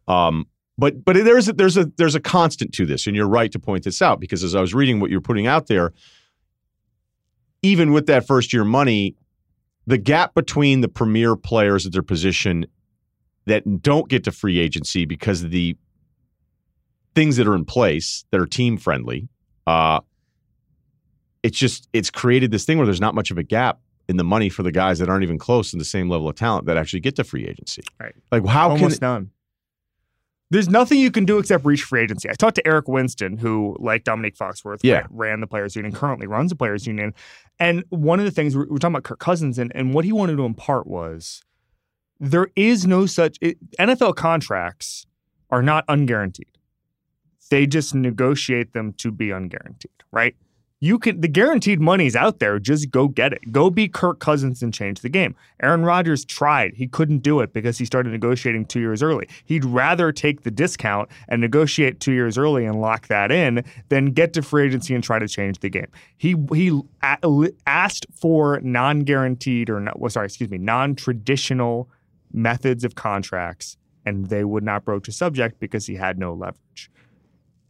Um, 0.08 0.48
but 0.78 1.04
but 1.04 1.16
there's 1.16 1.48
a, 1.48 1.54
there's 1.54 1.78
a 1.78 1.86
there's 1.98 2.16
a 2.16 2.20
constant 2.20 2.74
to 2.76 2.86
this, 2.86 3.08
and 3.08 3.16
you're 3.16 3.28
right 3.28 3.52
to 3.52 3.60
point 3.60 3.84
this 3.84 4.02
out 4.02 4.20
because 4.20 4.44
as 4.44 4.54
I 4.54 4.62
was 4.62 4.74
reading 4.74 5.00
what 5.00 5.10
you're 5.10 5.22
putting 5.22 5.48
out 5.48 5.68
there, 5.68 5.94
even 7.64 7.94
with 7.94 8.06
that 8.08 8.28
first 8.28 8.54
year 8.54 8.64
money, 8.64 9.16
the 9.88 9.98
gap 9.98 10.36
between 10.36 10.82
the 10.82 10.90
premier 10.90 11.36
players 11.36 11.86
at 11.86 11.94
their 11.94 12.04
position 12.04 12.68
that 13.46 13.82
don't 13.82 14.10
get 14.10 14.26
to 14.26 14.32
free 14.32 14.60
agency 14.60 15.06
because 15.06 15.42
of 15.42 15.52
the 15.52 15.76
things 17.16 17.38
that 17.38 17.48
are 17.48 17.56
in 17.56 17.66
place 17.66 18.26
that 18.30 18.40
are 18.40 18.46
team 18.46 18.78
friendly, 18.78 19.30
uh, 19.66 20.02
it's 21.42 21.58
just 21.58 21.88
it's 21.94 22.12
created 22.12 22.52
this 22.52 22.66
thing 22.66 22.78
where 22.78 22.86
there's 22.86 23.02
not 23.02 23.16
much 23.16 23.32
of 23.32 23.38
a 23.38 23.44
gap 23.44 23.80
in 24.10 24.18
the 24.18 24.24
money 24.24 24.50
for 24.50 24.64
the 24.64 24.72
guys 24.72 25.00
that 25.00 25.10
aren't 25.10 25.24
even 25.24 25.38
close 25.38 25.72
to 25.72 25.78
the 25.78 25.86
same 25.86 26.10
level 26.10 26.28
of 26.28 26.36
talent 26.36 26.66
that 26.66 26.78
actually 26.78 27.00
get 27.00 27.16
to 27.16 27.24
free 27.24 27.48
agency. 27.48 27.82
Right. 28.00 28.14
Like 28.32 28.46
how 28.46 28.72
Almost 28.72 29.00
can 29.00 29.08
none. 29.08 29.32
There's 30.50 30.70
nothing 30.70 31.00
you 31.00 31.12
can 31.12 31.26
do 31.26 31.40
except 31.40 31.66
reach 31.66 31.84
free 31.84 32.02
agency. 32.02 32.30
I 32.30 32.34
talked 32.34 32.56
to 32.56 32.66
Eric 32.66 32.88
Winston, 32.88 33.38
who, 33.38 33.76
like 33.80 34.06
Domonique 34.06 34.38
Foxworth, 34.38 34.80
Yeah. 34.82 35.00
ran, 35.00 35.08
ran 35.12 35.40
the 35.42 35.48
players 35.48 35.76
union, 35.76 35.94
currently 35.94 36.26
runs 36.26 36.50
the 36.52 36.56
players 36.56 36.88
union. 36.88 37.14
And 37.60 37.84
one 37.90 38.20
of 38.20 38.26
the 38.26 38.32
things 38.32 38.56
we're, 38.56 38.68
we're 38.70 38.78
talking 38.78 38.96
about 38.96 39.04
Kirk 39.04 39.20
Cousins, 39.20 39.60
and, 39.60 39.72
and 39.76 39.94
what 39.94 40.06
he 40.06 40.12
wanted 40.14 40.38
to 40.38 40.46
impart 40.46 40.88
was 40.88 41.42
there 42.20 42.48
is 42.56 42.88
no 42.88 43.06
such 43.06 43.38
it, 43.42 43.58
NFL 43.78 44.16
contracts 44.16 45.06
are 45.50 45.62
not 45.62 45.86
unguaranteed. 45.88 46.44
They 47.50 47.68
just 47.68 47.94
negotiate 47.94 48.74
them 48.74 48.94
to 49.00 49.12
be 49.12 49.28
unguaranteed, 49.28 49.86
right? 50.12 50.36
You 50.80 51.00
can 51.00 51.22
the 51.22 51.28
guaranteed 51.28 51.82
money's 51.82 52.16
out 52.16 52.38
there. 52.38 52.60
Just 52.60 52.92
go 52.92 53.08
get 53.08 53.34
it. 53.34 53.52
Go 53.52 53.72
be 53.72 53.88
Kirk 53.88 54.20
Cousins 54.20 54.62
and 54.62 54.72
change 54.72 55.02
the 55.02 55.10
game. 55.10 55.36
Aaron 55.60 55.84
Rodgers 55.84 56.24
tried. 56.24 56.76
He 56.76 56.88
couldn't 56.88 57.20
do 57.20 57.40
it 57.40 57.52
because 57.52 57.80
he 57.80 57.86
started 57.86 58.12
negotiating 58.12 58.66
two 58.66 58.80
years 58.80 59.02
early. 59.02 59.28
He'd 59.46 59.66
rather 59.66 60.12
take 60.12 60.44
the 60.44 60.52
discount 60.52 61.10
and 61.28 61.42
negotiate 61.42 62.00
two 62.00 62.12
years 62.12 62.38
early 62.38 62.64
and 62.66 62.80
lock 62.80 63.08
that 63.08 63.32
in 63.32 63.66
than 63.90 64.12
get 64.12 64.34
to 64.34 64.44
free 64.44 64.68
agency 64.68 64.94
and 64.94 65.04
try 65.04 65.18
to 65.18 65.28
change 65.28 65.60
the 65.60 65.70
game. 65.70 65.88
He 66.16 66.36
he 66.54 66.80
asked 67.02 68.06
for 68.14 68.60
non-guaranteed 68.62 69.72
or 69.72 69.80
not, 69.80 70.00
well, 70.00 70.12
sorry, 70.12 70.28
excuse 70.28 70.52
me, 70.52 70.60
non-traditional 70.60 71.90
methods 72.32 72.84
of 72.84 72.94
contracts, 72.94 73.78
and 74.06 74.28
they 74.28 74.44
would 74.44 74.64
not 74.64 74.86
broach 74.86 75.08
a 75.08 75.12
subject 75.12 75.60
because 75.60 75.88
he 75.88 75.96
had 75.96 76.20
no 76.20 76.34
leverage. 76.34 76.62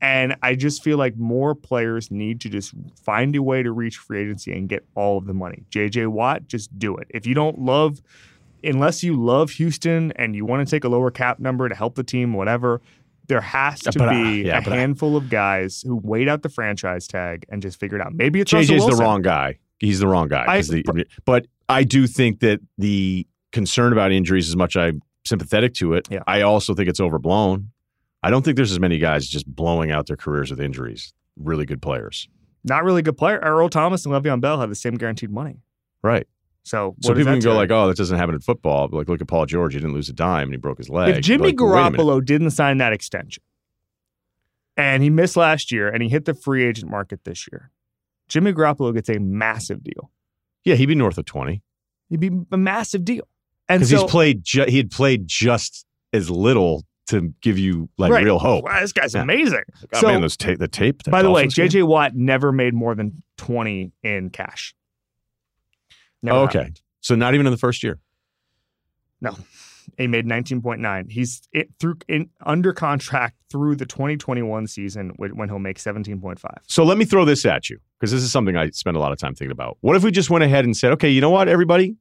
And 0.01 0.35
I 0.43 0.55
just 0.55 0.83
feel 0.83 0.97
like 0.97 1.17
more 1.17 1.55
players 1.55 2.11
need 2.11 2.39
to 2.41 2.49
just 2.49 2.73
find 3.03 3.35
a 3.35 3.41
way 3.41 3.63
to 3.63 3.71
reach 3.71 3.97
free 3.97 4.21
agency 4.21 4.51
and 4.53 4.69
get 4.69 4.85
all 4.95 5.17
of 5.17 5.25
the 5.25 5.33
money. 5.33 5.63
JJ 5.71 6.07
Watt, 6.07 6.47
just 6.47 6.77
do 6.77 6.95
it. 6.97 7.07
If 7.09 7.25
you 7.25 7.33
don't 7.33 7.59
love, 7.59 8.01
unless 8.63 9.03
you 9.03 9.15
love 9.19 9.51
Houston 9.51 10.11
and 10.15 10.35
you 10.35 10.45
want 10.45 10.67
to 10.67 10.69
take 10.69 10.83
a 10.83 10.89
lower 10.89 11.09
cap 11.09 11.39
number 11.39 11.67
to 11.67 11.73
help 11.73 11.95
the 11.95 12.03
team, 12.03 12.33
whatever, 12.33 12.79
there 13.27 13.41
has 13.41 13.81
to 13.81 13.91
But, 13.97 14.09
uh, 14.09 14.11
be 14.11 14.43
yeah, 14.43 14.59
a 14.59 14.61
handful 14.61 15.17
of 15.17 15.29
guys 15.29 15.81
who 15.85 15.95
wait 15.95 16.27
out 16.29 16.43
the 16.43 16.49
franchise 16.49 17.07
tag 17.07 17.45
and 17.49 17.61
just 17.61 17.79
figure 17.79 17.97
it 17.97 18.01
out. 18.05 18.13
Maybe 18.13 18.39
it's 18.39 18.51
JJ's 18.51 18.85
the 18.85 18.95
wrong 18.95 19.21
guy. 19.21 19.57
He's 19.79 19.99
the 19.99 20.07
wrong 20.07 20.27
guy. 20.27 20.45
I- 20.47 20.61
the- 20.61 21.05
but 21.25 21.47
I 21.69 21.83
do 21.83 22.07
think 22.07 22.39
that 22.41 22.61
the 22.77 23.25
concern 23.51 23.93
about 23.93 24.11
injuries, 24.11 24.47
as 24.47 24.55
much 24.55 24.77
I'm 24.77 25.01
sympathetic 25.25 25.73
to 25.75 25.93
it, 25.93 26.07
Yeah. 26.09 26.19
I 26.27 26.41
also 26.41 26.73
think 26.73 26.87
it's 26.87 26.99
overblown. 27.01 27.71
I 28.23 28.29
don't 28.29 28.43
think 28.43 28.55
there's 28.57 28.71
as 28.71 28.79
many 28.79 28.97
guys 28.97 29.27
just 29.27 29.45
blowing 29.47 29.91
out 29.91 30.07
their 30.07 30.17
careers 30.17 30.49
with 30.51 30.59
injuries. 30.59 31.13
Really 31.37 31.65
good 31.65 31.81
players. 31.81 32.27
Not 32.63 32.83
really 32.83 33.01
good 33.01 33.17
player. 33.17 33.39
Earl 33.39 33.69
Thomas 33.69 34.05
and 34.05 34.13
Le'Veon 34.13 34.41
Bell 34.41 34.59
have 34.59 34.69
the 34.69 34.75
same 34.75 34.95
guaranteed 34.95 35.29
money. 35.29 35.61
Right. 36.03 36.27
So, 36.63 36.95
So 37.01 37.13
people 37.13 37.31
can 37.31 37.39
go 37.39 37.53
like, 37.55 37.71
oh, 37.71 37.87
that 37.87 37.95
doesn't 37.95 38.17
happen 38.17 38.35
in 38.35 38.41
football. 38.41 38.87
But 38.89 38.97
like, 38.97 39.07
look 39.07 39.21
at 39.21 39.27
Paul 39.27 39.45
George. 39.45 39.73
He 39.73 39.79
didn't 39.79 39.93
lose 39.93 40.09
a 40.09 40.13
dime 40.13 40.43
and 40.47 40.53
he 40.53 40.57
broke 40.57 40.79
his 40.79 40.89
leg. 40.89 41.15
if 41.15 41.23
Jimmy 41.23 41.49
Like, 41.53 41.59
wait 41.61 41.69
a 41.69 41.91
minute. 41.91 41.99
Garoppolo 41.99 42.25
didn't 42.25 42.51
sign 42.51 42.79
that 42.79 42.91
extension 42.91 43.43
and 44.75 45.01
he 45.03 45.09
missed 45.09 45.35
last 45.35 45.71
year 45.71 45.89
and 45.89 46.03
he 46.03 46.09
hit 46.09 46.25
the 46.25 46.33
free 46.33 46.63
agent 46.65 46.89
market 46.91 47.23
this 47.23 47.47
year, 47.51 47.71
Jimmy 48.29 48.53
Garoppolo 48.53 48.93
gets 48.93 49.09
a 49.09 49.19
massive 49.19 49.83
deal. 49.83 50.11
Yeah, 50.63 50.75
he'd 50.75 50.85
be 50.85 50.95
north 50.95 51.17
of 51.17 51.25
20. 51.25 51.61
He'd 52.09 52.19
be 52.19 52.31
a 52.51 52.57
massive 52.57 53.03
deal. 53.03 53.27
And 53.69 53.85
so, 53.85 54.01
he's 54.01 54.11
played, 54.11 54.43
ju- 54.43 54.65
he 54.67 54.77
had 54.77 54.91
played 54.91 55.27
just 55.27 55.85
as 56.13 56.29
little 56.29 56.85
to 57.07 57.33
give 57.41 57.57
you 57.57 57.89
like 57.97 58.11
Right. 58.11 58.23
real 58.23 58.39
hope. 58.39 58.63
wow, 58.65 58.79
this 58.81 58.91
guy's 58.93 59.13
Yeah. 59.13 59.21
amazing. 59.21 59.63
Oh, 59.93 59.99
so, 60.01 60.07
man, 60.07 60.21
those 60.21 60.37
tape, 60.37 60.59
the 60.59 60.67
tape. 60.67 61.03
by 61.09 61.21
the 61.21 61.31
way, 61.31 61.43
game? 61.47 61.67
JJ 61.69 61.83
Watt 61.83 62.15
never 62.15 62.51
made 62.51 62.73
more 62.73 62.95
than 62.95 63.23
20 63.37 63.91
in 64.03 64.29
cash. 64.29 64.75
Never 66.21 66.37
Oh, 66.37 66.43
okay. 66.43 66.57
happened. 66.59 66.81
So 67.01 67.15
not 67.15 67.33
even 67.33 67.45
in 67.47 67.51
the 67.51 67.57
first 67.57 67.83
year. 67.83 67.99
No. 69.21 69.35
He 69.97 70.05
made 70.05 70.25
19.9. 70.25 71.09
He's 71.09 71.41
it, 71.53 71.69
through 71.79 71.95
in, 72.09 72.29
under 72.45 72.73
contract 72.73 73.35
through 73.49 73.77
the 73.77 73.85
2021 73.85 74.67
season 74.67 75.11
when 75.15 75.35
when 75.37 75.47
he'll 75.49 75.59
make 75.59 75.77
17.5. 75.79 76.39
So 76.67 76.83
let 76.83 76.97
me 76.97 77.05
throw 77.05 77.23
this 77.23 77.45
at 77.45 77.69
you 77.69 77.79
because 77.97 78.11
this 78.11 78.21
is 78.21 78.31
something 78.31 78.57
I 78.57 78.69
spend 78.71 78.97
a 78.97 78.99
lot 78.99 79.11
of 79.13 79.17
time 79.17 79.33
thinking 79.33 79.51
about. 79.53 79.77
What 79.81 79.95
if 79.95 80.03
we 80.03 80.11
just 80.11 80.29
went 80.29 80.43
ahead 80.43 80.65
and 80.65 80.75
said, 80.75 80.91
okay, 80.93 81.09
you 81.09 81.21
know 81.21 81.29
what, 81.29 81.47
everybody? 81.47 81.95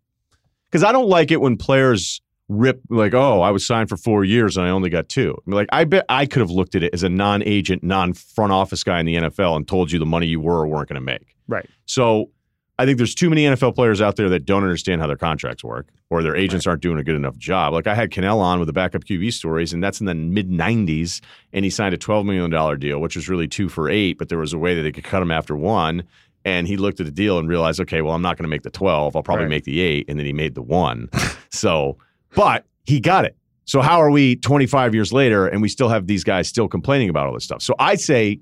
Because 0.65 0.83
I 0.83 0.91
don't 0.91 1.09
like 1.09 1.31
it 1.31 1.41
when 1.41 1.57
players 1.57 2.21
rip 2.49 2.81
like, 2.91 3.13
oh, 3.15 3.41
I 3.41 3.51
was 3.51 3.67
signed 3.67 3.89
for 3.89 3.97
four 3.97 4.25
years 4.25 4.57
and 4.57 4.67
I 4.67 4.71
only 4.71 4.89
got 4.91 5.09
two. 5.09 5.35
I 5.37 5.51
mean, 5.51 5.57
like, 5.57 5.69
I 5.73 5.85
bet 5.85 6.05
I 6.09 6.27
could 6.27 6.41
have 6.41 6.51
looked 6.51 6.75
at 6.75 6.83
it 6.83 6.95
as 6.95 7.03
a 7.03 7.09
non-agent, 7.09 7.83
non-front 7.83 8.53
office 8.53 8.85
guy 8.85 9.01
in 9.01 9.07
the 9.07 9.15
NFL 9.17 9.57
and 9.57 9.67
told 9.67 9.91
you 9.91 9.99
the 9.99 10.07
money 10.07 10.27
you 10.27 10.41
were 10.41 10.61
or 10.61 10.67
weren't 10.69 10.89
going 10.89 10.95
to 10.95 11.01
make. 11.01 11.35
Right. 11.49 11.69
So 11.87 12.31
I 12.79 12.85
think 12.85 12.99
there's 12.99 13.15
too 13.15 13.31
many 13.31 13.45
NFL 13.45 13.75
players 13.75 14.01
out 14.01 14.17
there 14.17 14.29
that 14.29 14.45
don't 14.45 14.63
understand 14.63 15.01
how 15.01 15.07
their 15.07 15.17
contracts 15.17 15.65
work 15.65 15.89
or 16.11 16.23
their 16.23 16.37
agents 16.37 16.67
aren't 16.67 16.83
doing 16.83 16.99
a 16.99 17.03
good 17.05 17.17
enough 17.17 17.37
job. 17.37 17.73
Like 17.73 17.87
I 17.89 17.95
had 17.95 18.11
Kanell 18.11 18.37
on 18.39 18.61
with 18.61 18.67
the 18.67 18.73
backup 18.73 19.05
QB 19.05 19.33
stories, 19.33 19.73
and 19.73 19.83
that's 19.83 19.99
in 19.99 20.07
the 20.07 20.15
mid 20.15 20.49
90s, 20.51 21.21
and 21.53 21.65
he 21.65 21.71
signed 21.71 21.95
a 21.95 21.99
$12 21.99 22.25
million 22.27 22.79
deal, 22.79 23.01
which 23.01 23.17
was 23.17 23.29
really 23.29 23.49
two 23.49 23.69
for 23.69 23.89
eight, 23.91 24.19
but 24.19 24.29
there 24.29 24.39
was 24.39 24.53
a 24.53 24.59
way 24.59 24.75
that 24.77 24.83
they 24.83 24.93
could 24.93 25.05
cut 25.05 25.21
him 25.23 25.31
after 25.33 25.57
one. 25.57 26.05
And 26.45 26.69
he 26.69 26.77
looked 26.77 27.01
at 27.01 27.07
the 27.07 27.13
deal 27.13 27.41
and 27.41 27.49
realized, 27.49 27.81
okay, 27.81 28.03
well, 28.03 28.13
I'm 28.15 28.23
not 28.23 28.37
going 28.37 28.45
to 28.45 28.49
make 28.49 28.63
the 28.63 28.71
12. 28.71 29.17
I'll 29.17 29.23
probably 29.25 29.47
Right. 29.47 29.51
make 29.51 29.65
the 29.65 29.81
eight. 29.81 30.05
And 30.09 30.17
then 30.17 30.27
he 30.27 30.33
made 30.33 30.55
the 30.55 30.63
one. 30.63 31.09
so, 31.51 31.99
but 32.37 32.65
he 32.85 33.01
got 33.01 33.25
it. 33.25 33.37
So, 33.65 33.81
how 33.81 34.01
are 34.01 34.13
we 34.13 34.37
25 34.37 34.95
years 34.95 35.13
later 35.13 35.49
and 35.49 35.61
we 35.61 35.69
still 35.69 35.89
have 35.89 36.07
these 36.07 36.23
guys 36.23 36.47
still 36.47 36.69
complaining 36.69 37.09
about 37.09 37.27
all 37.27 37.35
this 37.35 37.43
stuff? 37.43 37.63
So, 37.63 37.75
I 37.81 37.97
say, 37.97 38.39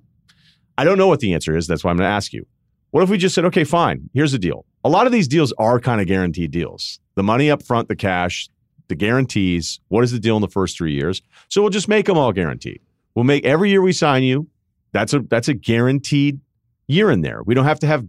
I 0.76 0.84
don't 0.84 0.98
know 0.98 1.08
what 1.08 1.20
the 1.20 1.32
answer 1.32 1.56
is. 1.56 1.66
That's 1.66 1.82
why 1.82 1.90
I'm 1.90 1.96
going 1.96 2.06
to 2.06 2.14
ask 2.14 2.34
you. 2.34 2.46
What 2.90 3.02
if 3.02 3.08
we 3.08 3.16
just 3.16 3.34
said, 3.34 3.46
okay, 3.46 3.64
fine, 3.64 4.10
here's 4.12 4.32
the 4.32 4.38
deal. 4.38 4.66
A 4.84 4.90
lot 4.90 5.06
of 5.06 5.12
these 5.12 5.26
deals 5.26 5.52
are 5.58 5.80
kind 5.80 6.02
of 6.02 6.06
guaranteed 6.06 6.50
deals. 6.50 7.00
The 7.14 7.22
money 7.22 7.50
up 7.50 7.62
front, 7.62 7.88
the 7.88 7.96
cash, 7.96 8.50
the 8.88 8.94
guarantees. 8.94 9.80
What 9.88 10.04
is 10.04 10.12
the 10.12 10.18
deal 10.18 10.36
in 10.36 10.42
the 10.42 10.48
first 10.48 10.76
three 10.76 10.92
years? 10.92 11.22
So 11.48 11.62
we'll 11.62 11.70
just 11.70 11.88
make 11.88 12.06
them 12.06 12.18
all 12.18 12.32
guaranteed. 12.32 12.80
We'll 13.14 13.24
make 13.24 13.44
every 13.46 13.70
year 13.70 13.80
we 13.80 13.92
sign 13.92 14.22
you. 14.22 14.48
That's 14.92 15.14
a 15.14 15.20
that's 15.20 15.48
a 15.48 15.54
guaranteed 15.54 16.40
year 16.86 17.10
in 17.10 17.22
there. 17.22 17.42
We 17.44 17.54
don't 17.54 17.64
have 17.64 17.80
to 17.80 17.86
have 17.86 18.06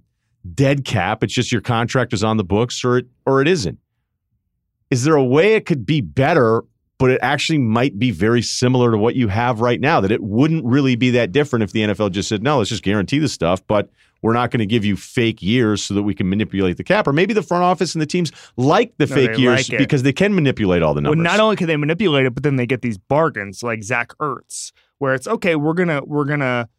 dead 0.54 0.86
cap. 0.86 1.24
It's 1.24 1.34
just 1.34 1.52
your 1.52 1.62
contract 1.62 2.14
is 2.14 2.24
on 2.24 2.38
the 2.38 2.44
books 2.44 2.84
or 2.84 2.98
it 2.98 3.08
or 3.26 3.42
it 3.42 3.48
isn't. 3.48 3.80
Is 4.90 5.04
there 5.04 5.16
a 5.16 5.24
way 5.24 5.56
it 5.56 5.66
could 5.66 5.86
be 5.86 6.02
better, 6.02 6.64
but 6.98 7.12
it 7.12 7.20
actually 7.22 7.58
might 7.58 7.98
be 8.00 8.12
very 8.12 8.42
similar 8.42 8.92
to 8.92 8.98
what 8.98 9.16
you 9.16 9.28
have 9.28 9.62
right 9.62 9.80
now? 9.80 10.00
That 10.02 10.12
it 10.12 10.24
wouldn't 10.24 10.66
really 10.66 10.96
be 10.96 11.12
that 11.12 11.32
different 11.32 11.64
if 11.64 11.72
the 11.72 11.82
NFL 11.82 12.12
just 12.12 12.30
said, 12.30 12.44
no, 12.44 12.60
let's 12.60 12.70
just 12.70 12.84
guarantee 12.84 13.20
the 13.20 13.30
stuff, 13.30 13.66
but 13.68 13.90
we're 14.22 14.34
not 14.34 14.50
going 14.50 14.60
to 14.60 14.66
give 14.66 14.84
you 14.84 14.96
fake 14.96 15.42
years 15.42 15.84
so 15.84 15.94
that 15.94 16.04
we 16.04 16.16
can 16.16 16.28
manipulate 16.28 16.78
the 16.78 16.84
cap. 16.84 17.08
Or 17.08 17.14
maybe 17.14 17.34
the 17.34 17.44
front 17.44 17.64
office 17.64 17.94
and 17.94 18.02
the 18.02 18.08
teams 18.08 18.32
like 18.58 18.98
the 18.98 19.06
No, 19.06 19.16
fake 19.16 19.38
years 19.38 19.70
like 19.70 19.78
because 19.78 20.04
they 20.04 20.14
can 20.14 20.34
manipulate 20.34 20.82
all 20.82 20.94
the 20.94 21.02
numbers. 21.02 21.18
Well, 21.18 21.24
not 21.24 21.40
only 21.40 21.56
can 21.56 21.68
they 21.68 21.78
manipulate 21.78 22.26
it, 22.26 22.34
but 22.34 22.44
then 22.44 22.56
they 22.56 22.66
get 22.66 22.82
these 22.82 22.98
bargains 22.98 23.62
like 23.62 23.84
Zach 23.84 24.14
Ertz, 24.20 24.72
where 24.98 25.14
it's 25.14 25.28
okay, 25.28 25.56
we're 25.56 25.74
gonna 25.74 26.04
we're 26.04 26.26
gonna 26.26 26.70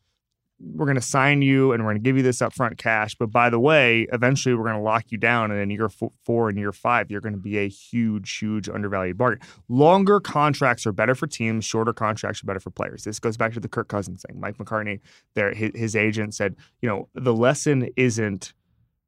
we're 0.59 0.87
gonna 0.87 1.01
sign 1.01 1.43
you 1.43 1.73
and 1.73 1.85
we're 1.85 1.91
gonna 1.91 2.01
give 2.01 2.17
you 2.17 2.23
this 2.23 2.39
upfront 2.39 2.79
cash, 2.79 3.15
but 3.15 3.31
by 3.31 3.51
the 3.51 3.59
way, 3.59 4.07
eventually 4.13 4.55
we're 4.55 4.65
gonna 4.65 4.83
lock 4.83 5.05
you 5.11 5.19
down, 5.19 5.51
and 5.51 5.61
in 5.61 5.71
year 5.71 5.89
four 6.25 6.49
and 6.49 6.59
year 6.59 6.73
five, 6.73 7.11
you're 7.11 7.21
gonna 7.21 7.37
be 7.37 7.59
a 7.59 7.69
huge, 7.69 8.39
huge 8.39 8.69
undervalued 8.69 9.19
bargain. 9.19 9.41
Longer 9.69 10.21
contracts 10.21 10.87
are 10.87 10.93
better 10.93 11.15
for 11.15 11.27
teams. 11.27 11.65
Shorter 11.65 11.93
contracts 11.93 12.43
are 12.43 12.47
better 12.47 12.61
for 12.61 12.71
players. 12.71 13.05
This 13.05 13.19
goes 13.19 13.37
back 13.37 13.53
to 13.53 13.61
the 13.61 13.69
Kirk 13.69 13.89
Cousins 13.89 14.25
thing. 14.27 14.41
Mike 14.41 14.57
McCartney, 14.57 15.01
there, 15.35 15.53
his, 15.53 15.73
his 15.75 15.97
agent 15.97 16.35
said, 16.35 16.57
you 16.81 16.89
know, 16.89 17.09
the 17.15 17.35
lesson 17.35 17.89
isn't 17.97 18.55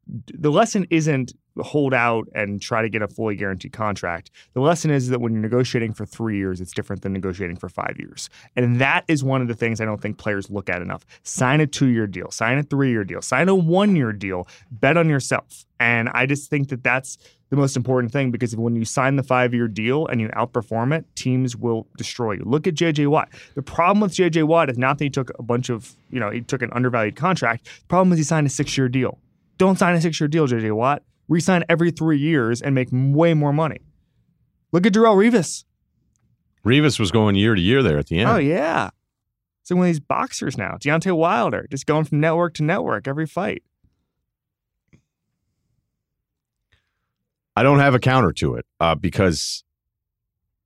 the 0.08 0.50
lesson 0.50 0.86
isn't 0.90 1.32
hold 1.60 1.94
out 1.94 2.28
and 2.34 2.60
try 2.60 2.82
to 2.82 2.88
get 2.88 3.02
a 3.02 3.08
fully 3.08 3.36
guaranteed 3.36 3.72
contract. 3.72 4.30
The 4.54 4.60
lesson 4.60 4.90
is 4.90 5.08
that 5.08 5.20
when 5.20 5.32
you're 5.32 5.42
negotiating 5.42 5.92
for 5.92 6.06
three 6.06 6.36
years, 6.36 6.60
it's 6.60 6.72
different 6.72 7.02
than 7.02 7.12
negotiating 7.12 7.56
for 7.56 7.68
five 7.68 7.96
years. 7.98 8.30
And 8.56 8.80
that 8.80 9.04
is 9.08 9.24
one 9.24 9.42
of 9.42 9.48
the 9.48 9.54
things 9.54 9.80
I 9.80 9.84
don't 9.84 10.00
think 10.00 10.18
players 10.18 10.50
look 10.50 10.68
at 10.68 10.82
enough. 10.82 11.04
Sign 11.22 11.60
a 11.60 11.66
two 11.66 11.88
year 11.88 12.06
deal, 12.06 12.30
sign 12.30 12.58
a 12.58 12.62
three 12.62 12.90
year 12.90 13.04
deal, 13.04 13.22
sign 13.22 13.48
a 13.48 13.54
one 13.54 13.96
year 13.96 14.12
deal, 14.12 14.46
bet 14.70 14.96
on 14.96 15.08
yourself. 15.08 15.64
And 15.80 16.08
I 16.08 16.26
just 16.26 16.50
think 16.50 16.68
that 16.68 16.82
that's 16.82 17.18
the 17.50 17.56
most 17.56 17.76
important 17.76 18.12
thing 18.12 18.30
because 18.30 18.54
when 18.56 18.76
you 18.76 18.84
sign 18.84 19.16
the 19.16 19.22
five 19.22 19.54
year 19.54 19.68
deal 19.68 20.06
and 20.06 20.20
you 20.20 20.28
outperform 20.30 20.96
it, 20.96 21.04
teams 21.14 21.56
will 21.56 21.86
destroy 21.96 22.32
you. 22.32 22.42
Look 22.44 22.66
at 22.66 22.74
JJ 22.74 23.08
Watt. 23.08 23.28
The 23.54 23.62
problem 23.62 24.00
with 24.00 24.12
JJ 24.12 24.44
Watt 24.44 24.70
is 24.70 24.78
not 24.78 24.98
that 24.98 25.04
he 25.04 25.10
took 25.10 25.30
a 25.38 25.42
bunch 25.42 25.70
of, 25.70 25.94
you 26.10 26.20
know, 26.20 26.30
he 26.30 26.40
took 26.40 26.62
an 26.62 26.70
undervalued 26.72 27.16
contract. 27.16 27.64
The 27.64 27.86
problem 27.88 28.12
is 28.12 28.18
he 28.18 28.24
signed 28.24 28.46
a 28.46 28.50
six 28.50 28.76
year 28.76 28.88
deal. 28.88 29.18
Don't 29.56 29.78
sign 29.78 29.94
a 29.94 30.00
six 30.00 30.20
year 30.20 30.28
deal, 30.28 30.46
JJ 30.46 30.72
Watt. 30.72 31.02
Resign 31.28 31.64
every 31.68 31.90
three 31.90 32.18
years 32.18 32.62
and 32.62 32.74
make 32.74 32.88
way 32.90 33.34
more 33.34 33.52
money. 33.52 33.80
Look 34.72 34.86
at 34.86 34.92
Darrelle 34.92 35.16
Revis. 35.16 35.64
Revis 36.64 36.98
was 36.98 37.10
going 37.10 37.36
year 37.36 37.54
to 37.54 37.60
year 37.60 37.82
there 37.82 37.98
at 37.98 38.06
the 38.06 38.18
end. 38.18 38.30
Oh, 38.30 38.36
yeah. 38.36 38.90
So 39.62 39.76
one 39.76 39.86
of 39.86 39.88
these 39.88 40.00
boxers 40.00 40.56
now, 40.56 40.76
Deontay 40.80 41.14
Wilder, 41.14 41.66
just 41.70 41.86
going 41.86 42.04
from 42.04 42.20
network 42.20 42.54
to 42.54 42.62
network 42.62 43.06
every 43.06 43.26
fight. 43.26 43.62
I 47.54 47.62
don't 47.62 47.80
have 47.80 47.94
a 47.94 47.98
counter 47.98 48.32
to 48.32 48.54
it 48.54 48.66
uh, 48.80 48.94
because 48.94 49.64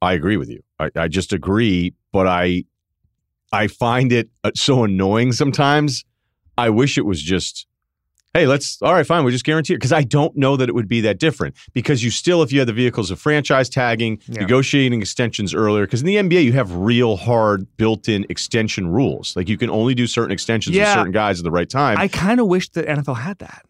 I 0.00 0.12
agree 0.12 0.36
with 0.36 0.50
you. 0.50 0.62
I, 0.78 0.90
I 0.94 1.08
just 1.08 1.32
agree, 1.32 1.94
but 2.12 2.26
I 2.26 2.64
I 3.52 3.66
find 3.66 4.12
it 4.12 4.28
uh, 4.44 4.50
so 4.54 4.84
annoying 4.84 5.32
sometimes. 5.32 6.04
I 6.58 6.70
wish 6.70 6.98
it 6.98 7.06
was 7.06 7.22
just 7.22 7.66
hey, 8.34 8.46
let's, 8.46 8.80
all 8.82 8.94
right, 8.94 9.06
fine, 9.06 9.24
we'll 9.24 9.30
just 9.32 9.44
guarantee 9.44 9.74
it. 9.74 9.76
Because 9.76 9.92
I 9.92 10.02
don't 10.02 10.34
know 10.36 10.56
that 10.56 10.68
it 10.68 10.74
would 10.74 10.88
be 10.88 11.00
that 11.02 11.18
different. 11.18 11.54
Because 11.74 12.02
you 12.02 12.10
still, 12.10 12.42
if 12.42 12.50
you 12.52 12.58
had 12.60 12.68
the 12.68 12.72
vehicles 12.72 13.10
of 13.10 13.18
franchise 13.20 13.68
tagging, 13.68 14.20
Yeah. 14.28 14.40
negotiating 14.40 15.00
extensions 15.00 15.54
earlier, 15.54 15.84
because 15.86 16.00
in 16.00 16.06
the 16.06 16.16
NBA, 16.16 16.42
you 16.44 16.52
have 16.52 16.74
real 16.74 17.16
hard 17.16 17.66
built 17.76 18.08
in 18.08 18.24
extension 18.28 18.88
rules. 18.88 19.36
Like 19.36 19.48
you 19.48 19.58
can 19.58 19.68
only 19.70 19.94
do 19.94 20.06
certain 20.06 20.32
extensions 20.32 20.76
with 20.76 20.86
certain 20.88 21.12
guys 21.12 21.38
at 21.40 21.44
the 21.44 21.50
right 21.50 21.68
time. 21.68 21.98
I 21.98 22.08
kind 22.08 22.40
of 22.40 22.46
wish 22.46 22.68
the 22.70 22.82
NFL 22.84 23.18
had 23.18 23.38
that. 23.40 23.64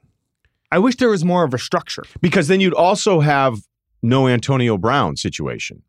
I 0.70 0.78
wish 0.78 0.96
there 0.96 1.10
was 1.10 1.24
more 1.24 1.44
of 1.44 1.52
a 1.54 1.58
structure. 1.58 2.02
because 2.20 2.48
then 2.48 2.60
you'd 2.60 2.72
also 2.74 3.20
have 3.20 3.58
no 4.02 4.26
Antonio 4.28 4.78
Brown 4.78 5.16
situation. 5.16 5.82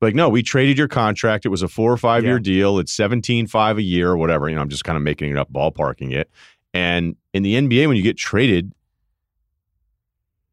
Like, 0.00 0.14
no, 0.14 0.30
we 0.30 0.42
traded 0.42 0.78
your 0.78 0.88
contract. 0.88 1.44
It 1.44 1.50
was 1.50 1.60
a 1.62 1.68
four 1.68 1.92
or 1.92 1.98
five 1.98 2.24
year 2.24 2.38
deal. 2.38 2.78
It's 2.78 2.90
17 2.92 3.46
5 3.48 3.76
a 3.78 3.82
year 3.82 4.08
or 4.08 4.16
whatever. 4.16 4.48
You 4.48 4.54
know, 4.54 4.62
I'm 4.62 4.70
just 4.70 4.82
kind 4.84 4.96
of 4.96 5.02
making 5.02 5.30
it 5.30 5.36
up, 5.36 5.52
ballparking 5.52 6.12
it. 6.14 6.30
And 6.72 7.16
in 7.32 7.42
the 7.42 7.54
NBA, 7.54 7.86
when 7.86 7.96
you 7.96 8.02
get 8.02 8.16
traded, 8.16 8.72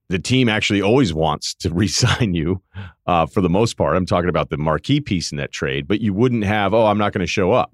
the 0.09 0.19
team 0.19 0.47
actually 0.47 0.81
always 0.81 1.13
wants 1.13 1.53
to 1.55 1.69
re-sign 1.73 2.33
you 2.33 2.61
uh, 3.05 3.25
for 3.25 3.41
the 3.41 3.49
most 3.49 3.75
part. 3.75 3.95
I'm 3.95 4.05
talking 4.05 4.29
about 4.29 4.49
the 4.49 4.57
marquee 4.57 5.01
piece 5.01 5.31
in 5.31 5.37
that 5.37 5.51
trade, 5.51 5.87
but 5.87 6.01
you 6.01 6.13
wouldn't 6.13 6.43
have, 6.43 6.73
oh, 6.73 6.85
I'm 6.85 6.97
not 6.97 7.13
going 7.13 7.25
to 7.25 7.27
show 7.27 7.51
up. 7.51 7.71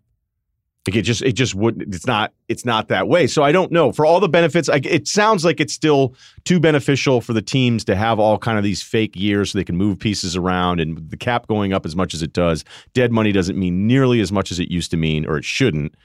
Like 0.86 0.98
it 0.98 1.04
just, 1.04 1.22
it 1.22 1.32
just 1.32 1.56
wouldn't. 1.56 1.96
It's 1.96 2.06
not, 2.06 2.34
it's 2.50 2.66
not 2.66 2.90
that 2.90 3.08
way. 3.08 3.26
So 3.26 3.42
I 3.42 3.54
don't 3.54 3.72
know. 3.72 3.94
For 3.94 4.06
all 4.06 4.20
the 4.20 4.28
benefits, 4.28 4.68
I, 4.68 4.82
it 4.84 5.08
sounds 5.08 5.46
like 5.46 5.62
it's 5.62 5.72
still 5.72 6.14
too 6.44 6.60
beneficial 6.60 7.22
for 7.22 7.32
the 7.32 7.42
teams 7.42 7.86
to 7.86 7.96
have 7.96 8.20
all 8.20 8.38
kind 8.38 8.58
of 8.58 8.66
these 8.66 8.84
fake 8.84 9.16
years 9.16 9.52
so 9.52 9.58
they 9.58 9.64
can 9.64 9.78
move 9.78 9.98
pieces 9.98 10.36
around 10.36 10.82
and 10.82 11.10
the 11.10 11.16
cap 11.16 11.48
going 11.48 11.72
up 11.72 11.86
as 11.86 11.96
much 11.96 12.14
as 12.14 12.22
it 12.22 12.34
does. 12.34 12.66
Dead 12.94 13.14
money 13.14 13.32
doesn't 13.32 13.58
mean 13.58 13.88
nearly 13.88 14.20
as 14.20 14.30
much 14.30 14.52
as 14.52 14.60
it 14.60 14.70
used 14.70 14.92
to 14.92 14.98
mean, 14.98 15.26
or 15.26 15.38
it 15.38 15.46
shouldn't. 15.46 15.96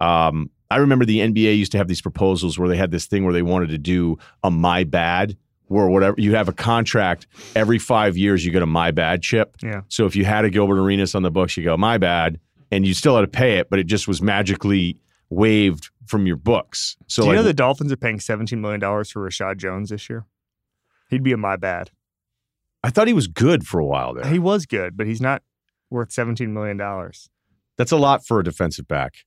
Um, 0.00 0.50
I 0.74 0.78
remember 0.78 1.04
the 1.04 1.20
NBA 1.20 1.56
used 1.56 1.70
to 1.70 1.78
have 1.78 1.86
these 1.86 2.02
proposals 2.02 2.58
where 2.58 2.68
they 2.68 2.76
had 2.76 2.90
this 2.90 3.06
thing 3.06 3.22
where 3.22 3.32
they 3.32 3.42
wanted 3.42 3.68
to 3.68 3.78
do 3.78 4.18
a 4.42 4.50
my 4.50 4.82
bad, 4.82 5.36
where 5.68 5.86
whatever 5.86 6.16
you 6.18 6.34
have 6.34 6.48
a 6.48 6.52
contract 6.52 7.28
every 7.54 7.78
five 7.78 8.16
years, 8.16 8.44
you 8.44 8.50
get 8.50 8.60
a 8.60 8.66
my 8.66 8.90
bad 8.90 9.22
chip. 9.22 9.54
Yeah. 9.62 9.82
So 9.86 10.04
if 10.04 10.16
you 10.16 10.24
had 10.24 10.44
a 10.44 10.50
Gilbert 10.50 10.80
Arenas 10.80 11.14
on 11.14 11.22
the 11.22 11.30
books, 11.30 11.56
you 11.56 11.62
go 11.62 11.76
my 11.76 11.96
bad, 11.96 12.40
and 12.72 12.84
you 12.84 12.92
still 12.92 13.14
had 13.14 13.20
to 13.20 13.28
pay 13.28 13.58
it, 13.58 13.70
but 13.70 13.78
it 13.78 13.84
just 13.84 14.08
was 14.08 14.20
magically 14.20 14.98
waived 15.30 15.90
from 16.06 16.26
your 16.26 16.34
books. 16.34 16.96
So 17.06 17.22
Do 17.22 17.26
you 17.26 17.34
like, 17.34 17.36
know 17.36 17.42
the 17.44 17.54
Dolphins 17.54 17.92
are 17.92 17.96
paying 17.96 18.18
$17 18.18 18.58
million 18.58 18.80
for 18.80 19.28
Reshad 19.30 19.58
Jones 19.58 19.90
this 19.90 20.10
year? 20.10 20.26
He'd 21.08 21.22
be 21.22 21.30
a 21.30 21.36
my 21.36 21.54
bad. 21.54 21.92
I 22.82 22.90
thought 22.90 23.06
he 23.06 23.14
was 23.14 23.28
good 23.28 23.64
for 23.64 23.78
a 23.78 23.86
while 23.86 24.12
there. 24.12 24.26
He 24.26 24.40
was 24.40 24.66
good, 24.66 24.96
but 24.96 25.06
he's 25.06 25.20
not 25.20 25.44
worth 25.88 26.08
$17 26.08 26.48
million. 26.48 26.76
That's 27.76 27.92
a 27.92 27.96
lot 27.96 28.26
for 28.26 28.40
a 28.40 28.44
defensive 28.44 28.88
back 28.88 29.18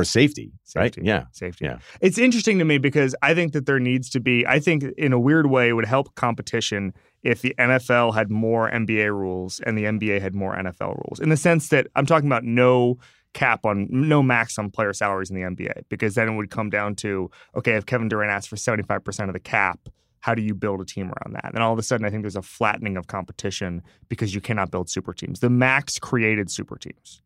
or 0.00 0.04
safety, 0.04 0.52
Safety. 0.64 1.00
right? 1.00 1.06
Yeah. 1.06 1.24
Safety. 1.32 1.64
Yeah. 1.66 1.78
It's 2.00 2.18
interesting 2.18 2.58
to 2.58 2.64
me 2.64 2.78
because 2.78 3.14
I 3.22 3.34
think 3.34 3.52
that 3.52 3.66
there 3.66 3.78
needs 3.78 4.08
to 4.10 4.20
be, 4.20 4.46
I 4.46 4.58
think 4.58 4.84
in 4.98 5.12
a 5.12 5.18
weird 5.18 5.46
way, 5.46 5.68
it 5.68 5.72
would 5.72 5.84
help 5.86 6.14
competition 6.14 6.92
if 7.22 7.40
the 7.42 7.54
NFL 7.58 8.14
had 8.14 8.30
more 8.30 8.70
NBA 8.70 9.08
rules 9.10 9.60
and 9.64 9.78
the 9.78 9.84
NBA 9.84 10.20
had 10.20 10.34
more 10.34 10.54
NFL 10.56 10.96
rules. 11.06 11.20
In 11.20 11.28
the 11.30 11.36
sense 11.36 11.68
that 11.68 11.86
I'm 11.96 12.06
talking 12.06 12.26
about 12.28 12.44
no 12.44 12.98
cap 13.32 13.64
on, 13.64 13.88
no 13.90 14.22
max 14.22 14.58
on 14.58 14.70
player 14.70 14.92
salaries 14.92 15.30
in 15.30 15.36
the 15.36 15.42
NBA, 15.42 15.84
because 15.88 16.14
then 16.14 16.28
it 16.28 16.36
would 16.36 16.50
come 16.50 16.70
down 16.70 16.94
to, 16.96 17.30
okay, 17.56 17.72
if 17.74 17.86
Kevin 17.86 18.08
Durant 18.08 18.30
asks 18.30 18.46
for 18.46 18.56
75% 18.56 19.26
of 19.28 19.32
the 19.32 19.40
cap, 19.40 19.88
how 20.20 20.34
do 20.34 20.40
you 20.40 20.54
build 20.54 20.80
a 20.80 20.84
team 20.84 21.06
around 21.12 21.34
that? 21.34 21.52
And 21.52 21.62
all 21.62 21.72
of 21.72 21.78
a 21.78 21.82
sudden, 21.82 22.06
I 22.06 22.10
think 22.10 22.22
there's 22.22 22.36
a 22.36 22.42
flattening 22.42 22.96
of 22.96 23.08
competition 23.08 23.82
because 24.08 24.34
you 24.34 24.40
cannot 24.40 24.70
build 24.70 24.88
super 24.88 25.12
teams. 25.12 25.40
The 25.40 25.50
max 25.50 25.98
created 25.98 26.50
super 26.50 26.76
teams, 26.78 27.20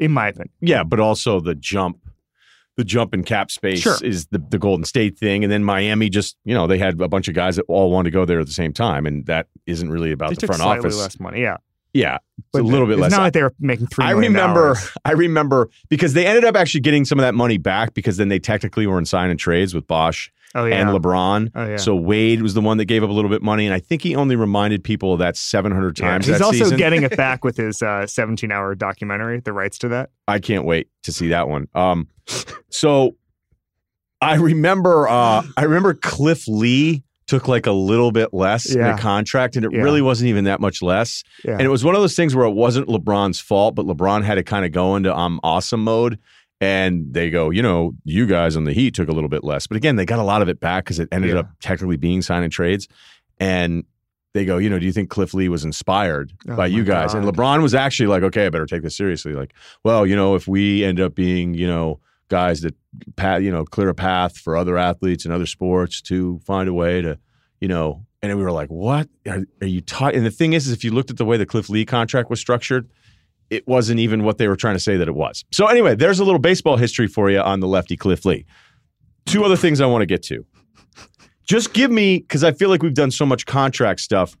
in 0.00 0.10
my 0.12 0.28
opinion. 0.28 0.50
Yeah, 0.60 0.82
but 0.82 0.98
also 0.98 1.38
the 1.40 1.54
jump, 1.54 1.98
the 2.76 2.84
jump 2.84 3.14
in 3.14 3.22
cap 3.22 3.50
space 3.50 3.80
Sure. 3.80 3.96
is 4.02 4.26
the, 4.26 4.38
the 4.38 4.58
Golden 4.58 4.84
State 4.84 5.18
thing. 5.18 5.44
And 5.44 5.52
then 5.52 5.62
Miami 5.62 6.08
just, 6.08 6.36
you 6.44 6.54
know, 6.54 6.66
they 6.66 6.78
had 6.78 7.00
a 7.00 7.08
bunch 7.08 7.28
of 7.28 7.34
guys 7.34 7.56
that 7.56 7.64
all 7.68 7.90
wanted 7.90 8.10
to 8.10 8.14
go 8.14 8.24
there 8.24 8.40
at 8.40 8.46
the 8.46 8.52
same 8.52 8.72
time. 8.72 9.06
And 9.06 9.26
that 9.26 9.46
isn't 9.66 9.90
really 9.90 10.10
about 10.12 10.30
They 10.30 10.34
the 10.36 10.46
front 10.46 10.62
office. 10.62 10.96
less 10.98 11.20
money, 11.20 11.42
yeah. 11.42 11.58
Yeah. 11.92 12.18
It's 12.38 12.46
But 12.52 12.62
a 12.62 12.64
little 12.64 12.86
bit 12.86 12.94
it's 12.94 13.02
less. 13.02 13.10
not 13.12 13.20
like 13.22 13.32
they 13.32 13.42
were 13.42 13.52
making 13.58 13.88
three. 13.88 14.04
I 14.04 14.12
remember. 14.12 14.76
I 15.04 15.12
remember 15.12 15.68
because 15.88 16.14
they 16.14 16.24
ended 16.26 16.44
up 16.44 16.54
actually 16.56 16.80
getting 16.82 17.04
some 17.04 17.18
of 17.18 17.24
that 17.24 17.34
money 17.34 17.58
back 17.58 17.94
because 17.94 18.16
then 18.16 18.28
they 18.28 18.38
technically 18.38 18.86
were 18.86 18.98
in 18.98 19.04
sign 19.04 19.28
and 19.28 19.38
trades 19.40 19.74
with 19.74 19.86
Bosh 19.88 20.32
Oh 20.54 20.64
yeah. 20.64 20.76
and 20.80 20.90
LeBron. 20.90 21.50
oh 21.54 21.66
yeah. 21.66 21.76
So 21.76 21.94
Wade 21.94 22.42
was 22.42 22.54
the 22.54 22.60
one 22.60 22.76
that 22.78 22.86
gave 22.86 23.04
up 23.04 23.10
a 23.10 23.12
little 23.12 23.30
bit 23.30 23.40
money, 23.42 23.66
and 23.66 23.74
I 23.74 23.78
think 23.80 24.02
he 24.02 24.16
only 24.16 24.34
reminded 24.36 24.82
people 24.82 25.12
of 25.12 25.18
that 25.20 25.36
700 25.36 25.98
Yeah. 25.98 26.08
times. 26.08 26.26
He's 26.26 26.38
that 26.38 26.44
also 26.44 26.58
season. 26.64 26.76
getting 26.78 27.02
it 27.04 27.16
back 27.16 27.44
with 27.44 27.56
his 27.56 27.82
uh, 27.82 28.06
17 28.06 28.50
hour 28.50 28.74
documentary, 28.74 29.40
the 29.40 29.52
rights 29.52 29.78
to 29.78 29.88
that. 29.88 30.10
I 30.26 30.38
can't 30.40 30.64
wait 30.64 30.88
to 31.04 31.12
see 31.12 31.28
that 31.28 31.48
one. 31.48 31.68
Um, 31.74 32.08
so 32.68 33.16
I 34.20 34.34
remember, 34.36 35.08
uh, 35.08 35.42
I 35.56 35.62
remember 35.62 35.94
Cliff 35.94 36.46
Lee 36.46 37.04
took 37.26 37.46
like 37.46 37.66
a 37.66 37.72
little 37.72 38.10
bit 38.10 38.34
less 38.34 38.74
in 38.74 38.82
the 38.82 38.96
contract, 38.98 39.54
and 39.54 39.64
it 39.64 39.72
Yeah. 39.72 39.82
really 39.82 40.02
wasn't 40.02 40.28
even 40.30 40.44
that 40.44 40.60
much 40.60 40.82
less. 40.82 41.22
Yeah. 41.44 41.52
And 41.52 41.62
it 41.62 41.68
was 41.68 41.84
one 41.84 41.94
of 41.94 42.00
those 42.00 42.16
things 42.16 42.34
where 42.34 42.44
it 42.44 42.50
wasn't 42.54 42.88
LeBron's 42.88 43.38
fault, 43.38 43.76
but 43.76 43.86
LeBron 43.86 44.24
had 44.24 44.34
to 44.34 44.42
kind 44.42 44.64
of 44.64 44.72
go 44.72 44.96
into 44.96 45.14
I'm 45.14 45.38
awesome 45.44 45.84
mode. 45.84 46.18
And 46.60 47.14
they 47.14 47.30
go, 47.30 47.48
you 47.50 47.62
know, 47.62 47.92
you 48.04 48.26
guys 48.26 48.54
on 48.56 48.64
the 48.64 48.72
Heat 48.72 48.94
took 48.94 49.08
a 49.08 49.12
little 49.12 49.30
bit 49.30 49.42
less, 49.42 49.66
but 49.66 49.76
again, 49.78 49.96
they 49.96 50.04
got 50.04 50.18
a 50.18 50.22
lot 50.24 50.42
of 50.42 50.48
it 50.48 50.60
back 50.60 50.84
because 50.84 50.98
it 50.98 51.08
ended 51.10 51.30
Yeah. 51.32 51.40
up 51.40 51.50
technically 51.60 51.96
being 51.96 52.20
sign 52.20 52.42
and 52.42 52.52
trades. 52.52 52.86
And 53.38 53.84
they 54.34 54.44
go, 54.44 54.58
you 54.58 54.68
know, 54.68 54.78
do 54.78 54.84
you 54.86 54.92
think 54.92 55.08
Cliff 55.08 55.32
Lee 55.32 55.48
was 55.48 55.64
inspired 55.64 56.32
Oh 56.48 56.56
by 56.56 56.66
you 56.66 56.84
guys? 56.84 57.14
And 57.14 57.24
LeBron 57.24 57.62
was 57.62 57.74
actually 57.74 58.08
like, 58.08 58.22
okay, 58.24 58.46
I 58.46 58.50
better 58.50 58.66
take 58.66 58.82
this 58.82 58.94
seriously. 58.96 59.32
Like, 59.32 59.54
well, 59.84 60.06
you 60.06 60.14
know, 60.14 60.34
if 60.34 60.46
we 60.46 60.84
end 60.84 61.00
up 61.00 61.14
being, 61.14 61.54
you 61.54 61.66
know, 61.66 61.98
guys 62.28 62.60
that 62.60 62.74
pat, 63.16 63.42
you 63.42 63.50
know, 63.50 63.64
clear 63.64 63.88
a 63.88 63.94
path 63.94 64.36
for 64.36 64.56
other 64.56 64.76
athletes 64.76 65.24
and 65.24 65.32
other 65.34 65.46
sports 65.46 66.00
to 66.02 66.38
find 66.44 66.68
a 66.68 66.74
way 66.74 67.00
to, 67.00 67.18
you 67.60 67.68
know, 67.68 68.04
and 68.22 68.36
we 68.36 68.44
were 68.44 68.52
like, 68.52 68.68
what 68.68 69.08
are, 69.26 69.44
are 69.62 69.66
you 69.66 69.80
taught? 69.80 70.14
And 70.14 70.26
the 70.26 70.30
thing 70.30 70.52
is, 70.52 70.66
is 70.66 70.72
if 70.74 70.84
you 70.84 70.90
looked 70.92 71.10
at 71.10 71.16
the 71.16 71.24
way 71.24 71.38
the 71.38 71.46
Cliff 71.46 71.70
Lee 71.70 71.86
contract 71.86 72.28
was 72.28 72.38
structured, 72.38 72.86
it 73.50 73.66
wasn't 73.68 74.00
even 74.00 74.22
what 74.24 74.38
they 74.38 74.48
were 74.48 74.56
trying 74.56 74.76
to 74.76 74.80
say 74.80 74.96
that 74.96 75.08
it 75.08 75.14
was. 75.14 75.44
So 75.52 75.66
anyway, 75.66 75.94
there's 75.96 76.20
a 76.20 76.24
little 76.24 76.38
baseball 76.38 76.76
history 76.76 77.06
for 77.08 77.30
you 77.30 77.40
on 77.40 77.60
the 77.60 77.66
lefty 77.68 77.96
Cliff 77.96 78.24
Lee. 78.24 78.46
Two 79.26 79.44
other 79.44 79.56
things 79.56 79.80
I 79.80 79.86
want 79.86 80.02
to 80.02 80.06
get 80.06 80.22
to. 80.24 80.44
Just 81.44 81.72
give 81.72 81.90
me 81.90 82.18
because 82.18 82.44
I 82.44 82.52
feel 82.52 82.68
like 82.70 82.82
we've 82.82 82.94
done 82.94 83.10
so 83.10 83.26
much 83.26 83.44
contract 83.44 84.00
stuff, 84.00 84.36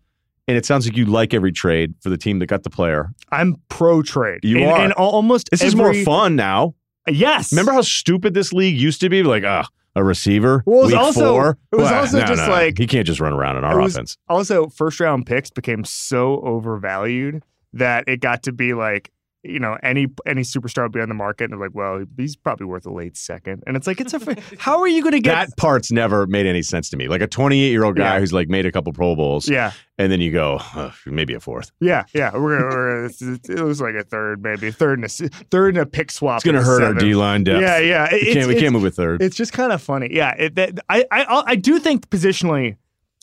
and 0.46 0.56
it 0.56 0.64
sounds 0.64 0.86
like 0.86 0.96
you 0.96 1.06
like 1.06 1.34
every 1.34 1.50
trade 1.52 1.94
for 2.00 2.08
the 2.08 2.16
team 2.16 2.38
that 2.38 2.46
got 2.46 2.62
the 2.62 2.70
player. 2.70 3.10
I'm 3.32 3.56
pro 3.68 4.02
trade. 4.02 4.40
You 4.44 4.58
and, 4.58 4.66
are. 4.70 4.80
and 4.80 4.92
al- 4.96 5.08
almost 5.10 5.50
This 5.50 5.62
is 5.62 5.74
more 5.74 5.92
fun 5.92 6.36
now. 6.36 6.74
Yes. 7.08 7.52
Remember 7.52 7.72
how 7.72 7.82
stupid 7.82 8.34
this 8.34 8.52
league 8.52 8.76
used 8.78 9.00
to 9.00 9.08
be? 9.08 9.22
Like, 9.24 9.42
ah, 9.44 9.66
a 9.96 10.04
receiver. 10.04 10.62
Well, 10.66 10.82
it 10.82 10.84
was 10.84 10.94
also- 10.94 11.32
four. 11.32 11.58
it 11.72 11.76
was 11.76 11.84
Well, 11.90 12.00
also 12.00 12.20
no, 12.20 12.26
just 12.26 12.42
no, 12.46 12.50
like- 12.52 12.78
he 12.78 12.86
can't 12.86 13.06
just 13.06 13.18
run 13.20 13.32
around 13.32 13.56
in 13.56 13.64
our 13.64 13.80
offense. 13.80 14.16
also 14.28 14.68
first 14.68 15.00
round 15.00 15.26
picks 15.26 15.50
became 15.50 15.84
so 15.84 16.40
overvalued 16.42 17.42
that 17.72 18.04
it 18.08 18.20
got 18.20 18.42
to 18.44 18.52
be 18.52 18.74
like 18.74 19.10
you 19.42 19.58
know 19.58 19.78
any 19.82 20.06
any 20.26 20.42
superstar 20.42 20.82
would 20.82 20.92
be 20.92 21.00
on 21.00 21.08
the 21.08 21.14
market 21.14 21.44
and 21.44 21.54
they're 21.54 21.66
like 21.66 21.74
well 21.74 22.04
he's 22.18 22.36
probably 22.36 22.66
worth 22.66 22.84
a 22.84 22.92
late 22.92 23.16
second 23.16 23.62
and 23.66 23.74
it's 23.74 23.86
like 23.86 23.98
it's 23.98 24.12
a 24.12 24.36
how 24.58 24.78
are 24.80 24.86
you 24.88 25.00
going 25.02 25.12
to 25.14 25.18
get 25.20 25.48
That 25.48 25.56
part's 25.56 25.90
never 25.90 26.26
made 26.26 26.44
any 26.44 26.60
sense 26.60 26.90
to 26.90 26.98
me. 26.98 27.08
Like 27.08 27.22
a 27.22 27.26
28 27.26 27.70
year 27.70 27.84
old 27.84 27.96
guy 27.96 28.14
Yeah. 28.14 28.20
who's 28.20 28.34
like 28.34 28.50
made 28.50 28.66
a 28.66 28.72
couple 28.72 28.92
Pro 28.92 29.16
Bowls, 29.16 29.48
yeah 29.48 29.72
and 29.96 30.12
then 30.12 30.20
you 30.20 30.30
go 30.30 30.58
"Ugh, 30.74 30.92
maybe 31.06 31.32
a 31.32 31.40
fourth. 31.40 31.72
yeah 31.80 32.04
yeah 32.12 32.34
we're, 32.36 32.68
we're 32.68 33.06
it 33.06 33.62
was 33.62 33.80
like 33.80 33.94
a 33.94 34.04
third 34.04 34.42
maybe 34.42 34.68
a 34.68 34.72
third 34.72 34.98
and 34.98 35.04
a 35.04 35.06
s- 35.06 35.22
third 35.50 35.74
and 35.74 35.82
a 35.82 35.86
pick 35.86 36.10
swap 36.10 36.36
It's 36.38 36.44
going 36.44 36.56
to 36.56 36.60
in 36.60 36.66
the 36.66 36.70
hurt 36.70 36.82
our. 36.82 36.92
D 36.92 37.14
line 37.14 37.44
depth. 37.44 37.62
yeah 37.62 37.78
yeah 37.78 38.08
we 38.12 38.34
can't 38.34 38.46
we 38.48 38.60
can't 38.60 38.74
move 38.74 38.84
a 38.84 38.90
third. 38.90 39.22
It's 39.22 39.36
just 39.36 39.54
kind 39.54 39.72
of 39.72 39.80
funny. 39.80 40.08
Yeah, 40.10 40.34
it, 40.36 40.54
that, 40.56 40.80
I, 40.90 41.06
I 41.10 41.42
I 41.46 41.56
do 41.56 41.78
think 41.78 42.10
positionally, 42.10 42.76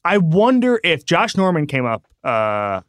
I 0.04 0.18
wonder 0.18 0.80
if 0.84 1.06
Josh 1.06 1.38
Norman 1.38 1.68
came 1.68 1.86
up 1.86 2.08
uh 2.24 2.82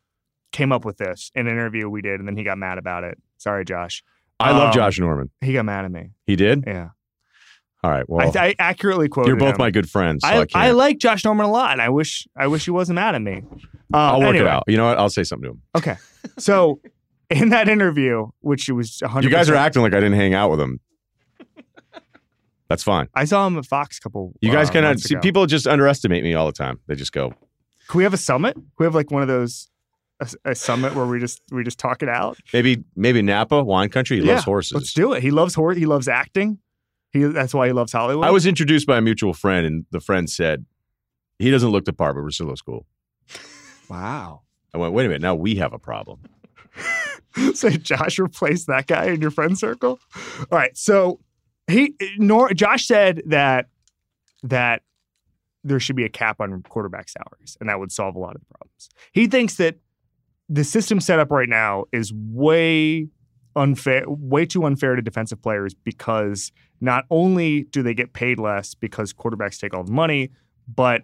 came 0.53 0.73
up 0.73 0.85
with 0.85 0.99
this 0.99 1.31
in 1.35 1.47
an 1.47 1.53
interview 1.53 1.89
we 1.89 2.03
did, 2.03 2.21
and 2.21 2.29
then 2.29 2.37
he 2.37 2.45
got 2.45 2.59
mad 2.59 2.79
about 2.79 3.05
it. 3.05 3.19
Sorry, 3.39 3.65
Josh. 3.65 4.03
I 4.41 4.53
love 4.53 4.69
um, 4.69 4.73
Josh 4.73 4.99
Norman. 4.99 5.31
He 5.41 5.53
got 5.53 5.65
mad 5.65 5.85
at 5.85 5.91
me. 5.91 6.11
He 6.27 6.37
did. 6.37 6.65
Yeah, 6.67 6.91
All 7.83 7.91
right. 7.91 8.09
Well, 8.09 8.31
I, 8.37 8.49
I 8.49 8.55
accurately 8.59 9.09
quoted. 9.09 9.29
you're 9.29 9.37
both 9.37 9.55
him. 9.55 9.59
my 9.59 9.71
good 9.71 9.91
friends. 9.91 10.23
So 10.23 10.29
I, 10.29 10.39
I. 10.55 10.69
I 10.69 10.71
like 10.71 10.99
Josh 10.99 11.25
Norman 11.25 11.47
a 11.47 11.51
lot. 11.51 11.73
and 11.73 11.83
I 11.83 11.89
wish 11.89 12.27
I 12.37 12.47
wish 12.47 12.65
he 12.65 12.71
wasn't 12.71 12.97
mad 12.97 13.15
at 13.15 13.23
me. 13.23 13.39
Um, 13.39 13.71
I'll 13.93 14.21
work 14.21 14.29
anyway, 14.31 14.47
it 14.47 14.51
out. 14.51 14.65
You 14.67 14.77
know 14.77 14.87
what? 14.87 14.99
I'll 14.99 15.11
say 15.11 15.25
something 15.25 15.45
to 15.45 15.51
him. 15.53 15.63
Okay, 15.77 15.97
so 16.39 16.81
in 17.31 17.51
that 17.51 17.69
interview, 17.69 18.29
which 18.41 18.69
it 18.69 18.73
was 18.73 18.99
100 19.01 19.25
You 19.25 19.31
guys 19.31 19.51
are 19.51 19.55
acting 19.55 19.83
like 19.83 19.93
I 19.93 20.01
didn't 20.01 20.17
hang 20.17 20.35
out 20.35 20.51
with 20.51 20.61
him. 20.61 20.81
That's 22.69 22.83
fine. 22.83 23.09
I 23.15 23.25
saw 23.25 23.47
him 23.47 23.57
at 23.57 23.65
Fox 23.65 23.99
a 23.99 24.01
couple. 24.01 24.35
You 24.41 24.53
guys 24.53 24.69
uh, 24.69 24.73
cannot 24.73 24.89
months 24.89 25.05
see 25.05 25.15
ago. 25.15 25.23
people 25.23 25.47
just 25.47 25.67
underestimate 25.67 26.23
me 26.23 26.35
all 26.35 26.47
the 26.47 26.53
time. 26.53 26.81
They 26.87 26.97
just 26.97 27.13
go, 27.13 27.31
Can 27.89 27.99
we 27.99 28.05
have 28.05 28.13
a 28.13 28.19
summit? 28.19 28.55
Can 28.55 28.65
we 28.79 28.85
have 28.85 28.95
like 28.95 29.11
one 29.11 29.23
of 29.23 29.29
those 29.29 29.71
a, 30.21 30.51
a 30.51 30.55
summit 30.55 30.95
where 30.95 31.07
we 31.07 31.19
just 31.21 31.41
we 31.51 31.63
just 31.65 31.79
talk 31.79 32.03
it 32.03 32.09
out. 32.09 32.39
maybe 32.53 32.85
maybe 32.97 33.23
Napa 33.23 33.63
wine 33.63 33.89
country. 33.89 34.19
He 34.21 34.27
Yeah, 34.27 34.35
loves 34.35 34.45
horses. 34.45 34.73
Let's 34.75 34.93
do 34.93 35.13
it. 35.13 35.23
He 35.23 35.31
loves 35.31 35.55
horse. 35.55 35.77
He 35.77 35.87
loves 35.87 36.09
acting. 36.09 36.59
He 37.13 37.23
that's 37.25 37.55
why 37.55 37.67
he 37.67 37.73
loves 37.73 37.93
Hollywood. 37.93 38.27
I 38.27 38.31
was 38.31 38.47
introduced 38.47 38.87
by 38.87 38.99
a 38.99 39.01
mutual 39.01 39.33
friend, 39.33 39.67
and 39.67 39.87
the 39.91 40.01
friend 40.01 40.29
said, 40.29 40.67
"He 41.39 41.51
doesn't 41.51 41.71
look 41.71 41.85
the 41.85 41.93
part, 41.93 42.17
but 42.17 42.23
Russillo 42.23 42.57
School." 42.57 42.87
wow. 43.89 44.43
I 44.75 44.79
went, 44.79 44.93
"Wait 44.93 45.07
a 45.07 45.09
minute, 45.09 45.23
now 45.23 45.35
we 45.35 45.57
have 45.57 45.73
a 45.73 45.79
problem." 45.79 46.21
so 47.55 47.71
Josh 47.71 48.19
replaced 48.19 48.67
that 48.67 48.87
guy 48.87 49.07
in 49.07 49.21
your 49.21 49.31
friend 49.31 49.59
circle. 49.59 49.99
All 50.41 50.59
right. 50.59 50.77
So 50.77 51.21
he 51.67 51.95
nor 52.19 52.53
Josh 52.53 52.87
said 52.87 53.23
that 53.27 53.67
that 54.43 54.83
there 55.65 55.81
should 55.81 55.97
be 55.97 56.05
a 56.05 56.09
cap 56.09 56.41
on 56.41 56.63
quarterback 56.63 57.09
salaries, 57.09 57.57
and 57.61 57.69
that 57.69 57.79
would 57.79 57.93
solve 57.93 58.15
a 58.15 58.19
lot 58.19 58.35
of 58.35 58.41
the 58.41 58.47
problems. 58.47 58.89
He 59.13 59.27
thinks 59.27 59.57
that 59.57 59.77
the 60.49 60.65
system 60.65 61.01
set 61.01 61.19
up 61.19 61.31
right 61.31 61.49
now 61.49 61.85
is 61.93 62.13
way 62.13 63.09
unfair, 63.55 64.05
way 64.07 64.47
too 64.47 64.65
unfair 64.65 64.97
to 64.97 65.03
defensive 65.03 65.43
players 65.43 65.75
because 65.75 66.53
not 66.81 67.05
only 67.11 67.65
do 67.65 67.83
they 67.83 67.95
get 67.95 68.13
paid 68.13 68.39
less 68.39 68.75
because 68.75 69.13
quarterbacks 69.13 69.59
take 69.59 69.75
all 69.75 69.85
the 69.85 69.93
money, 69.93 70.31
but 70.73 71.03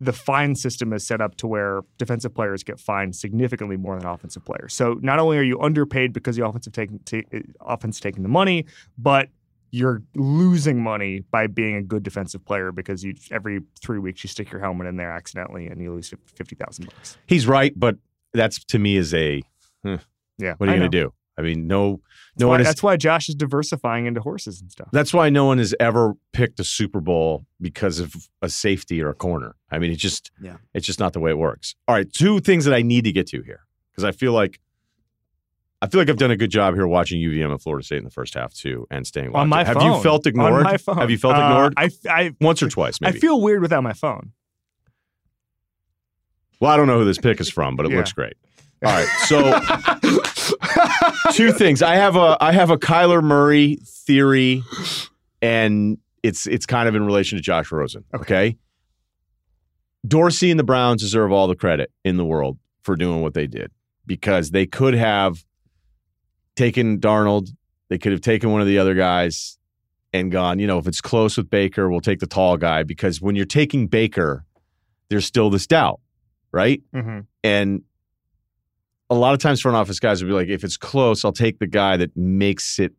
the 0.00 0.12
fine 0.12 0.54
system 0.54 0.92
is 0.92 1.04
set 1.04 1.20
up 1.20 1.34
to 1.36 1.46
where 1.46 1.80
defensive 1.98 2.32
players 2.32 2.62
get 2.62 2.78
fined 2.78 3.16
significantly 3.16 3.76
more 3.76 3.98
than 3.98 4.06
offensive 4.06 4.44
players. 4.44 4.72
So 4.72 4.94
not 5.02 5.18
only 5.18 5.38
are 5.38 5.42
you 5.42 5.60
underpaid 5.60 6.12
because 6.12 6.36
the 6.36 6.46
offensive 6.46 6.72
taking 6.72 7.00
t- 7.00 7.24
uh, 7.34 7.40
offense 7.60 7.98
taking 7.98 8.22
the 8.22 8.28
money, 8.28 8.66
but 8.96 9.28
you're 9.70 10.02
losing 10.14 10.82
money 10.82 11.20
by 11.30 11.46
being 11.46 11.74
a 11.74 11.82
good 11.82 12.02
defensive 12.02 12.44
player 12.44 12.72
because 12.72 13.04
you 13.04 13.14
every 13.30 13.60
three 13.82 13.98
weeks 13.98 14.24
you 14.24 14.28
stick 14.28 14.50
your 14.50 14.60
helmet 14.60 14.86
in 14.86 14.96
there 14.96 15.10
accidentally 15.10 15.66
and 15.66 15.82
you 15.82 15.92
lose 15.92 16.14
fifty 16.26 16.54
thousand 16.54 16.86
bucks. 16.86 17.18
He's 17.26 17.46
right, 17.46 17.78
but 17.78 17.96
that's 18.34 18.64
to 18.66 18.78
me 18.78 18.96
is 18.96 19.12
a 19.14 19.42
huh, 19.84 19.98
Yeah, 20.38 20.54
what 20.58 20.68
are 20.68 20.72
you 20.72 20.78
going 20.78 20.90
to 20.90 20.98
do? 21.04 21.12
I 21.36 21.42
mean, 21.42 21.68
no, 21.68 22.00
That's 22.34 22.40
no 22.40 22.46
why, 22.48 22.50
one 22.54 22.60
is. 22.62 22.66
that's 22.66 22.82
why 22.82 22.96
Josh 22.96 23.28
is 23.28 23.36
diversifying 23.36 24.06
into 24.06 24.20
horses 24.20 24.60
and 24.60 24.72
stuff. 24.72 24.88
That's 24.90 25.14
why 25.14 25.28
no 25.30 25.44
one 25.44 25.58
has 25.58 25.72
ever 25.78 26.14
picked 26.32 26.58
a 26.58 26.64
Super 26.64 27.00
Bowl 27.00 27.46
because 27.60 28.00
of 28.00 28.12
a 28.42 28.48
safety 28.48 29.00
or 29.00 29.08
a 29.10 29.14
corner. 29.14 29.54
I 29.70 29.78
mean, 29.78 29.92
it 29.92 29.96
just 29.98 30.32
Yeah. 30.42 30.56
it's 30.74 30.84
just 30.84 30.98
not 30.98 31.12
the 31.12 31.20
way 31.20 31.30
it 31.30 31.38
works. 31.38 31.76
All 31.86 31.94
right, 31.94 32.12
two 32.12 32.40
things 32.40 32.64
that 32.64 32.74
I 32.74 32.82
need 32.82 33.04
to 33.04 33.12
get 33.12 33.28
to 33.28 33.42
here 33.42 33.60
because 33.92 34.02
I 34.04 34.10
feel 34.10 34.32
like 34.32 34.58
I 35.80 35.86
feel 35.86 36.00
like 36.00 36.08
I've 36.10 36.16
done 36.16 36.32
a 36.32 36.36
good 36.36 36.50
job 36.50 36.74
here 36.74 36.88
watching 36.88 37.20
UVM 37.20 37.52
and 37.52 37.62
Florida 37.62 37.84
State 37.86 37.98
in 37.98 38.04
the 38.04 38.10
first 38.10 38.34
half 38.34 38.52
too, 38.52 38.88
and 38.90 39.06
staying 39.06 39.32
On 39.36 39.48
my. 39.48 39.62
Have 39.62 39.76
phone. 39.76 39.92
you 39.94 40.02
felt 40.02 40.26
ignored? 40.26 40.54
On 40.54 40.62
my 40.64 40.76
phone. 40.76 40.96
Have 40.96 41.08
you 41.10 41.18
felt 41.18 41.36
Uh, 41.36 41.40
ignored 41.40 41.74
I, 41.76 41.90
I, 42.08 42.32
once 42.40 42.60
or 42.64 42.68
twice? 42.68 43.00
Maybe. 43.00 43.16
I 43.16 43.20
feel 43.20 43.40
weird 43.40 43.62
without 43.62 43.84
my 43.84 43.92
phone. 43.92 44.32
Well, 46.60 46.70
I 46.70 46.76
don't 46.76 46.86
know 46.86 46.98
who 46.98 47.04
this 47.04 47.18
pick 47.18 47.40
is 47.40 47.48
from, 47.50 47.76
but 47.76 47.86
it 47.86 47.92
Yeah. 47.92 47.98
looks 47.98 48.12
great. 48.12 48.34
All 48.84 48.92
right, 48.92 49.08
so 49.26 49.42
two 51.32 51.52
things. 51.52 51.82
I 51.82 51.96
have 51.96 52.14
a 52.16 52.36
I 52.40 52.52
have 52.52 52.70
a 52.70 52.76
Kyler 52.78 53.22
Murray 53.22 53.78
theory, 54.06 54.62
and 55.42 55.98
it's 56.22 56.46
it's 56.46 56.64
kind 56.66 56.88
of 56.88 56.94
in 56.94 57.04
relation 57.04 57.36
to 57.38 57.42
Josh 57.42 57.72
Rosen. 57.72 58.04
Okay. 58.14 58.56
Dorsey 60.06 60.50
and 60.50 60.58
the 60.60 60.64
Browns 60.64 61.02
deserve 61.02 61.32
all 61.32 61.48
the 61.48 61.56
credit 61.56 61.90
in 62.04 62.16
the 62.16 62.24
world 62.24 62.58
for 62.82 62.96
doing 62.96 63.20
what 63.20 63.34
they 63.34 63.46
did 63.46 63.70
because 64.06 64.52
they 64.52 64.64
could 64.64 64.94
have 64.94 65.44
taken 66.56 66.98
Darnold, 66.98 67.48
they 67.88 67.98
could 67.98 68.12
have 68.12 68.20
taken 68.20 68.50
one 68.52 68.60
of 68.60 68.66
the 68.66 68.78
other 68.78 68.94
guys 68.94 69.58
and 70.12 70.30
gone, 70.32 70.58
you 70.60 70.66
know, 70.66 70.78
if 70.78 70.86
it's 70.86 71.00
close 71.00 71.36
with 71.36 71.50
Baker, 71.50 71.90
we'll 71.90 72.00
take 72.00 72.20
the 72.20 72.26
tall 72.26 72.56
guy 72.56 72.82
because 72.84 73.20
when 73.20 73.34
you're 73.36 73.44
taking 73.44 73.88
Baker, 73.88 74.44
there's 75.10 75.26
still 75.26 75.50
this 75.50 75.66
doubt, 75.66 76.00
right? 76.52 76.82
Mhm. 76.94 77.26
And 77.44 77.82
a 79.10 79.14
lot 79.14 79.32
of 79.34 79.40
times 79.40 79.60
front 79.60 79.76
office 79.76 79.98
guys 80.00 80.22
will 80.22 80.28
be 80.30 80.34
like, 80.34 80.48
if 80.48 80.64
it's 80.64 80.76
close, 80.76 81.24
I'll 81.24 81.32
take 81.32 81.58
the 81.58 81.66
guy 81.66 81.96
that 81.96 82.16
makes 82.16 82.78
it 82.78 82.92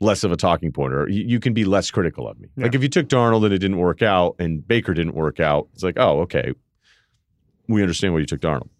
less 0.00 0.24
of 0.24 0.32
a 0.32 0.36
talking 0.36 0.72
point, 0.72 0.94
or 0.94 1.08
you, 1.10 1.24
you 1.26 1.40
can 1.40 1.52
be 1.52 1.64
less 1.64 1.90
critical 1.90 2.26
of 2.26 2.38
me. 2.40 2.48
Yeah. 2.56 2.64
Like 2.64 2.74
if 2.74 2.82
you 2.82 2.88
took 2.88 3.06
Darnold 3.08 3.44
and 3.44 3.52
it 3.52 3.58
didn't 3.58 3.76
work 3.76 4.00
out 4.00 4.36
and 4.38 4.66
Baker 4.66 4.94
didn't 4.94 5.14
work 5.14 5.40
out, 5.40 5.68
it's 5.74 5.82
like, 5.82 5.98
oh, 5.98 6.20
okay. 6.20 6.52
We 7.68 7.82
understand 7.82 8.14
why 8.14 8.20
you 8.20 8.26
took 8.26 8.40
Darnold. 8.40 8.70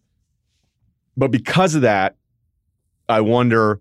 But 1.17 1.31
because 1.31 1.75
of 1.75 1.83
that, 1.83 2.17
I 3.09 3.21
wonder 3.21 3.81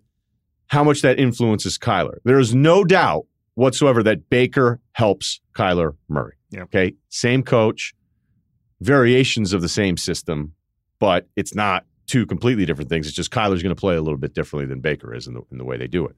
how 0.67 0.83
much 0.83 1.01
that 1.01 1.17
influences 1.17 1.77
Kyler. 1.77 2.17
There 2.25 2.39
is 2.39 2.53
no 2.53 2.83
doubt 2.83 3.25
whatsoever 3.55 4.03
that 4.03 4.29
Baker 4.29 4.81
helps 4.91 5.39
Kyler 5.55 5.95
Murray. 6.09 6.35
Yeah. 6.51 6.63
Okay. 6.63 6.95
Same 7.07 7.41
coach, 7.43 7.93
variations 8.81 9.53
of 9.53 9.61
the 9.61 9.69
same 9.69 9.97
system, 9.97 10.53
but 10.99 11.27
it's 11.35 11.53
not 11.53 11.85
two 12.07 12.25
completely 12.25 12.65
different 12.65 12.89
things. 12.89 13.07
It's 13.07 13.15
just 13.15 13.31
Kyler's 13.31 13.61
going 13.61 13.75
to 13.75 13.79
play 13.79 13.95
a 13.95 14.01
little 14.01 14.17
bit 14.17 14.33
differently 14.33 14.65
than 14.65 14.79
Baker 14.79 15.13
is 15.13 15.27
in 15.27 15.35
the, 15.35 15.41
in 15.51 15.57
the 15.57 15.65
way 15.65 15.77
they 15.77 15.87
do 15.87 16.05
it. 16.05 16.15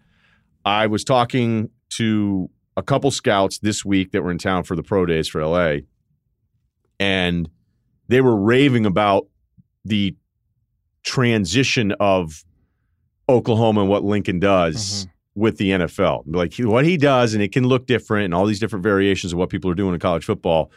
I 0.63 0.87
was 0.87 1.03
talking 1.03 1.69
to 1.91 2.49
a 2.77 2.83
couple 2.83 3.11
scouts 3.11 3.59
this 3.59 3.83
week 3.83 4.11
that 4.11 4.23
were 4.23 4.31
in 4.31 4.37
town 4.37 4.63
for 4.63 4.75
the 4.75 4.83
pro 4.83 5.05
days 5.05 5.27
for 5.27 5.45
LA, 5.45 5.77
and 6.99 7.49
they 8.07 8.21
were 8.21 8.35
raving 8.35 8.85
about 8.85 9.27
the 9.83 10.15
transition 11.03 11.91
of 11.99 12.45
Oklahoma 13.27 13.81
and 13.81 13.89
what 13.89 14.03
Lincoln 14.03 14.39
does 14.39 15.05
mm-hmm. 15.05 15.41
with 15.41 15.57
the 15.57 15.71
NFL. 15.71 16.23
Like 16.27 16.55
what 16.57 16.85
he 16.85 16.97
does, 16.97 17.33
and 17.33 17.41
it 17.41 17.51
can 17.51 17.65
look 17.65 17.87
different, 17.87 18.25
and 18.25 18.33
all 18.33 18.45
these 18.45 18.59
different 18.59 18.83
variations 18.83 19.33
of 19.33 19.39
what 19.39 19.49
people 19.49 19.69
are 19.71 19.75
doing 19.75 19.93
in 19.93 19.99
college 19.99 20.25
football. 20.25 20.71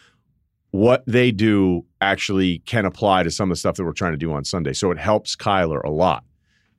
What 0.74 1.04
they 1.06 1.30
do 1.30 1.86
actually 2.00 2.58
can 2.66 2.84
apply 2.84 3.22
to 3.22 3.30
some 3.30 3.48
of 3.48 3.54
the 3.54 3.60
stuff 3.60 3.76
that 3.76 3.84
we're 3.84 3.92
trying 3.92 4.10
to 4.10 4.18
do 4.18 4.32
on 4.32 4.44
Sunday. 4.44 4.72
So 4.72 4.90
it 4.90 4.98
helps 4.98 5.36
Kyler 5.36 5.80
a 5.84 5.88
lot. 5.88 6.24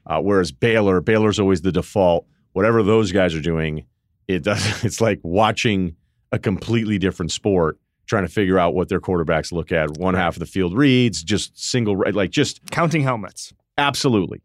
Uh, 0.06 0.20
whereas 0.20 0.52
Baylor, 0.52 1.00
Baylor's 1.00 1.40
always 1.40 1.62
the 1.62 1.72
default. 1.72 2.28
Whatever 2.52 2.84
those 2.84 3.14
guys 3.14 3.34
are 3.34 3.40
doing, 3.40 3.86
it 4.28 4.44
does. 4.44 4.84
It's 4.84 5.00
like 5.00 5.22
watching 5.24 5.96
a 6.34 6.38
completely 6.38 6.98
different 6.98 7.32
sport, 7.32 7.80
trying 8.06 8.24
to 8.24 8.30
figure 8.30 8.60
out 8.60 8.76
what 8.76 8.90
their 8.90 9.00
quarterbacks 9.00 9.54
look 9.54 9.72
at. 9.72 9.98
One 9.98 10.14
half 10.14 10.36
of 10.36 10.42
the 10.42 10.46
field 10.46 10.78
reads, 10.78 11.24
just 11.24 11.58
single, 11.58 12.04
like 12.12 12.32
just 12.32 12.70
Counting 12.72 13.02
helmets. 13.02 13.54
Absolutely. 13.78 14.42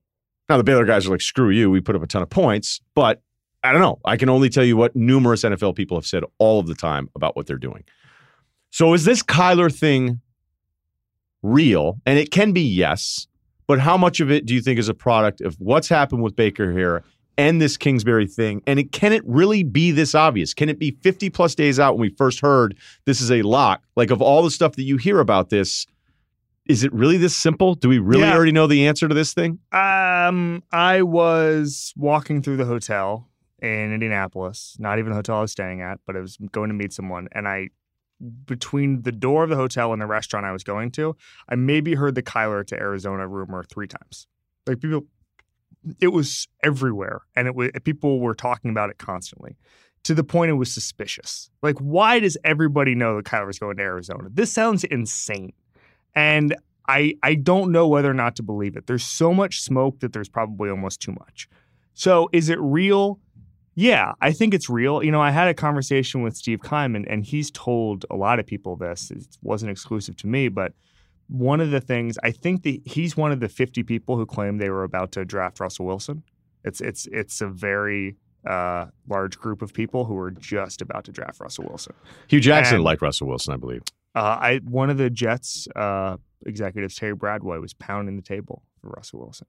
Now 0.48 0.58
the 0.58 0.62
Baylor 0.62 0.84
guys 0.84 1.08
are 1.08 1.10
like, 1.10 1.22
screw 1.22 1.50
you. 1.50 1.72
We 1.72 1.80
put 1.80 1.96
up 1.96 2.04
a 2.04 2.06
ton 2.06 2.22
of 2.22 2.30
points, 2.30 2.80
but 2.94 3.20
I 3.64 3.72
don't 3.72 3.80
know. 3.80 3.98
I 4.04 4.16
can 4.16 4.28
only 4.28 4.48
tell 4.48 4.64
you 4.64 4.76
what 4.76 4.94
numerous 4.94 5.42
NFL 5.42 5.74
people 5.74 5.96
have 5.96 6.06
said 6.06 6.22
all 6.38 6.60
of 6.60 6.68
the 6.68 6.76
time 6.76 7.10
about 7.16 7.34
what 7.34 7.48
they're 7.48 7.58
doing. 7.58 7.82
So 8.70 8.94
is 8.94 9.04
this 9.04 9.22
Kyler 9.22 9.74
thing 9.74 10.20
real? 11.42 12.00
And 12.06 12.18
it 12.18 12.30
can 12.30 12.52
be 12.52 12.62
yes, 12.62 13.26
but 13.66 13.80
how 13.80 13.96
much 13.96 14.20
of 14.20 14.30
it 14.30 14.46
do 14.46 14.54
you 14.54 14.60
think 14.60 14.78
is 14.78 14.88
a 14.88 14.94
product 14.94 15.40
of 15.40 15.56
what's 15.58 15.88
happened 15.88 16.22
with 16.22 16.36
Baker 16.36 16.72
here 16.72 17.02
and 17.38 17.60
this 17.60 17.76
Kingsbury 17.76 18.26
thing? 18.26 18.62
And 18.66 18.78
it 18.78 18.92
can 18.92 19.12
it 19.12 19.22
really 19.26 19.62
be 19.62 19.90
this 19.90 20.14
obvious? 20.14 20.54
Can 20.54 20.68
it 20.68 20.78
be 20.78 20.92
50 21.02 21.30
plus 21.30 21.54
days 21.54 21.80
out 21.80 21.94
when 21.94 22.02
we 22.02 22.14
first 22.16 22.40
heard 22.40 22.76
this 23.06 23.20
is 23.20 23.30
a 23.30 23.42
lock? 23.42 23.82
Like 23.96 24.10
of 24.10 24.22
all 24.22 24.42
the 24.42 24.50
stuff 24.50 24.76
that 24.76 24.82
you 24.84 24.96
hear 24.96 25.20
about 25.20 25.50
this, 25.50 25.86
is 26.66 26.84
it 26.84 26.92
really 26.92 27.16
this 27.16 27.36
simple? 27.36 27.74
Do 27.74 27.88
we 27.88 27.98
really 27.98 28.22
Yeah. 28.24 28.34
already 28.36 28.52
know 28.52 28.66
the 28.68 28.86
answer 28.86 29.08
to 29.08 29.14
this 29.14 29.34
thing? 29.34 29.58
Um, 29.72 30.62
I 30.70 31.02
was 31.02 31.92
walking 31.96 32.42
through 32.42 32.58
the 32.58 32.66
hotel 32.66 33.28
in 33.60 33.92
Indianapolis, 33.92 34.76
not 34.78 34.98
even 34.98 35.10
the 35.10 35.16
hotel 35.16 35.38
I 35.38 35.40
was 35.42 35.52
staying 35.52 35.80
at, 35.82 35.98
but 36.06 36.16
I 36.16 36.20
was 36.20 36.38
going 36.52 36.68
to 36.68 36.74
meet 36.74 36.92
someone, 36.92 37.28
and 37.32 37.48
I 37.48 37.70
between 38.44 39.02
the 39.02 39.12
door 39.12 39.44
of 39.44 39.50
the 39.50 39.56
hotel 39.56 39.92
and 39.92 40.00
the 40.00 40.06
restaurant 40.06 40.46
I 40.46 40.52
was 40.52 40.64
going 40.64 40.90
to, 40.92 41.16
I 41.48 41.54
maybe 41.54 41.94
heard 41.94 42.14
the 42.14 42.22
Kyler 42.22 42.66
to 42.66 42.78
Arizona 42.78 43.26
rumor 43.26 43.64
three 43.64 43.86
times. 43.86 44.26
Like 44.66 44.80
people, 44.80 45.06
it 46.00 46.08
was 46.08 46.48
everywhere, 46.62 47.22
and 47.34 47.46
it 47.46 47.54
was 47.54 47.70
people 47.84 48.20
were 48.20 48.34
talking 48.34 48.70
about 48.70 48.90
it 48.90 48.98
constantly, 48.98 49.56
to 50.04 50.14
the 50.14 50.24
point 50.24 50.50
it 50.50 50.54
was 50.54 50.72
suspicious. 50.72 51.50
Like, 51.62 51.78
why 51.78 52.20
does 52.20 52.36
everybody 52.44 52.94
know 52.94 53.16
that 53.16 53.24
Kyler's 53.24 53.58
going 53.58 53.76
to 53.78 53.82
Arizona? 53.82 54.28
This 54.30 54.52
sounds 54.52 54.84
insane, 54.84 55.52
and 56.14 56.54
I 56.88 57.14
I 57.22 57.34
don't 57.34 57.72
know 57.72 57.88
whether 57.88 58.10
or 58.10 58.14
not 58.14 58.36
to 58.36 58.42
believe 58.42 58.76
it. 58.76 58.86
There's 58.86 59.04
so 59.04 59.32
much 59.32 59.62
smoke 59.62 60.00
that 60.00 60.12
there's 60.12 60.28
probably 60.28 60.68
almost 60.68 61.00
too 61.00 61.12
much. 61.12 61.48
So, 61.94 62.28
is 62.32 62.48
it 62.48 62.58
real? 62.60 63.18
Yeah, 63.74 64.12
I 64.20 64.32
think 64.32 64.52
it's 64.52 64.68
real. 64.68 65.02
You 65.02 65.10
know, 65.10 65.20
I 65.22 65.30
had 65.30 65.48
a 65.48 65.54
conversation 65.54 66.22
with 66.22 66.36
Steve 66.36 66.60
Keim, 66.62 66.94
and 66.96 67.24
he's 67.24 67.50
told 67.50 68.04
a 68.10 68.16
lot 68.16 68.38
of 68.40 68.46
people 68.46 68.76
this. 68.76 69.10
It 69.10 69.24
wasn't 69.42 69.70
exclusive 69.70 70.16
to 70.18 70.26
me, 70.26 70.48
but 70.48 70.72
one 71.28 71.60
of 71.60 71.70
the 71.70 71.80
things 71.80 72.18
I 72.24 72.32
think 72.32 72.64
that 72.64 72.80
he's 72.84 73.16
one 73.16 73.30
of 73.32 73.40
the 73.40 73.48
50 73.48 73.82
people 73.84 74.16
who 74.16 74.26
claim 74.26 74.58
they 74.58 74.70
were 74.70 74.82
about 74.82 75.12
to 75.12 75.24
draft 75.24 75.60
Russell 75.60 75.86
Wilson. 75.86 76.24
It's 76.64 76.80
it's 76.80 77.06
it's 77.12 77.40
a 77.40 77.46
very 77.46 78.16
uh, 78.46 78.86
large 79.08 79.38
group 79.38 79.62
of 79.62 79.72
people 79.72 80.04
who 80.04 80.18
are 80.18 80.30
just 80.32 80.82
about 80.82 81.04
to 81.04 81.12
draft 81.12 81.40
Russell 81.40 81.64
Wilson. 81.68 81.94
Hue 82.28 82.40
Jackson 82.40 82.76
And- 82.76 82.84
liked 82.84 83.00
Russell 83.02 83.28
Wilson, 83.28 83.54
I 83.54 83.56
believe. 83.56 83.82
Uh, 84.14 84.36
I 84.40 84.60
one 84.64 84.90
of 84.90 84.98
the 84.98 85.08
Jets 85.08 85.68
uh, 85.76 86.16
executives, 86.44 86.96
Terry 86.96 87.14
Bradway, 87.14 87.60
was 87.60 87.72
pounding 87.74 88.16
the 88.16 88.22
table 88.22 88.64
for 88.80 88.88
Russell 88.90 89.20
Wilson. 89.20 89.46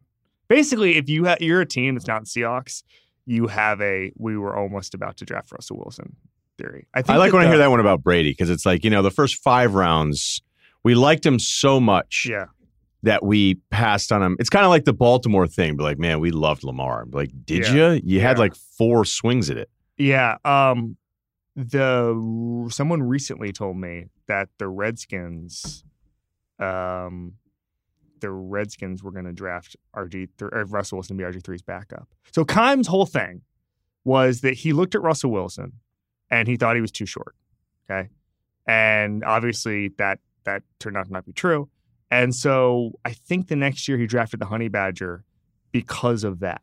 Basically, 0.48 0.98
if 0.98 1.10
you 1.10 1.26
ha- 1.26 1.38
you're 1.40 1.62
a 1.62 1.66
team 1.66 1.96
that's 1.96 2.08
not 2.08 2.26
Seahawks, 2.26 2.84
you 3.26 3.48
have 3.48 3.82
a 3.82 4.12
we 4.18 4.38
were 4.38 4.56
almost 4.56 4.94
about 4.94 5.18
to 5.18 5.26
draft 5.26 5.52
Russell 5.52 5.78
Wilson 5.78 6.16
theory. 6.58 6.88
I, 6.94 7.02
think 7.02 7.16
I 7.16 7.18
like 7.18 7.34
when 7.34 7.44
I 7.44 7.48
hear 7.48 7.58
that 7.60 7.70
one 7.70 7.80
about 7.80 8.04
Brady 8.04 8.32
because 8.32 8.50
it's 8.50 8.66
like, 8.66 8.84
you 8.84 8.90
know, 8.90 9.02
the 9.02 9.12
first 9.12 9.36
five 9.38 9.74
rounds, 9.74 10.42
we 10.84 10.96
liked 10.96 11.26
him 11.26 11.40
so 11.40 11.80
much 11.80 12.28
Yeah, 12.30 12.46
that 13.04 13.24
we 13.24 13.56
passed 13.70 14.12
on 14.12 14.22
him. 14.22 14.36
It's 14.40 14.50
kind 14.50 14.66
of 14.66 14.70
like 14.70 14.86
the 14.86 14.94
Baltimore 14.94 15.48
thing, 15.48 15.76
but 15.78 15.84
like, 15.84 15.98
man, 16.00 16.20
we 16.20 16.32
loved 16.32 16.64
Lamar. 16.64 17.06
Like, 17.12 17.32
did 17.46 17.68
Yeah. 17.68 17.94
you? 17.94 18.02
You 18.04 18.22
had 18.22 18.38
like 18.40 18.54
four 18.56 19.06
swings 19.06 19.50
at 19.50 19.58
it. 19.58 19.70
yeah. 19.98 20.38
Um, 20.46 20.98
the 21.56 22.68
someone 22.72 23.04
recently 23.04 23.52
told 23.52 23.76
me 23.78 24.06
that 24.28 24.48
the 24.58 24.68
Redskins, 24.68 25.84
um, 26.60 27.34
the 28.22 28.32
Redskins 28.32 29.04
were 29.04 29.12
going 29.12 29.26
to 29.26 29.34
draft 29.34 29.76
RG 29.96 30.30
or 30.42 30.66
Russell 30.66 30.98
Wilson 30.98 31.18
to 31.18 31.24
be 31.24 31.30
RG 31.30 31.42
3's 31.42 31.62
backup. 31.62 32.08
So 32.32 32.46
Keim's 32.46 32.88
whole 32.88 33.06
thing 33.06 33.42
was 34.06 34.42
that 34.42 34.54
he 34.54 34.74
looked 34.74 34.96
at 34.96 35.02
Russell 35.02 35.32
Wilson 35.32 35.74
and 36.30 36.48
he 36.48 36.56
thought 36.56 36.76
he 36.76 36.82
was 36.82 36.92
too 36.92 37.06
short. 37.06 37.36
Okay. 37.90 38.10
and 38.68 39.24
obviously 39.24 39.90
that 39.98 40.20
that 40.46 40.64
turned 40.80 40.98
out 40.98 41.08
to 41.08 41.14
not 41.14 41.26
be 41.26 41.34
true. 41.34 41.70
And 42.10 42.34
so 42.34 42.94
I 43.06 43.12
think 43.12 43.48
the 43.48 43.56
next 43.56 43.88
year 43.88 43.98
he 43.98 44.08
drafted 44.08 44.40
the 44.40 44.46
Honey 44.46 44.68
Badger 44.70 45.24
because 45.72 46.24
of 46.24 46.40
that, 46.40 46.62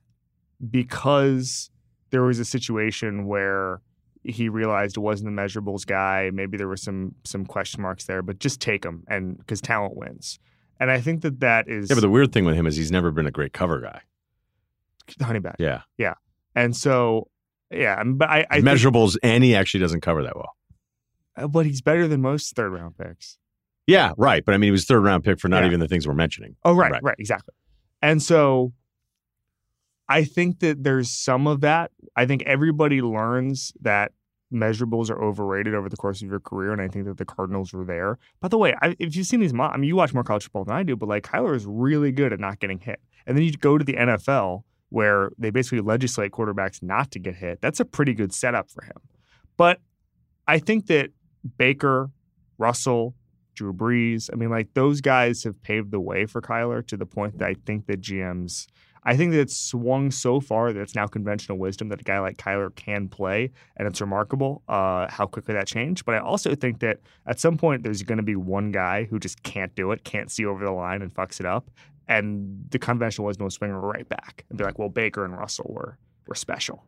because 0.70 1.70
there 2.10 2.22
was 2.22 2.38
a 2.38 2.44
situation 2.44 3.26
where 3.26 3.80
he 4.24 4.48
realized 4.48 4.96
it 4.96 5.00
wasn't 5.00 5.34
the 5.34 5.42
measurables 5.42 5.86
guy. 5.86 6.30
Maybe 6.32 6.56
there 6.56 6.68
were 6.68 6.76
some 6.76 7.14
some 7.24 7.46
question 7.46 7.82
marks 7.82 8.04
there, 8.04 8.22
but 8.22 8.38
just 8.38 8.60
take 8.60 8.84
him 8.84 9.04
and 9.08 9.38
because 9.38 9.60
talent 9.60 9.96
wins. 9.96 10.38
And 10.80 10.90
I 10.90 11.00
think 11.00 11.22
that 11.22 11.40
that 11.40 11.68
is 11.68 11.88
Yeah, 11.90 11.94
but 11.96 12.00
the 12.02 12.10
weird 12.10 12.32
thing 12.32 12.44
with 12.44 12.54
him 12.54 12.66
is 12.66 12.76
he's 12.76 12.92
never 12.92 13.10
been 13.10 13.26
a 13.26 13.30
great 13.30 13.52
cover 13.52 13.80
guy. 13.80 14.00
the 15.18 15.24
Honey 15.24 15.38
Badger. 15.40 15.56
Yeah. 15.58 15.82
Yeah. 15.96 16.14
And 16.54 16.76
so 16.76 17.28
yeah, 17.70 18.02
but 18.04 18.28
I, 18.30 18.46
I 18.50 18.60
think- 18.60 18.66
Measurables, 18.66 19.16
and 19.22 19.42
he 19.44 19.54
actually 19.54 19.80
doesn't 19.80 20.00
cover 20.00 20.22
that 20.22 20.36
well. 20.36 20.54
Uh, 21.36 21.48
but 21.48 21.66
he's 21.66 21.80
better 21.82 22.06
than 22.08 22.20
most 22.22 22.54
third 22.56 22.72
round 22.72 22.96
picks. 22.96 23.38
Yeah, 23.86 24.12
right. 24.16 24.44
But 24.44 24.54
I 24.54 24.58
mean, 24.58 24.68
he 24.68 24.72
was 24.72 24.84
third 24.84 25.00
round 25.04 25.24
pick 25.24 25.40
for 25.40 25.48
not 25.48 25.60
Yeah. 25.62 25.68
even 25.68 25.80
the 25.80 25.88
things 25.88 26.06
we're 26.06 26.14
mentioning. 26.14 26.56
Oh, 26.64 26.74
right, 26.74 26.90
Right. 26.92 27.02
right, 27.02 27.16
exactly. 27.18 27.54
And 28.02 28.22
so 28.22 28.72
I 30.08 30.24
think 30.24 30.60
that 30.60 30.82
there's 30.84 31.10
some 31.10 31.46
of 31.46 31.60
that. 31.62 31.90
I 32.16 32.26
think 32.26 32.42
everybody 32.44 33.02
learns 33.02 33.72
that 33.82 34.12
measurables 34.52 35.10
are 35.10 35.22
overrated 35.22 35.74
over 35.74 35.88
the 35.88 35.96
course 35.96 36.22
of 36.22 36.28
your 36.28 36.40
career, 36.40 36.72
and 36.72 36.80
I 36.80 36.88
think 36.88 37.04
that 37.06 37.18
the 37.18 37.24
Cardinals 37.24 37.72
were 37.72 37.84
there. 37.84 38.18
By 38.40 38.48
the 38.48 38.58
way, 38.58 38.74
I, 38.80 38.96
if 38.98 39.14
you've 39.14 39.26
seen 39.26 39.40
these, 39.40 39.52
mo- 39.52 39.64
I 39.64 39.76
mean, 39.76 39.88
you 39.88 39.96
watch 39.96 40.14
more 40.14 40.24
college 40.24 40.44
football 40.44 40.64
than 40.64 40.74
I 40.74 40.82
do, 40.82 40.96
but 40.96 41.08
like 41.08 41.24
Kyler 41.24 41.54
is 41.54 41.66
really 41.66 42.12
good 42.12 42.32
at 42.32 42.40
not 42.40 42.58
getting 42.58 42.78
hit. 42.78 43.00
And 43.26 43.36
then 43.36 43.44
you 43.44 43.52
go 43.52 43.76
to 43.76 43.84
the 43.84 43.94
NFL 43.94 44.62
where 44.90 45.30
they 45.38 45.50
basically 45.50 45.80
legislate 45.80 46.32
quarterbacks 46.32 46.82
not 46.82 47.10
to 47.10 47.18
get 47.18 47.36
hit. 47.36 47.60
That's 47.60 47.80
a 47.80 47.84
pretty 47.84 48.14
good 48.14 48.32
setup 48.32 48.70
for 48.70 48.82
him. 48.82 48.96
But 49.56 49.80
I 50.46 50.58
think 50.58 50.86
that 50.86 51.10
Baker, 51.58 52.10
Russell, 52.56 53.14
Drew 53.54 53.72
Brees, 53.72 54.30
I 54.32 54.36
mean, 54.36 54.50
like 54.50 54.72
those 54.74 55.00
guys 55.00 55.44
have 55.44 55.60
paved 55.62 55.90
the 55.90 56.00
way 56.00 56.24
for 56.24 56.40
Kyler 56.40 56.86
to 56.86 56.96
the 56.96 57.04
point 57.04 57.38
that 57.38 57.48
I 57.48 57.54
think 57.66 57.86
that 57.86 58.00
GMs, 58.00 58.66
I 59.04 59.16
think 59.16 59.32
that 59.32 59.40
it's 59.40 59.56
swung 59.56 60.10
so 60.10 60.40
far 60.40 60.72
that 60.72 60.80
it's 60.80 60.94
now 60.94 61.06
conventional 61.06 61.58
wisdom 61.58 61.88
that 61.88 62.00
a 62.00 62.04
guy 62.04 62.18
like 62.18 62.36
Kyler 62.36 62.74
can 62.74 63.08
play, 63.08 63.50
and 63.76 63.86
it's 63.86 64.00
remarkable 64.00 64.62
uh, 64.68 65.08
how 65.10 65.26
quickly 65.26 65.54
that 65.54 65.66
changed. 65.66 66.04
But 66.04 66.16
I 66.16 66.18
also 66.18 66.54
think 66.54 66.80
that 66.80 66.98
at 67.26 67.40
some 67.40 67.56
point 67.56 67.82
there's 67.82 68.02
going 68.02 68.18
to 68.18 68.24
be 68.24 68.36
one 68.36 68.70
guy 68.72 69.04
who 69.04 69.18
just 69.18 69.42
can't 69.42 69.74
do 69.74 69.92
it, 69.92 70.04
can't 70.04 70.30
see 70.30 70.44
over 70.44 70.64
the 70.64 70.72
line, 70.72 71.02
and 71.02 71.12
fucks 71.12 71.40
it 71.40 71.46
up, 71.46 71.70
and 72.06 72.64
the 72.70 72.78
conventional 72.78 73.26
wisdom 73.26 73.44
will 73.44 73.50
swing 73.50 73.70
right 73.70 74.08
back 74.08 74.44
and 74.48 74.58
be 74.58 74.64
like, 74.64 74.78
well, 74.78 74.88
Baker 74.88 75.24
and 75.24 75.36
Russell 75.36 75.70
were 75.74 75.98
were 76.26 76.34
special. 76.34 76.84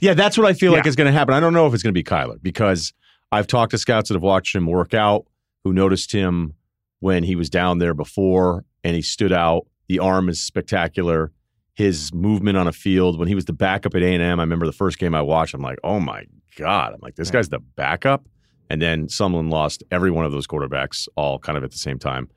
Yeah, 0.00 0.14
that's 0.14 0.36
what 0.36 0.46
I 0.46 0.54
feel 0.54 0.72
like 0.72 0.86
is 0.86 0.96
going 0.96 1.06
to 1.06 1.12
happen. 1.12 1.34
I 1.34 1.40
don't 1.40 1.52
know 1.52 1.66
if 1.66 1.74
it's 1.74 1.82
going 1.82 1.94
to 1.94 1.98
be 1.98 2.04
Kyler 2.04 2.42
because 2.42 2.92
I've 3.30 3.46
talked 3.46 3.70
to 3.72 3.78
scouts 3.78 4.08
that 4.08 4.14
have 4.14 4.22
watched 4.22 4.54
him 4.54 4.66
work 4.66 4.94
out, 4.94 5.26
who 5.62 5.72
noticed 5.72 6.12
him 6.12 6.54
when 7.00 7.22
he 7.22 7.36
was 7.36 7.50
down 7.50 7.78
there 7.78 7.94
before 7.94 8.64
and 8.82 8.96
he 8.96 9.02
stood 9.02 9.32
out. 9.32 9.66
The 9.88 9.98
arm 9.98 10.28
is 10.28 10.40
spectacular. 10.40 11.32
His 11.74 12.12
movement 12.14 12.56
on 12.56 12.66
a 12.68 12.72
field 12.72 13.18
when 13.18 13.26
he 13.28 13.34
was 13.34 13.46
the 13.46 13.52
backup 13.52 13.94
at 13.94 14.02
A 14.02 14.14
and. 14.14 14.22
I 14.22 14.28
remember 14.28 14.66
the 14.66 14.72
first 14.72 14.98
game 14.98 15.14
I 15.14 15.22
watched. 15.22 15.54
I'm 15.54 15.62
like, 15.62 15.78
oh 15.82 15.98
my 16.00 16.24
god! 16.56 16.92
I'm 16.94 17.00
like, 17.02 17.16
this 17.16 17.30
guy's 17.30 17.48
the 17.48 17.58
backup. 17.58 18.26
And 18.70 18.80
then 18.80 19.08
Sumlin 19.08 19.50
lost 19.50 19.82
every 19.90 20.10
one 20.10 20.24
of 20.24 20.32
those 20.32 20.46
quarterbacks 20.46 21.06
all 21.16 21.38
kind 21.38 21.58
of 21.58 21.64
at 21.64 21.70
the 21.72 21.78
same 21.78 21.98
time 21.98 22.30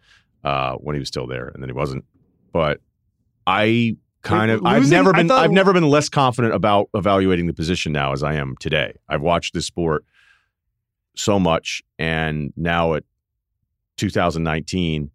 uh, 0.44 0.74
when 0.76 0.96
he 0.96 1.00
was 1.00 1.08
still 1.08 1.28
there, 1.28 1.48
and 1.50 1.62
then 1.62 1.70
he 1.70 1.74
wasn't. 1.74 2.04
But 2.52 2.82
I 3.46 3.96
kind 4.24 4.52
of 4.52 4.66
I've 4.66 4.90
never 4.90 5.14
been 5.14 5.28
thought- 5.30 5.44
I've 5.44 5.52
never 5.52 5.72
been 5.72 5.88
less 5.88 6.10
confident 6.10 6.54
about 6.54 6.90
evaluating 6.96 7.46
the 7.48 7.54
position 7.54 7.92
now 7.94 8.12
as 8.12 8.24
I 8.24 8.34
am 8.34 8.56
today. 8.60 8.96
I've 9.08 9.22
watched 9.22 9.54
this 9.54 9.66
sport 9.66 10.04
so 11.16 11.40
much 11.40 11.82
and 11.98 12.52
now 12.58 12.96
at 12.96 13.04
2019 13.98 15.12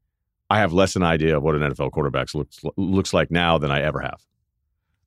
I 0.53 0.59
have 0.59 0.75
less 0.75 0.97
an 0.97 1.03
idea 1.03 1.37
of 1.37 1.43
what 1.43 1.55
an 1.55 1.63
NFL 1.63 1.93
quarterback 1.93 2.35
looks 2.35 2.61
looks 2.77 3.15
like 3.15 3.31
now 3.31 3.57
than 3.57 3.71
I 3.71 3.81
ever 3.81 4.01
have. 4.01 4.21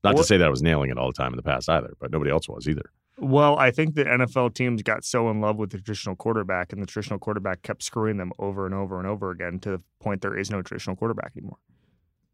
Not 0.02 0.16
to 0.16 0.24
say 0.24 0.36
that 0.36 0.46
I 0.46 0.50
was 0.50 0.60
nailing 0.60 0.90
it 0.90 0.98
all 0.98 1.06
the 1.06 1.12
time 1.12 1.32
in 1.32 1.36
the 1.36 1.42
past 1.42 1.68
either, 1.68 1.94
but 2.00 2.10
nobody 2.10 2.30
else 2.32 2.48
was 2.48 2.68
either. 2.68 2.90
Well, 3.18 3.56
I 3.58 3.70
think 3.70 3.94
that 3.94 4.06
NFL 4.08 4.54
teams 4.54 4.82
got 4.82 5.04
so 5.04 5.30
in 5.30 5.40
love 5.40 5.56
with 5.56 5.70
the 5.70 5.78
traditional 5.78 6.16
quarterback, 6.16 6.72
and 6.72 6.82
the 6.82 6.86
traditional 6.86 7.18
quarterback 7.20 7.62
kept 7.62 7.82
screwing 7.84 8.16
them 8.16 8.32
over 8.40 8.66
and 8.66 8.74
over 8.74 8.98
and 8.98 9.06
over 9.06 9.30
again 9.30 9.58
to 9.60 9.70
the 9.70 9.82
point 10.00 10.20
there 10.20 10.36
is 10.36 10.50
no 10.50 10.62
traditional 10.62 10.96
quarterback 10.96 11.32
anymore. 11.36 11.58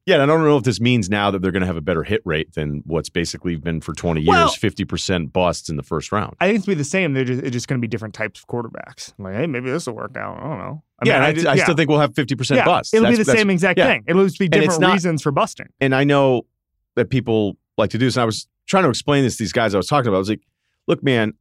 Yeah, 0.04 0.14
and 0.14 0.22
I 0.24 0.26
don't 0.26 0.42
know 0.42 0.56
if 0.56 0.64
this 0.64 0.80
means 0.80 1.08
now 1.08 1.30
that 1.30 1.42
they're 1.42 1.52
going 1.52 1.60
to 1.60 1.66
have 1.68 1.76
a 1.76 1.80
better 1.82 2.02
hit 2.02 2.22
rate 2.24 2.54
than 2.54 2.82
what's 2.86 3.08
basically 3.08 3.54
been 3.54 3.80
for 3.80 3.94
20 3.94 4.20
years, 4.20 4.28
Well- 4.28 4.48
50% 4.48 5.32
busts 5.32 5.68
in 5.68 5.76
the 5.76 5.84
first 5.84 6.10
round. 6.10 6.34
I 6.40 6.46
think 6.46 6.56
it's 6.56 6.66
be 6.66 6.74
the 6.74 6.82
same. 6.82 7.12
They're 7.12 7.24
just, 7.24 7.40
it's 7.42 7.52
just 7.52 7.68
going 7.68 7.78
to 7.80 7.80
be 7.80 7.86
different 7.88 8.14
types 8.14 8.40
of 8.40 8.48
quarterbacks. 8.48 9.12
like, 9.18 9.34
hey, 9.36 9.46
maybe 9.46 9.70
this 9.70 9.86
will 9.86 9.94
work 9.94 10.16
out. 10.16 10.38
I 10.38 10.48
don't 10.48 10.58
know. 10.58 10.82
I 11.02 11.06
yeah, 11.06 11.20
mean, 11.20 11.38
and 11.38 11.48
I, 11.48 11.52
I 11.52 11.54
yeah. 11.56 11.62
still 11.64 11.74
think 11.74 11.90
we'll 11.90 12.00
have 12.00 12.12
50% 12.12 12.56
yeah, 12.56 12.64
busts. 12.64 12.94
It'll 12.94 13.10
be 13.10 13.16
the 13.16 13.24
same 13.24 13.50
exact 13.50 13.78
yeah. 13.78 13.86
thing. 13.86 14.04
It'll 14.06 14.24
just 14.24 14.38
be 14.38 14.48
different 14.48 14.80
not- 14.80 14.92
reasons 14.92 15.22
for 15.22 15.32
busting. 15.32 15.66
and 15.80 15.94
I 15.94 16.04
know 16.04 16.46
that 16.94 17.10
people 17.10 17.56
like 17.78 17.90
to 17.90 17.98
do 17.98 18.06
this. 18.06 18.16
And 18.16 18.22
I 18.22 18.26
was 18.26 18.46
trying 18.66 18.84
to 18.84 18.88
explain 18.88 19.24
this 19.24 19.36
to 19.36 19.42
these 19.42 19.52
guys 19.52 19.74
I 19.74 19.78
was 19.78 19.88
talking 19.88 20.08
about. 20.08 20.16
I 20.16 20.20
was 20.20 20.28
like, 20.28 20.42
look, 20.86 21.02
man, 21.02 21.34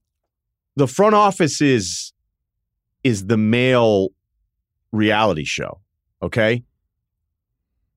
the 0.75 0.87
front 0.87 1.15
office 1.15 1.61
is 1.61 2.13
is 3.03 3.25
the 3.25 3.37
male 3.37 4.09
reality 4.91 5.43
show. 5.43 5.79
Okay. 6.21 6.63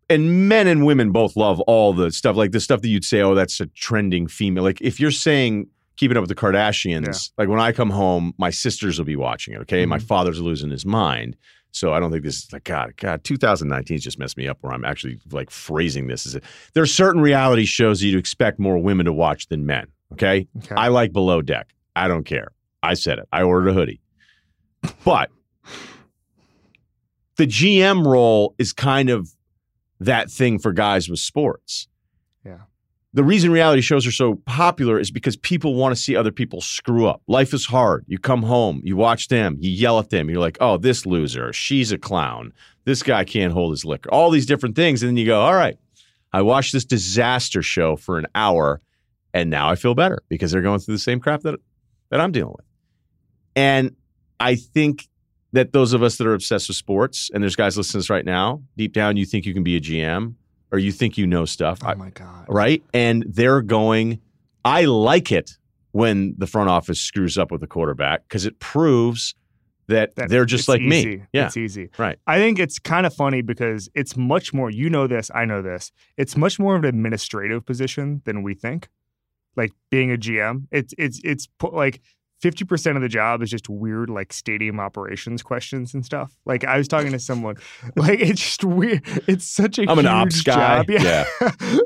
And 0.08 0.48
men 0.48 0.66
and 0.66 0.84
women 0.84 1.12
both 1.12 1.36
love 1.36 1.60
all 1.60 1.92
the 1.92 2.10
stuff, 2.10 2.36
like 2.36 2.52
the 2.52 2.60
stuff 2.60 2.82
that 2.82 2.88
you'd 2.88 3.04
say, 3.04 3.20
oh, 3.20 3.34
that's 3.34 3.60
a 3.60 3.66
trending 3.66 4.26
female. 4.26 4.62
Like 4.62 4.80
if 4.80 5.00
you're 5.00 5.10
saying 5.10 5.68
keeping 5.96 6.16
up 6.16 6.22
with 6.22 6.28
the 6.28 6.34
Kardashians, 6.34 7.30
like 7.38 7.48
when 7.48 7.60
I 7.60 7.72
come 7.72 7.90
home, 7.90 8.32
my 8.38 8.50
sisters 8.50 8.98
will 8.98 9.04
be 9.06 9.16
watching 9.16 9.54
it. 9.54 9.60
Okay. 9.62 9.86
My 9.86 9.98
Mhm. 9.98 10.02
father's 10.06 10.40
losing 10.40 10.70
his 10.70 10.84
mind. 10.84 11.36
So 11.70 11.92
I 11.92 11.98
don't 12.00 12.10
think 12.12 12.22
this 12.22 12.36
is 12.44 12.52
like 12.52 12.64
God. 12.64 12.92
God, 12.96 13.24
2019 13.24 13.98
just 13.98 14.18
messed 14.18 14.36
me 14.36 14.46
up. 14.46 14.58
Where 14.60 14.72
I'm 14.72 14.84
actually 14.84 15.18
like 15.32 15.50
phrasing 15.50 16.06
this 16.06 16.34
a, 16.34 16.40
there 16.74 16.82
are 16.82 16.86
certain 16.86 17.20
reality 17.20 17.64
shows 17.64 18.00
that 18.00 18.06
you'd 18.06 18.18
expect 18.18 18.58
more 18.60 18.78
women 18.78 19.06
to 19.06 19.12
watch 19.12 19.48
than 19.48 19.66
men. 19.66 19.86
Okay, 20.12 20.46
Okay. 20.58 20.74
I 20.76 20.88
like 20.88 21.12
Below 21.12 21.42
Deck. 21.42 21.74
I 21.96 22.06
don't 22.08 22.24
care. 22.24 22.52
I 22.82 22.94
said 22.94 23.18
it. 23.18 23.26
I 23.32 23.42
ordered 23.42 23.70
a 23.70 23.72
hoodie, 23.72 24.00
but 25.04 25.30
the 27.36 27.46
GM 27.46 28.06
role 28.06 28.54
is 28.58 28.72
kind 28.72 29.10
of 29.10 29.30
that 30.00 30.30
thing 30.30 30.58
for 30.58 30.72
guys 30.72 31.08
with 31.08 31.18
sports. 31.18 31.88
Yeah. 32.44 32.58
The 33.14 33.22
reason 33.22 33.52
reality 33.52 33.80
shows 33.80 34.08
are 34.08 34.12
so 34.12 34.34
popular 34.44 34.98
is 34.98 35.12
because 35.12 35.36
people 35.36 35.76
want 35.76 35.94
to 35.94 36.00
see 36.00 36.16
other 36.16 36.32
people 36.32 36.60
screw 36.60 37.06
up. 37.06 37.22
Life 37.28 37.54
is 37.54 37.64
hard. 37.64 38.04
You 38.08 38.18
come 38.18 38.42
home, 38.42 38.80
you 38.82 38.96
watch 38.96 39.28
them, 39.28 39.56
you 39.60 39.70
yell 39.70 40.00
at 40.00 40.10
them. 40.10 40.28
You're 40.28 40.40
like, 40.40 40.58
oh, 40.60 40.78
this 40.78 41.06
loser, 41.06 41.52
she's 41.52 41.92
a 41.92 41.98
clown. 41.98 42.52
This 42.86 43.04
guy 43.04 43.22
can't 43.22 43.52
hold 43.52 43.70
his 43.70 43.84
liquor. 43.84 44.10
All 44.12 44.30
these 44.30 44.46
different 44.46 44.74
things. 44.74 45.00
And 45.00 45.10
then 45.10 45.16
you 45.16 45.26
go, 45.26 45.40
all 45.40 45.54
right, 45.54 45.78
I 46.32 46.42
watched 46.42 46.72
this 46.72 46.84
disaster 46.84 47.62
show 47.62 47.94
for 47.94 48.18
an 48.18 48.26
hour 48.34 48.80
and 49.32 49.48
now 49.48 49.70
I 49.70 49.76
feel 49.76 49.94
better 49.94 50.20
because 50.28 50.50
they're 50.50 50.60
going 50.60 50.80
through 50.80 50.94
the 50.94 51.00
same 51.00 51.20
crap 51.20 51.42
that, 51.42 51.60
that 52.10 52.20
I'm 52.20 52.32
dealing 52.32 52.54
with. 52.56 52.66
And 53.54 53.94
I 54.40 54.56
think 54.56 55.06
that 55.52 55.72
those 55.72 55.92
of 55.92 56.02
us 56.02 56.16
that 56.16 56.26
are 56.26 56.34
obsessed 56.34 56.68
with 56.68 56.76
sports, 56.76 57.30
and 57.32 57.44
there's 57.44 57.54
guys 57.54 57.76
listening 57.76 57.92
to 57.92 57.98
this 57.98 58.10
right 58.10 58.24
now, 58.24 58.60
deep 58.76 58.92
down, 58.92 59.16
you 59.16 59.24
think 59.24 59.46
you 59.46 59.54
can 59.54 59.62
be 59.62 59.76
a 59.76 59.80
GM 59.80 60.34
or 60.72 60.78
you 60.78 60.92
think 60.92 61.16
you 61.18 61.26
know 61.26 61.44
stuff. 61.44 61.80
oh 61.84 61.94
my 61.94 62.10
god. 62.10 62.46
right? 62.48 62.82
And 62.92 63.24
they're 63.28 63.62
going, 63.62 64.20
I 64.64 64.84
like 64.84 65.30
it 65.30 65.52
when 65.92 66.34
the 66.38 66.46
front 66.46 66.68
office 66.68 67.00
screws 67.00 67.38
up 67.38 67.52
with 67.52 67.60
the 67.60 67.66
quarterback 67.66 68.22
because 68.28 68.44
it 68.46 68.58
proves 68.58 69.34
that, 69.86 70.16
That 70.16 70.30
they're 70.30 70.46
just 70.46 70.68
like 70.68 70.80
me. 70.80 71.22
Yeah. 71.32 71.46
It's 71.46 71.56
easy. 71.56 71.90
Right. 71.98 72.18
I 72.26 72.38
think 72.38 72.58
it's 72.58 72.78
kind 72.78 73.06
of 73.06 73.14
funny 73.14 73.42
because 73.42 73.88
it's 73.94 74.16
much 74.16 74.54
more, 74.54 74.70
you 74.70 74.88
know 74.88 75.06
this, 75.06 75.30
I 75.34 75.44
know 75.44 75.62
this. 75.62 75.92
It's 76.16 76.36
much 76.36 76.58
more 76.58 76.74
of 76.74 76.84
an 76.84 76.88
administrative 76.88 77.66
position 77.66 78.22
than 78.24 78.42
we 78.42 78.54
think. 78.54 78.88
Like 79.56 79.72
being 79.90 80.10
a 80.10 80.16
GM, 80.16 80.66
it's 80.72 80.94
it's 80.98 81.20
it's 81.22 81.46
like 81.62 82.00
50% 82.42 82.96
of 82.96 83.02
the 83.02 83.08
job 83.08 83.42
is 83.42 83.50
just 83.50 83.68
weird 83.68 84.10
like 84.10 84.32
stadium 84.32 84.78
operations 84.78 85.42
questions 85.42 85.94
and 85.94 86.04
stuff. 86.04 86.36
Like 86.44 86.64
I 86.64 86.76
was 86.76 86.88
talking 86.88 87.12
to 87.12 87.18
someone, 87.18 87.56
like 87.96 88.20
it's 88.20 88.40
just 88.40 88.64
weird. 88.64 89.02
It's 89.26 89.46
such 89.46 89.78
a 89.78 89.82
I'm 89.82 89.98
an 89.98 90.04
huge 90.04 90.06
ops 90.06 90.42
guy. 90.42 90.82
job. 90.82 90.90
Yeah. 90.90 91.24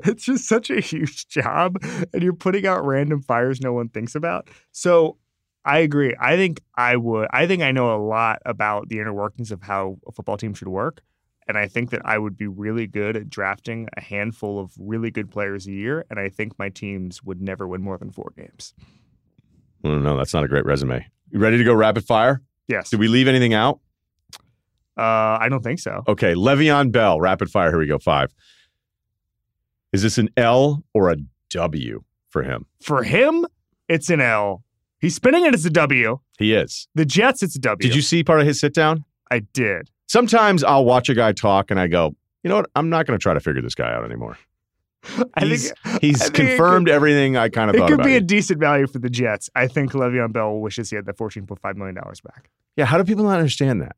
it's 0.05 0.25
just 0.25 0.49
such 0.49 0.71
a 0.71 0.81
huge 0.81 1.29
job 1.29 1.77
and 2.13 2.23
you're 2.23 2.33
putting 2.33 2.67
out 2.67 2.85
random 2.85 3.23
fires 3.23 3.61
no 3.61 3.73
one 3.73 3.89
thinks 3.89 4.15
about. 4.15 4.49
So 4.73 5.19
I 5.65 5.79
agree. 5.79 6.15
I 6.19 6.37
think 6.37 6.63
I 6.77 6.97
would. 6.97 7.29
I 7.31 7.47
think 7.47 7.63
I 7.63 7.73
know 7.73 7.95
a 7.95 8.01
lot 8.03 8.41
about 8.47 8.89
the 8.89 9.01
inner 9.01 9.13
workings 9.13 9.53
of 9.53 9.63
how 9.63 9.99
a 10.07 10.13
football 10.13 10.37
team 10.37 10.55
should 10.55 10.69
work. 10.69 11.03
And 11.47 11.57
I 11.57 11.67
think 11.67 11.91
that 11.91 12.03
I 12.05 12.19
would 12.19 12.37
be 12.37 12.47
really 12.47 12.87
good 12.87 13.17
at 13.17 13.31
drafting 13.31 13.89
a 13.97 14.01
handful 14.01 14.59
of 14.61 14.73
really 14.79 15.11
good 15.11 15.31
players 15.31 15.67
a 15.67 15.73
year. 15.73 16.05
And 16.11 16.21
I 16.21 16.29
think 16.29 16.59
my 16.59 16.69
teams 16.69 17.23
would 17.23 17.41
never 17.41 17.67
win 17.67 17.83
more 17.83 17.97
than 17.97 18.11
four 18.11 18.33
games. 18.37 18.75
I 19.85 19.89
don't. 19.89 20.17
That's 20.17 20.35
not 20.35 20.45
a 20.45 20.49
great 20.49 20.65
resume. 20.65 21.07
You 21.31 21.39
ready 21.39 21.59
to 21.59 21.65
go 21.65 21.75
rapid 21.75 22.05
fire? 22.05 22.43
Yes. 22.69 22.91
Did 22.91 23.01
we 23.01 23.09
leave 23.09 23.29
anything 23.29 23.55
out? 23.55 23.81
Uh, 24.97 25.39
I 25.41 25.49
don't 25.49 25.63
think 25.63 25.79
so. 25.79 26.03
Okay. 26.09 26.35
Le'Veon 26.35 26.91
Bell, 26.91 27.21
rapid 27.21 27.51
fire. 27.51 27.71
Here 27.71 27.79
we 27.79 27.87
go. 27.87 27.99
Five. 27.99 28.35
Is 29.93 30.03
this 30.03 30.19
an 30.19 30.29
L 30.37 30.83
or 30.93 31.11
a 31.11 31.17
W 31.51 32.03
for 32.31 32.43
him? 32.43 32.67
For 32.83 33.03
him, 33.03 33.47
it's 33.89 34.11
an 34.11 34.21
L. 34.21 34.65
He's 35.01 35.15
spinning 35.15 35.47
it 35.47 35.55
as 35.55 35.65
a 35.65 35.71
W. 35.71 36.19
He 36.39 36.53
is. 36.53 36.89
The 36.95 37.05
Jets, 37.05 37.43
it's 37.43 37.57
a 37.57 37.61
W. 37.61 37.89
Did 37.89 37.95
you 37.95 38.03
see 38.03 38.25
part 38.25 38.41
of 38.41 38.47
his 38.47 38.59
sit 38.61 38.75
down? 38.75 39.05
I 39.31 39.41
did. 39.41 39.91
Sometimes 40.09 40.65
I'll 40.65 40.85
watch 40.85 41.09
a 41.09 41.15
guy 41.15 41.33
talk 41.33 41.71
and 41.71 41.79
I 41.79 41.87
go, 41.87 42.15
you 42.43 42.49
know 42.51 42.57
what? 42.57 42.71
I'm 42.75 42.91
not 42.91 43.07
going 43.07 43.19
to 43.19 43.23
try 43.23 43.35
to 43.35 43.41
figure 43.41 43.63
this 43.63 43.75
guy 43.75 43.93
out 43.93 44.05
anymore. 44.05 44.37
I 45.35 45.45
He's, 45.45 45.71
think 45.71 46.01
he's 46.03 46.21
I 46.21 46.25
think 46.27 46.39
it 46.39 46.47
confirmed 46.49 46.89
everything 46.89 47.37
I 47.37 47.49
kind 47.49 47.71
of 47.71 47.77
it 47.77 47.87
could 47.87 48.03
be 48.03 48.17
a 48.17 48.21
decent 48.21 48.59
value 48.61 48.87
for 48.87 48.99
the 48.99 49.09
Jets. 49.09 49.49
I 49.55 49.67
think 49.69 49.93
Le'Veon 49.93 50.33
Bell 50.33 50.59
wishes 50.59 50.91
he 50.91 50.97
had 50.97 51.07
that 51.07 51.17
fourteen 51.17 51.47
point 51.47 51.61
five 51.61 51.77
million 51.77 51.95
dollars 51.95 52.21
back. 52.21 52.51
yeah, 52.77 52.85
how 52.85 52.99
do 52.99 53.05
people 53.05 53.25
not 53.25 53.39
understand 53.39 53.81
that? 53.83 53.97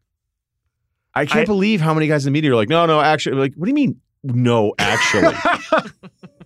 I 1.15 1.27
can't 1.27 1.41
I- 1.41 1.45
believe 1.47 1.81
how 1.81 1.95
many 1.95 2.07
guys 2.07 2.25
in 2.27 2.33
the 2.33 2.37
media 2.37 2.53
are 2.53 2.57
like, 2.57 2.69
no, 2.69 2.87
no, 2.87 3.01
actually, 3.01 3.37
like, 3.37 3.55
what 3.57 3.67
do 3.67 3.71
you 3.71 3.75
mean? 3.75 4.01
No, 4.23 4.75
actually. 4.79 5.35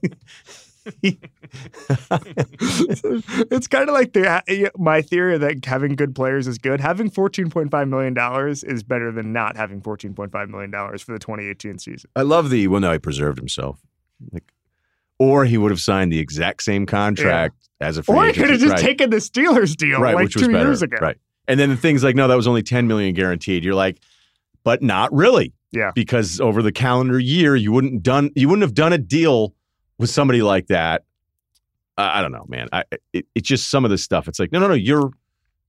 it's 3.50 3.66
kind 3.68 3.88
of 3.88 3.94
like 3.94 4.12
the 4.12 4.70
my 4.76 5.02
theory 5.02 5.38
that 5.38 5.64
having 5.64 5.94
good 5.96 6.14
players 6.14 6.46
is 6.46 6.58
good. 6.58 6.80
Having 6.80 7.10
fourteen 7.10 7.50
point 7.50 7.70
five 7.70 7.88
million 7.88 8.14
dollars 8.14 8.62
is 8.64 8.82
better 8.82 9.10
than 9.10 9.32
not 9.32 9.56
having 9.56 9.80
fourteen 9.80 10.14
point 10.14 10.32
five 10.32 10.48
million 10.48 10.70
dollars 10.70 11.02
for 11.02 11.12
the 11.12 11.18
twenty 11.18 11.46
eighteen 11.46 11.78
season. 11.78 12.10
I 12.16 12.22
love 12.22 12.50
the 12.50 12.68
well, 12.68 12.80
no, 12.80 12.92
he 12.92 12.98
preserved 12.98 13.38
himself. 13.38 13.80
Like, 14.32 14.52
or 15.18 15.44
he 15.44 15.58
would 15.58 15.70
have 15.70 15.80
signed 15.80 16.12
the 16.12 16.18
exact 16.18 16.62
same 16.62 16.86
contract 16.86 17.56
as 17.80 17.98
a 17.98 18.02
free 18.02 18.16
Or 18.16 18.26
he 18.26 18.32
could 18.32 18.50
have 18.50 18.60
just 18.60 18.72
right, 18.72 18.80
taken 18.80 19.10
the 19.10 19.18
Steelers 19.18 19.76
deal 19.76 20.00
right, 20.00 20.14
like 20.14 20.24
which 20.24 20.36
was 20.36 20.46
two 20.46 20.52
better. 20.52 20.66
years 20.66 20.82
ago. 20.82 20.96
Right. 21.00 21.16
And 21.46 21.60
then 21.60 21.68
the 21.68 21.76
things 21.76 22.02
like, 22.02 22.16
no, 22.16 22.26
that 22.26 22.34
was 22.34 22.46
only 22.46 22.62
10 22.62 22.86
million 22.86 23.14
guaranteed. 23.14 23.64
You're 23.64 23.74
like, 23.74 24.00
but 24.64 24.82
not 24.82 25.12
really. 25.12 25.52
Yeah. 25.72 25.90
Because 25.94 26.40
over 26.40 26.62
the 26.62 26.72
calendar 26.72 27.18
year, 27.18 27.54
you 27.56 27.72
wouldn't 27.72 28.02
done 28.02 28.30
you 28.34 28.48
wouldn't 28.48 28.62
have 28.62 28.74
done 28.74 28.92
a 28.92 28.98
deal 28.98 29.54
with 29.98 30.08
somebody 30.08 30.40
like 30.40 30.68
that. 30.68 31.04
I 31.98 32.18
I 32.18 32.22
don't 32.22 32.32
know, 32.32 32.46
man. 32.48 32.68
I 32.72 32.84
it, 33.12 33.26
it's 33.34 33.48
just 33.48 33.70
some 33.70 33.84
of 33.84 33.90
this 33.90 34.02
stuff. 34.02 34.28
It's 34.28 34.38
like, 34.38 34.52
no, 34.52 34.60
no, 34.60 34.68
no. 34.68 34.74
You're 34.74 35.10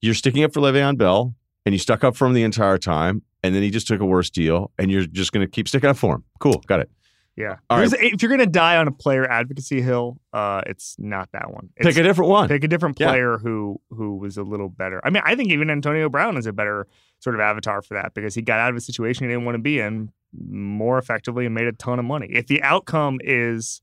you're 0.01 0.13
sticking 0.13 0.43
up 0.43 0.53
for 0.53 0.61
Le'Veon 0.61 0.97
Bell, 0.97 1.33
and 1.65 1.73
you 1.73 1.79
stuck 1.79 2.03
up 2.03 2.15
for 2.15 2.27
him 2.27 2.33
the 2.33 2.43
entire 2.43 2.77
time, 2.77 3.23
and 3.41 3.55
then 3.55 3.63
he 3.63 3.71
just 3.71 3.87
took 3.87 3.99
a 3.99 4.05
worse 4.05 4.29
deal, 4.29 4.71
and 4.77 4.91
you're 4.91 5.07
just 5.07 5.31
going 5.31 5.45
to 5.45 5.49
keep 5.49 5.67
sticking 5.67 5.89
up 5.89 5.97
for 5.97 6.15
him. 6.15 6.23
Cool, 6.39 6.63
got 6.67 6.79
it. 6.81 6.89
Yeah. 7.37 7.57
Right. 7.69 7.91
If 7.99 8.21
you're 8.21 8.31
gonna 8.31 8.45
die 8.45 8.77
on 8.77 8.87
a 8.87 8.91
player 8.91 9.29
advocacy 9.29 9.81
hill, 9.81 10.19
uh, 10.31 10.61
it's 10.67 10.95
not 10.97 11.29
that 11.33 11.51
one. 11.51 11.69
It's, 11.75 11.85
Pick 11.87 11.97
a 11.97 12.03
different 12.03 12.31
one. 12.31 12.47
pick 12.47 12.63
a 12.63 12.67
different 12.67 12.97
Yeah. 12.99 13.09
player 13.09 13.37
who 13.37 13.81
who 13.89 14.15
was 14.17 14.37
a 14.37 14.43
little 14.43 14.69
better. 14.69 15.01
I 15.03 15.09
mean, 15.09 15.21
I 15.25 15.35
think 15.35 15.51
even 15.51 15.69
Antonio 15.69 16.07
Brown 16.07 16.37
is 16.37 16.45
a 16.45 16.53
better 16.53 16.87
sort 17.19 17.35
of 17.35 17.41
avatar 17.41 17.81
for 17.81 17.95
that 17.95 18.13
because 18.13 18.35
he 18.35 18.41
got 18.41 18.59
out 18.59 18.69
of 18.69 18.75
a 18.77 18.81
situation 18.81 19.25
he 19.25 19.33
didn't 19.33 19.45
want 19.45 19.55
to 19.55 19.61
be 19.61 19.79
in 19.79 20.11
more 20.47 20.97
effectively 20.97 21.45
and 21.45 21.53
made 21.53 21.67
a 21.67 21.71
ton 21.73 21.99
of 21.99 22.05
money. 22.05 22.27
If 22.29 22.47
the 22.47 22.61
outcome 22.63 23.19
is 23.23 23.81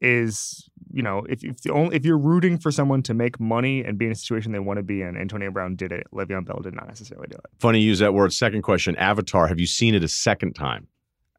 is 0.00 0.68
you 0.92 1.02
know 1.02 1.24
if 1.28 1.44
if 1.44 1.60
the 1.62 1.72
only 1.72 1.94
if 1.94 2.04
you're 2.04 2.18
rooting 2.18 2.58
for 2.58 2.70
someone 2.72 3.02
to 3.02 3.14
make 3.14 3.38
money 3.38 3.84
and 3.84 3.98
be 3.98 4.06
in 4.06 4.12
a 4.12 4.14
situation 4.16 4.52
they 4.52 4.58
want 4.58 4.78
to 4.78 4.82
be 4.82 5.02
in, 5.02 5.16
Antonio 5.16 5.50
Brown 5.50 5.76
did 5.76 5.92
it. 5.92 6.06
Le'Veon 6.12 6.44
Bell 6.44 6.60
did 6.62 6.74
not 6.74 6.88
necessarily 6.88 7.28
do 7.28 7.36
it. 7.36 7.44
Funny 7.60 7.80
you 7.80 7.86
use 7.88 7.98
that 8.00 8.14
word. 8.14 8.32
Second 8.32 8.62
question: 8.62 8.96
Avatar. 8.96 9.46
Have 9.48 9.60
you 9.60 9.66
seen 9.66 9.94
it 9.94 10.02
a 10.02 10.08
second 10.08 10.54
time? 10.54 10.88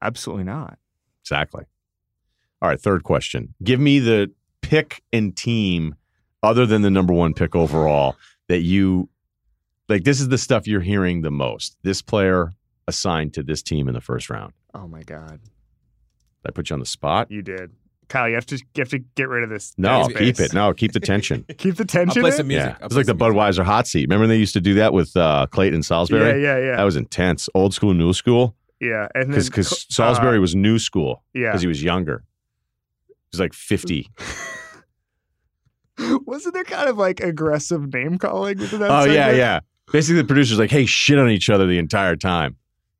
Absolutely 0.01 0.43
not. 0.45 0.77
Exactly. 1.23 1.63
All 2.61 2.69
right, 2.69 2.79
third 2.79 3.03
question. 3.03 3.53
Give 3.63 3.79
me 3.79 3.99
the 3.99 4.31
pick 4.61 5.03
and 5.11 5.35
team 5.35 5.95
other 6.41 6.65
than 6.65 6.81
the 6.81 6.89
number 6.91 7.13
one 7.13 7.33
pick 7.33 7.55
overall 7.55 8.15
that 8.47 8.59
you 8.61 9.09
like. 9.89 10.03
This 10.03 10.19
is 10.21 10.29
the 10.29 10.37
stuff 10.37 10.67
you're 10.67 10.81
hearing 10.81 11.21
the 11.21 11.31
most. 11.31 11.75
This 11.83 12.01
player 12.01 12.51
assigned 12.87 13.33
to 13.35 13.43
this 13.43 13.61
team 13.61 13.87
in 13.87 13.93
the 13.93 14.01
first 14.01 14.29
round. 14.29 14.53
Oh 14.73 14.87
my 14.87 15.03
god, 15.03 15.39
Did 15.41 16.47
I 16.47 16.51
put 16.51 16.69
you 16.69 16.73
on 16.75 16.79
the 16.79 16.85
spot? 16.85 17.29
you 17.31 17.41
did. 17.41 17.71
Kyle, 18.09 18.27
you 18.29 18.35
have 18.35 18.45
to 18.47 18.55
you 18.57 18.61
have 18.79 18.89
to 18.89 18.99
get 18.99 19.27
rid 19.29 19.43
of 19.43 19.49
this. 19.49 19.73
No, 19.77 20.07
dead 20.07 20.17
keep 20.17 20.39
it. 20.39 20.53
No, 20.53 20.73
keep 20.73 20.91
the 20.91 20.99
tension. 20.99 21.45
Keep 21.57 21.75
the 21.77 21.83
I'll 21.83 21.87
tension. 21.87 22.21
play 22.21 22.31
in? 22.31 22.37
some 22.37 22.47
music. 22.47 22.65
yeah, 22.69 22.77
I'll 22.79 22.85
it's 22.87 22.93
play 22.93 22.99
like 22.99 23.05
the 23.07 23.11
some 23.11 23.33
music. 23.33 23.61
Budweiser 23.61 23.63
hot 23.65 23.87
seat. 23.87 24.01
Remember 24.03 24.23
when 24.23 24.29
they 24.29 24.37
used 24.37 24.53
to 24.53 24.61
do 24.61 24.73
that 24.75 24.93
with 24.93 25.15
uh, 25.17 25.47
Clayton 25.51 25.75
and 25.75 25.85
Salisbury? 25.85 26.41
Yeah, 26.43 26.57
yeah, 26.57 26.65
yeah. 26.65 26.75
That 26.77 26.83
was 26.83 26.95
intense. 26.97 27.49
Old 27.55 27.73
school, 27.73 27.93
new 27.93 28.13
school. 28.13 28.55
Yeah, 28.83 29.07
and 29.15 29.33
then 29.33 29.41
Because 29.43 29.85
Salisbury 29.89 30.37
uh, 30.37 30.41
was 30.41 30.55
new 30.55 30.77
school 30.77 31.23
yeah, 31.33 31.47
because 31.49 31.61
he 31.61 31.67
was 31.67 31.81
younger. 31.81 32.23
He 33.07 33.13
was 33.31 33.39
like 33.39 33.53
50. 33.53 34.09
wasn't 36.25 36.53
there 36.53 36.63
kind 36.63 36.89
of 36.89 36.97
like 36.97 37.19
aggressive 37.19 37.93
name 37.93 38.17
calling? 38.17 38.57
Oh 38.73 39.05
yeah, 39.05 39.31
yeah. 39.31 39.59
Basically, 39.91 40.21
the 40.21 40.27
producers 40.27 40.59
like, 40.59 40.71
"Hey, 40.71 40.85
shit 40.85 41.19
on 41.19 41.29
each 41.29 41.49
other 41.49 41.67
the 41.67 41.77
entire 41.77 42.15
time," 42.15 42.57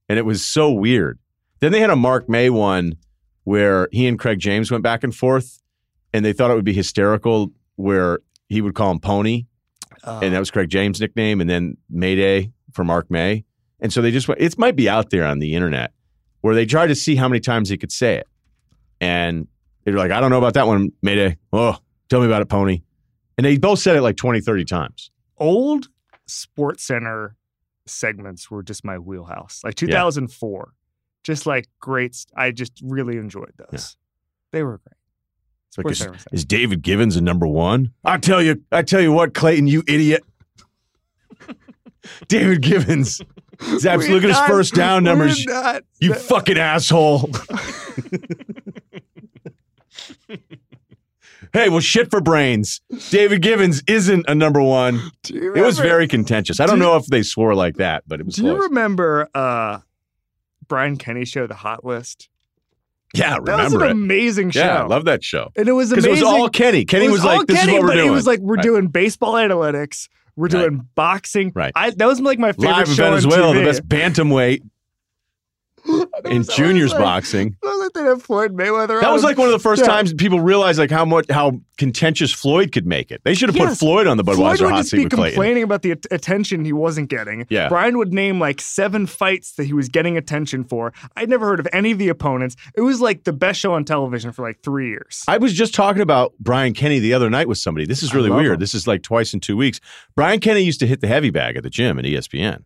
and 0.10 0.20
it 0.20 0.24
was 0.26 0.46
so 0.46 0.72
weird. 0.72 1.20
Then 1.60 1.72
they 1.72 1.80
had 1.80 1.90
a 1.90 1.96
Mark 1.96 2.30
May 2.30 2.50
one 2.50 2.96
where 3.46 3.90
he 3.92 4.08
and 4.08 4.20
Craig 4.20 4.40
James 4.40 4.72
went 4.72 4.84
back 4.84 5.04
and 5.04 5.16
forth, 5.16 5.62
and 6.14 6.24
they 6.24 6.34
thought 6.34 6.52
it 6.52 6.56
would 6.56 6.66
be 6.66 6.74
hysterical 6.74 7.52
where 7.76 8.20
he 8.48 8.62
would 8.62 8.76
call 8.76 8.92
him 8.92 9.00
Pony, 9.00 9.46
Uh, 10.04 10.20
and 10.22 10.34
that 10.34 10.40
was 10.40 10.52
Craig 10.52 10.70
James' 10.70 11.02
nickname, 11.02 11.42
and 11.42 11.50
then 11.50 11.78
Mayday 11.90 12.52
for 12.74 12.84
Mark 12.84 13.10
May, 13.10 13.46
and 13.84 13.94
so 13.94 14.02
they 14.02 14.10
just 14.10 14.28
went. 14.28 14.42
It 14.42 14.58
might 14.58 14.76
be 14.76 14.90
out 14.90 15.12
there 15.12 15.26
on 15.26 15.38
the 15.38 15.54
internet 15.54 15.92
where 16.42 16.56
they 16.56 16.66
tried 16.66 16.88
to 16.88 16.96
see 16.96 17.16
how 17.16 17.28
many 17.28 17.40
times 17.40 17.70
he 17.70 17.78
could 17.78 17.92
say 17.92 18.16
it, 18.16 18.28
and 19.00 19.48
they 19.84 19.92
were 19.92 19.98
like, 20.00 20.12
"I 20.12 20.20
don't 20.20 20.32
know 20.32 20.40
about 20.40 20.56
that 20.56 20.66
one, 20.66 20.92
Mayday. 21.04 21.38
Oh, 21.52 21.78
tell 22.10 22.22
me 22.22 22.26
about 22.26 22.42
it, 22.42 22.50
Pony," 22.50 22.82
and 23.38 23.46
they 23.46 23.58
both 23.58 23.80
said 23.80 23.96
it 23.96 24.02
like 24.02 24.16
20, 24.16 24.42
30 24.42 24.66
times. 24.66 25.12
old 25.38 25.90
Sports 26.26 26.86
Center 26.86 27.36
segments 27.86 28.50
were 28.50 28.64
just 28.64 28.86
my 28.86 28.98
wheelhouse. 28.98 29.62
Like 29.64 29.76
2004, 29.76 30.74
just 31.24 31.46
like 31.46 31.68
great. 31.80 32.16
st- 32.16 32.34
I 32.38 32.52
just 32.52 32.72
really 32.82 33.18
enjoyed 33.18 33.52
those. 33.58 33.98
They 34.52 34.64
were 34.64 34.78
great. 34.80 34.96
It's 35.68 35.78
like, 36.02 36.16
is, 36.16 36.26
is 36.32 36.46
David 36.46 36.82
Givens 36.82 37.18
a 37.18 37.22
number 37.22 37.48
one? 37.48 37.92
I 38.06 38.18
tell 38.18 38.42
you, 38.42 38.64
I 38.72 38.84
tell 38.84 39.02
you 39.02 39.12
what, 39.12 39.34
Clayton, 39.34 39.68
you 39.68 39.84
idiot. 39.88 40.24
David 42.28 42.62
Givens. 42.62 43.22
Zaps, 43.58 44.10
look 44.10 44.24
at 44.24 44.30
his 44.30 44.40
first 44.42 44.74
down 44.74 45.04
numbers. 45.04 45.46
not- 45.46 45.84
You 46.00 46.14
fucking 46.14 46.58
asshole. 46.58 47.30
hey, 51.54 51.70
well, 51.70 51.80
shit 51.80 52.10
for 52.10 52.22
brains. 52.22 52.82
David 53.10 53.42
Givens 53.42 53.84
isn't 53.88 54.26
a 54.28 54.36
number 54.36 54.62
one. 54.62 55.00
You 55.30 55.54
It 55.56 55.62
was 55.62 55.80
very 55.80 56.08
contentious. 56.08 56.60
I 56.60 56.66
don't 56.66 56.80
Do 56.80 56.86
know 56.86 56.96
if 56.98 57.06
they 57.08 57.24
swore 57.24 57.56
like 57.56 57.76
that, 57.78 58.04
but 58.08 58.20
it 58.20 58.26
was 58.26 58.36
Do 58.36 58.46
you 58.46 58.62
remember 58.64 59.28
uh 59.34 59.80
Brian 60.68 60.98
Kenny 60.98 61.26
show, 61.26 61.46
The 61.48 61.56
Hot 61.56 61.86
List? 61.86 62.30
yeah, 63.14 63.32
That 63.32 63.42
was 63.42 63.74
remember 63.74 63.84
an 63.86 63.90
it. 63.90 63.92
amazing 63.92 64.50
show. 64.52 64.62
Yeah, 64.62 64.84
I 64.84 64.86
love 64.88 65.06
that 65.06 65.24
show. 65.24 65.52
and 65.56 65.68
it 65.68 65.74
was 65.74 65.90
Because 65.90 66.06
amazing. 66.06 66.24
it 66.24 66.26
was 66.32 66.34
all 66.42 66.50
Kenny. 66.50 66.86
Kenny 66.86 67.06
It 67.06 67.12
was, 67.12 67.24
like, 67.24 67.46
this 67.48 67.60
Kenny, 67.60 67.74
is 67.74 67.80
what 67.80 67.82
we're 67.84 67.88
but 67.90 67.94
doing. 67.96 68.08
It 68.08 68.12
was 68.12 68.26
like 68.28 68.40
we're 68.40 68.56
Right. 68.56 68.64
doing 68.64 68.88
baseball 68.88 69.34
analytics. 69.34 70.08
We're 70.36 70.46
Right. 70.48 70.52
doing 70.70 70.88
boxing. 70.96 71.52
Right. 71.54 71.72
I, 71.76 71.92
that 71.92 72.06
was 72.08 72.20
like 72.20 72.40
my 72.40 72.52
favorite 72.54 72.70
Live 72.72 72.88
in 72.90 72.94
show 72.96 73.06
on 73.06 73.12
Venezuela, 73.12 73.54
the 73.56 73.64
best 73.64 73.88
bantamweight 73.88 74.62
in 76.26 76.44
juniors 76.44 76.92
like- 76.92 77.02
boxing. 77.02 77.56
like 77.64 77.92
they 77.94 78.04
had 78.04 78.22
Floyd 78.22 78.54
Mayweather. 78.56 79.02
That 79.02 79.12
was 79.12 79.24
like 79.24 79.38
one 79.38 79.48
of 79.48 79.52
the 79.54 79.60
first 79.60 79.82
Yeah. 79.82 79.88
times 79.88 80.14
people 80.14 80.40
realized 80.40 80.80
like 80.80 80.90
how 80.92 81.04
much 81.06 81.26
how 81.30 81.60
contentious 81.78 82.32
Floyd 82.32 82.72
could 82.72 82.86
make 82.86 83.12
it. 83.12 83.22
They 83.26 83.34
should 83.34 83.50
have 83.50 83.58
put 83.58 83.78
Floyd 83.78 84.08
on 84.08 84.18
the 84.18 84.24
Floyd 84.24 84.38
Budweiser 84.38 84.62
would 84.62 84.70
hot 84.72 84.78
just 84.78 84.92
seat 84.92 84.98
be 84.98 85.10
Clayton. 85.10 85.34
complaining 85.36 85.64
about 85.64 85.82
the 85.82 85.92
at- 85.92 86.06
attention 86.12 86.64
he 86.64 86.72
wasn't 86.74 87.10
getting. 87.10 87.46
Yeah. 87.50 87.68
Brian 87.70 87.98
would 87.98 88.14
name 88.14 88.40
like 88.40 88.62
seven 88.62 89.06
fights 89.08 89.54
that 89.56 89.66
he 89.66 89.74
was 89.74 89.90
getting 89.90 90.16
attention 90.18 90.64
for. 90.64 90.94
I'd 91.18 91.30
never 91.30 91.46
heard 91.46 91.60
of 91.60 91.68
any 91.74 91.92
of 91.92 91.98
the 91.98 92.10
opponents. 92.10 92.56
It 92.76 92.82
was 92.82 93.02
like 93.02 93.24
the 93.26 93.34
best 93.34 93.60
show 93.60 93.74
on 93.74 93.84
television 93.86 94.32
for 94.32 94.42
like 94.44 94.62
three 94.64 94.90
years. 94.90 95.24
I 95.28 95.38
was 95.38 95.54
just 95.54 95.74
talking 95.74 96.02
about 96.02 96.34
Brian 96.40 96.74
Kenny 96.74 97.00
the 97.00 97.14
other 97.14 97.30
night 97.30 97.48
with 97.48 97.58
somebody. 97.58 97.86
This 97.86 98.04
is 98.04 98.14
really 98.14 98.30
weird. 98.30 98.54
him. 98.56 98.60
This 98.60 98.74
is 98.74 98.88
like 98.88 99.02
twice 99.04 99.34
in 99.34 99.40
two 99.40 99.58
weeks. 99.58 99.80
Brian 100.16 100.40
Kenny 100.40 100.62
used 100.62 100.80
to 100.80 100.88
hit 100.88 101.02
the 101.02 101.08
heavy 101.08 101.30
bag 101.30 101.58
at 101.58 101.64
the 101.64 101.70
gym 101.70 102.00
at 102.00 102.06
ESPN. 102.06 102.64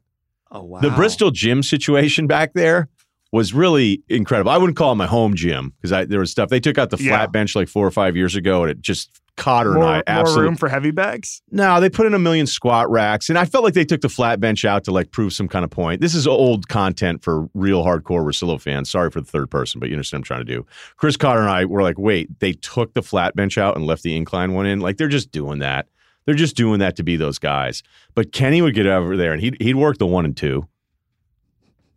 oh 0.51 0.63
wow. 0.63 0.79
The 0.81 0.91
Bristol 0.91 1.31
gym 1.31 1.63
situation 1.63 2.27
back 2.27 2.53
there 2.53 2.89
was 3.31 3.53
really 3.53 4.01
incredible. 4.09 4.51
I 4.51 4.57
wouldn't 4.57 4.77
call 4.77 4.91
it 4.93 4.95
my 4.95 5.07
home 5.07 5.35
gym 5.35 5.73
because 5.81 6.07
there 6.07 6.19
was 6.19 6.31
stuff 6.31 6.49
they 6.49 6.59
took 6.59 6.77
out 6.77 6.89
the 6.89 6.97
Yeah. 6.97 7.09
flat 7.17 7.31
bench 7.31 7.55
like 7.55 7.67
four 7.67 7.85
or 7.85 7.91
five 7.91 8.15
years 8.15 8.35
ago, 8.35 8.63
and 8.63 8.71
it 8.71 8.81
just 8.81 9.09
Cotter 9.35 9.73
more, 9.73 9.83
and 9.83 9.89
I 9.91 9.93
more 9.97 10.03
absolutely 10.07 10.45
room 10.45 10.55
for 10.55 10.67
heavy 10.67 10.89
bags. 10.89 11.43
No, 11.51 11.79
they 11.79 11.91
put 11.91 12.07
in 12.07 12.15
a 12.15 12.19
million 12.19 12.47
squat 12.47 12.89
racks, 12.89 13.29
and 13.29 13.37
I 13.37 13.45
felt 13.45 13.63
like 13.63 13.75
they 13.75 13.85
took 13.85 14.01
the 14.01 14.09
flat 14.09 14.39
bench 14.39 14.65
out 14.65 14.83
to 14.85 14.91
like 14.91 15.11
prove 15.11 15.31
some 15.31 15.47
kind 15.47 15.63
of 15.63 15.69
point. 15.69 16.01
This 16.01 16.15
is 16.15 16.25
old 16.25 16.67
content 16.69 17.21
for 17.23 17.47
real 17.53 17.83
hardcore 17.83 18.23
Russillo 18.25 18.59
fans. 18.59 18.89
Sorry 18.89 19.11
for 19.11 19.21
the 19.21 19.27
third 19.27 19.51
person, 19.51 19.79
but 19.79 19.89
you 19.89 19.95
understand 19.95 20.21
what 20.21 20.31
I'm 20.31 20.37
trying 20.37 20.45
to 20.47 20.53
do. 20.55 20.65
Chris 20.95 21.17
Cotter 21.17 21.41
and 21.41 21.49
I 21.51 21.65
were 21.65 21.83
like, 21.83 21.99
wait, 21.99 22.39
they 22.39 22.53
took 22.53 22.95
the 22.95 23.03
flat 23.03 23.35
bench 23.35 23.59
out 23.59 23.75
and 23.75 23.85
left 23.85 24.01
the 24.01 24.15
incline 24.17 24.53
one 24.53 24.65
in. 24.65 24.79
Like 24.79 24.97
they're 24.97 25.07
just 25.07 25.31
doing 25.31 25.59
that. 25.59 25.87
They're 26.25 26.33
just 26.33 26.55
doing 26.55 26.79
that 26.79 26.95
to 26.95 27.03
be 27.03 27.15
those 27.15 27.37
guys. 27.37 27.83
But 28.15 28.31
Kenny 28.31 28.63
would 28.63 28.73
get 28.73 28.87
over 28.87 29.15
there 29.15 29.33
and 29.33 29.41
he'd 29.41 29.55
he'd 29.61 29.75
work 29.75 29.99
the 29.99 30.07
one 30.07 30.25
and 30.25 30.35
two. 30.35 30.67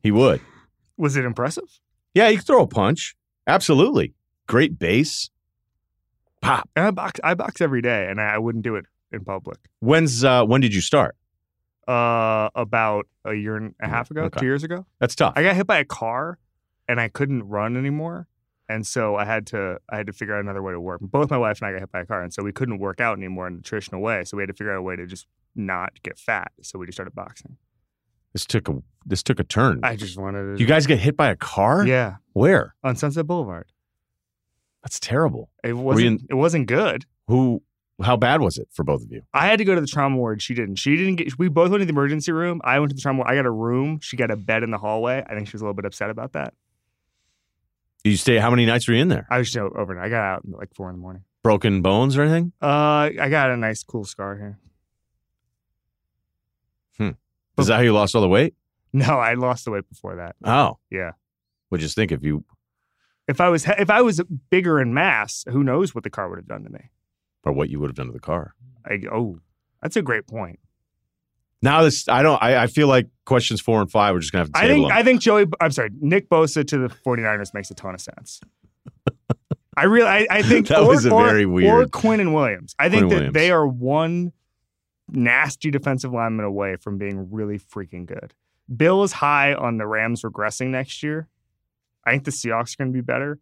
He 0.02 0.10
would. 0.10 0.40
Was 1.00 1.16
it 1.16 1.24
impressive? 1.24 1.80
Yeah, 2.14 2.28
he 2.28 2.36
could 2.36 2.46
throw 2.46 2.62
a 2.62 2.66
punch. 2.66 3.16
Absolutely. 3.46 4.14
Great 4.46 4.78
base. 4.78 5.30
Pop. 6.42 6.68
And 6.76 6.86
I 6.86 6.90
box. 6.90 7.20
I 7.24 7.34
box 7.34 7.60
every 7.60 7.82
day, 7.82 8.06
and 8.08 8.20
I, 8.20 8.34
I 8.34 8.38
wouldn't 8.38 8.64
do 8.64 8.76
it 8.76 8.84
in 9.12 9.24
public. 9.24 9.58
When's 9.80 10.24
uh 10.24 10.44
when 10.44 10.60
did 10.60 10.74
you 10.74 10.80
start? 10.80 11.16
Uh, 11.88 12.48
about 12.54 13.06
a 13.24 13.34
year 13.34 13.56
and 13.56 13.74
a 13.82 13.88
half 13.88 14.10
ago, 14.12 14.22
Okay. 14.24 14.38
two 14.40 14.46
years 14.46 14.62
ago, 14.62 14.86
That's 15.00 15.14
tough. 15.16 15.32
I 15.36 15.42
got 15.42 15.56
hit 15.56 15.66
by 15.66 15.78
a 15.78 15.84
car, 15.84 16.38
and 16.86 17.00
I 17.00 17.08
couldn't 17.08 17.42
run 17.48 17.76
anymore. 17.76 18.28
and 18.68 18.86
so 18.86 19.16
I 19.16 19.24
had 19.24 19.46
to 19.48 19.78
I 19.88 19.96
had 19.96 20.06
to 20.06 20.12
figure 20.12 20.34
out 20.36 20.40
another 20.40 20.62
way 20.62 20.72
to 20.72 20.80
work. 20.80 21.00
Both 21.00 21.30
my 21.30 21.38
wife 21.38 21.60
and 21.60 21.68
I 21.68 21.72
got 21.72 21.80
hit 21.80 21.90
by 21.92 22.00
a 22.00 22.06
car, 22.06 22.22
and 22.22 22.32
so 22.32 22.42
we 22.44 22.52
couldn't 22.52 22.78
work 22.78 23.00
out 23.00 23.16
anymore 23.18 23.48
in 23.48 23.56
a 23.58 23.62
traditional 23.62 24.00
way. 24.00 24.22
So 24.24 24.36
we 24.36 24.42
had 24.42 24.48
to 24.48 24.52
figure 24.54 24.72
out 24.72 24.78
a 24.78 24.82
way 24.82 24.96
to 24.96 25.06
just 25.06 25.26
not 25.56 26.00
get 26.02 26.18
fat. 26.18 26.52
So 26.62 26.78
we 26.78 26.86
just 26.86 26.96
started 26.96 27.14
boxing. 27.14 27.56
This 28.32 28.44
took 28.46 28.68
a 28.68 28.82
this 29.06 29.22
took 29.22 29.40
a 29.40 29.44
turn. 29.44 29.80
I 29.82 29.96
just 29.96 30.18
wanted 30.18 30.56
to. 30.56 30.60
you 30.60 30.66
guys 30.66 30.86
get 30.86 30.98
hit 30.98 31.16
by 31.16 31.28
a 31.30 31.36
car? 31.36 31.86
yeah, 31.86 32.16
Where? 32.32 32.74
on 32.84 32.96
Sunset 32.96 33.26
Boulevard. 33.26 33.66
That's 34.82 35.00
terrible. 35.00 35.50
It 35.64 35.74
wasn't. 35.74 36.20
in- 36.22 36.26
it 36.30 36.34
wasn't 36.34 36.66
good. 36.66 37.04
Who? 37.28 37.62
How 38.02 38.16
bad 38.16 38.40
was 38.40 38.56
it 38.56 38.66
for 38.72 38.82
both 38.82 39.02
of 39.02 39.12
you? 39.12 39.20
I 39.34 39.46
had 39.46 39.58
to 39.58 39.64
go 39.66 39.74
to 39.74 39.80
the 39.80 39.86
trauma 39.86 40.16
ward. 40.16 40.40
She 40.40 40.54
didn't. 40.54 40.76
She 40.76 40.96
didn't 40.96 41.16
get. 41.16 41.38
We 41.38 41.48
both 41.48 41.70
went 41.70 41.82
to 41.82 41.84
the 41.84 41.90
emergency 41.92 42.32
room. 42.32 42.60
I 42.64 42.78
went 42.78 42.90
to 42.90 42.94
the 42.94 43.02
trauma. 43.02 43.18
ward. 43.18 43.30
I 43.30 43.34
got 43.34 43.44
a 43.44 43.50
room. 43.50 44.00
She 44.00 44.16
got 44.16 44.30
a 44.30 44.36
bed 44.36 44.62
in 44.62 44.70
the 44.70 44.78
hallway. 44.78 45.22
I 45.28 45.34
think 45.34 45.48
she 45.48 45.52
was 45.52 45.60
a 45.60 45.64
little 45.64 45.74
bit 45.74 45.84
upset 45.84 46.08
about 46.08 46.32
that. 46.32 46.54
You 48.04 48.16
stay? 48.16 48.38
How 48.38 48.48
many 48.48 48.64
nights 48.64 48.88
were 48.88 48.94
you 48.94 49.02
in 49.02 49.08
there? 49.08 49.26
I 49.28 49.36
was 49.36 49.50
just 49.52 49.58
overnight. 49.58 50.06
I 50.06 50.08
got 50.08 50.22
out 50.22 50.42
at 50.50 50.58
like 50.58 50.74
four 50.74 50.88
in 50.88 50.96
the 50.96 51.00
morning. 51.02 51.24
Broken 51.42 51.82
bones 51.82 52.16
or 52.16 52.22
anything? 52.22 52.52
Uh, 52.62 53.10
I 53.20 53.28
got 53.28 53.50
a 53.50 53.56
nice 53.58 53.82
cool 53.82 54.04
scar 54.04 54.36
here. 54.36 54.58
Is 57.60 57.66
that 57.68 57.76
how 57.76 57.82
you 57.82 57.92
lost 57.92 58.14
all 58.14 58.22
the 58.22 58.28
weight? 58.28 58.54
No, 58.92 59.18
I 59.18 59.34
lost 59.34 59.64
the 59.64 59.70
weight 59.70 59.88
before 59.88 60.16
that. 60.16 60.36
Oh, 60.44 60.78
Yeah. 60.90 61.12
Would 61.70 61.80
just 61.80 61.94
think 61.94 62.10
if 62.10 62.24
you 62.24 62.44
If 63.28 63.40
I 63.40 63.48
was 63.48 63.64
if 63.66 63.88
I 63.90 64.02
was 64.02 64.20
bigger 64.50 64.80
in 64.80 64.92
mass, 64.92 65.44
who 65.48 65.62
knows 65.62 65.94
what 65.94 66.02
the 66.04 66.10
car 66.10 66.28
would 66.28 66.38
have 66.38 66.48
done 66.48 66.64
to 66.64 66.70
me? 66.70 66.90
or 67.44 67.52
what 67.52 67.70
you 67.70 67.78
would 67.80 67.88
have 67.88 67.96
done 67.96 68.06
to 68.06 68.12
the 68.12 68.18
car. 68.20 68.54
I, 68.84 69.00
oh, 69.10 69.38
that's 69.80 69.96
a 69.96 70.02
great 70.02 70.26
point. 70.26 70.58
Now 71.62 71.82
this, 71.82 72.08
I 72.08 72.22
don't. 72.22 72.42
I, 72.42 72.64
I 72.64 72.66
feel 72.66 72.86
like 72.88 73.08
questions 73.24 73.60
four 73.60 73.80
and 73.80 73.90
five. 73.90 74.14
We're 74.14 74.20
just 74.20 74.32
gonna 74.32 74.42
have 74.44 74.52
to 74.52 74.58
I 74.58 74.66
think 74.66 74.88
them. 74.88 74.96
I 74.96 75.02
think 75.02 75.20
Joey. 75.22 75.46
I'm 75.60 75.70
sorry, 75.70 75.90
Nick 76.00 76.28
Bosa 76.28 76.66
to 76.66 76.78
the 76.78 76.88
49ers 76.88 77.54
makes 77.54 77.70
a 77.70 77.74
ton 77.74 77.94
of 77.94 78.00
sense. 78.00 78.40
I 79.76 79.84
really, 79.84 80.08
I, 80.08 80.26
I 80.30 80.42
think 80.42 80.66
That 80.68 80.80
or, 80.80 80.88
was 80.88 81.06
a 81.06 81.10
or- 81.12 81.24
very 81.24 81.44
Or 81.44 81.48
weird- 81.48 81.90
Quinnen 81.92 82.34
Williams. 82.34 82.74
I 82.78 82.88
think 82.88 83.02
Quinn 83.02 83.08
that 83.10 83.14
Williams. 83.16 83.34
they 83.34 83.50
are 83.52 83.66
one 83.66 84.32
nasty 85.12 85.70
defensive 85.70 86.12
lineman 86.12 86.44
away 86.44 86.76
from 86.76 86.98
being 86.98 87.30
really 87.30 87.58
freaking 87.58 88.06
good. 88.06 88.34
Bill 88.74 89.02
is 89.02 89.12
high 89.12 89.54
on 89.54 89.78
the 89.78 89.86
Rams 89.86 90.22
regressing 90.22 90.68
next 90.68 91.02
year. 91.02 91.28
I 92.04 92.12
think 92.12 92.24
the 92.24 92.30
Seahawks 92.30 92.74
are 92.74 92.84
going 92.84 92.92
to 92.92 92.96
be 92.96 93.02
better, 93.02 93.38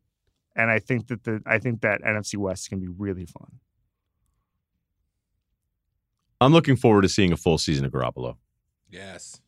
and 0.57 0.71
I 0.71 0.79
think 0.79 1.09
that 1.09 1.25
the 1.25 1.43
I 1.47 1.59
think 1.59 1.83
that 1.83 2.03
NFC 2.03 2.37
West 2.37 2.63
is 2.63 2.69
going 2.69 2.81
to 2.81 2.87
be 2.87 2.95
really 2.97 3.27
fun. 3.27 3.61
I'm 6.41 6.53
looking 6.53 6.77
forward 6.77 7.03
to 7.03 7.09
seeing 7.09 7.33
a 7.33 7.37
full 7.37 7.59
season 7.59 7.85
of 7.85 7.93
Garoppolo. 7.93 8.37
Yes. 8.91 9.41